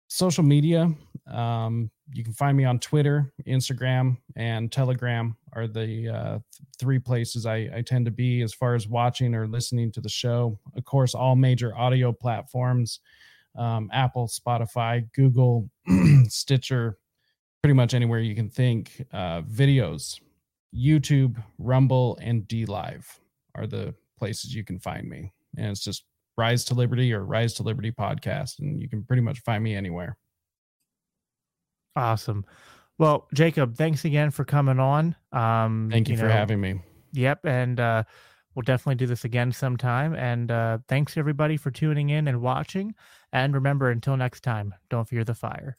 social 0.09 0.45
media 0.45 0.89
um, 1.33 1.91
you 2.13 2.23
can 2.23 2.33
find 2.33 2.57
me 2.57 2.65
on 2.65 2.79
twitter 2.79 3.33
instagram 3.49 4.17
and 4.37 4.71
telegram 4.71 5.37
are 5.55 5.67
the 5.67 6.09
uh, 6.09 6.31
th- 6.33 6.69
three 6.79 6.99
places 6.99 7.47
I, 7.47 7.69
I 7.75 7.83
tend 7.83 8.05
to 8.05 8.11
be 8.13 8.43
as 8.43 8.53
far 8.53 8.75
as 8.75 8.87
watching 8.87 9.35
or 9.35 9.47
listening 9.47 9.93
to 9.93 10.01
the 10.01 10.09
show. 10.09 10.59
Of 10.77 10.85
course 10.85 11.15
all 11.15 11.35
major 11.35 11.77
audio 11.77 12.13
platforms 12.13 13.01
um, 13.57 13.91
apple 13.93 14.29
spotify 14.29 15.11
google 15.15 15.69
stitcher 16.29 16.99
pretty 17.65 17.73
much 17.73 17.95
anywhere 17.95 18.21
you 18.21 18.35
can 18.35 18.51
think. 18.51 19.07
Uh, 19.11 19.41
videos, 19.41 20.21
YouTube, 20.77 21.43
Rumble, 21.57 22.19
and 22.21 22.43
DLive 22.43 23.07
are 23.55 23.67
the 23.67 23.95
places 24.19 24.55
you 24.55 24.63
can 24.63 24.79
find 24.79 25.09
me. 25.09 25.33
And 25.57 25.69
it's 25.69 25.83
just 25.83 26.05
Rise 26.37 26.67
to 26.67 26.75
Liberty 26.75 27.15
or 27.15 27.25
Rise 27.25 27.55
to 27.55 27.63
Liberty 27.63 27.91
podcast. 27.91 28.59
And 28.59 28.83
you 28.83 28.89
can 28.91 29.03
pretty 29.03 29.23
much 29.23 29.41
find 29.41 29.65
me 29.65 29.75
anywhere. 29.75 30.19
Awesome. 31.97 32.45
Well, 32.99 33.29
Jacob, 33.33 33.79
thanks 33.79 34.05
again 34.05 34.31
for 34.31 34.45
coming 34.45 34.79
on. 34.79 35.17
Um, 35.33 35.89
Thank 35.91 36.11
you, 36.11 36.19
for 36.19 36.27
know, 36.27 36.33
having 36.33 36.61
me. 36.61 36.83
Yep, 37.15 37.47
and 37.47 37.81
uh, 37.81 38.03
we'll 38.55 38.65
definitely 38.65 38.97
do 38.97 39.07
this 39.07 39.25
again 39.25 39.53
sometime. 39.53 40.15
And 40.15 40.51
uh, 40.51 40.79
thanks 40.87 41.17
everybody 41.17 41.57
for 41.57 41.71
tuning 41.71 42.11
in 42.11 42.29
and 42.29 42.43
watching. 42.43 42.95
And 43.33 43.55
remember, 43.55 43.91
until 43.91 44.19
next 44.19 44.43
time, 44.43 44.75
don't 44.91 45.09
fear 45.09 45.25
the 45.25 45.35
fire. 45.35 45.79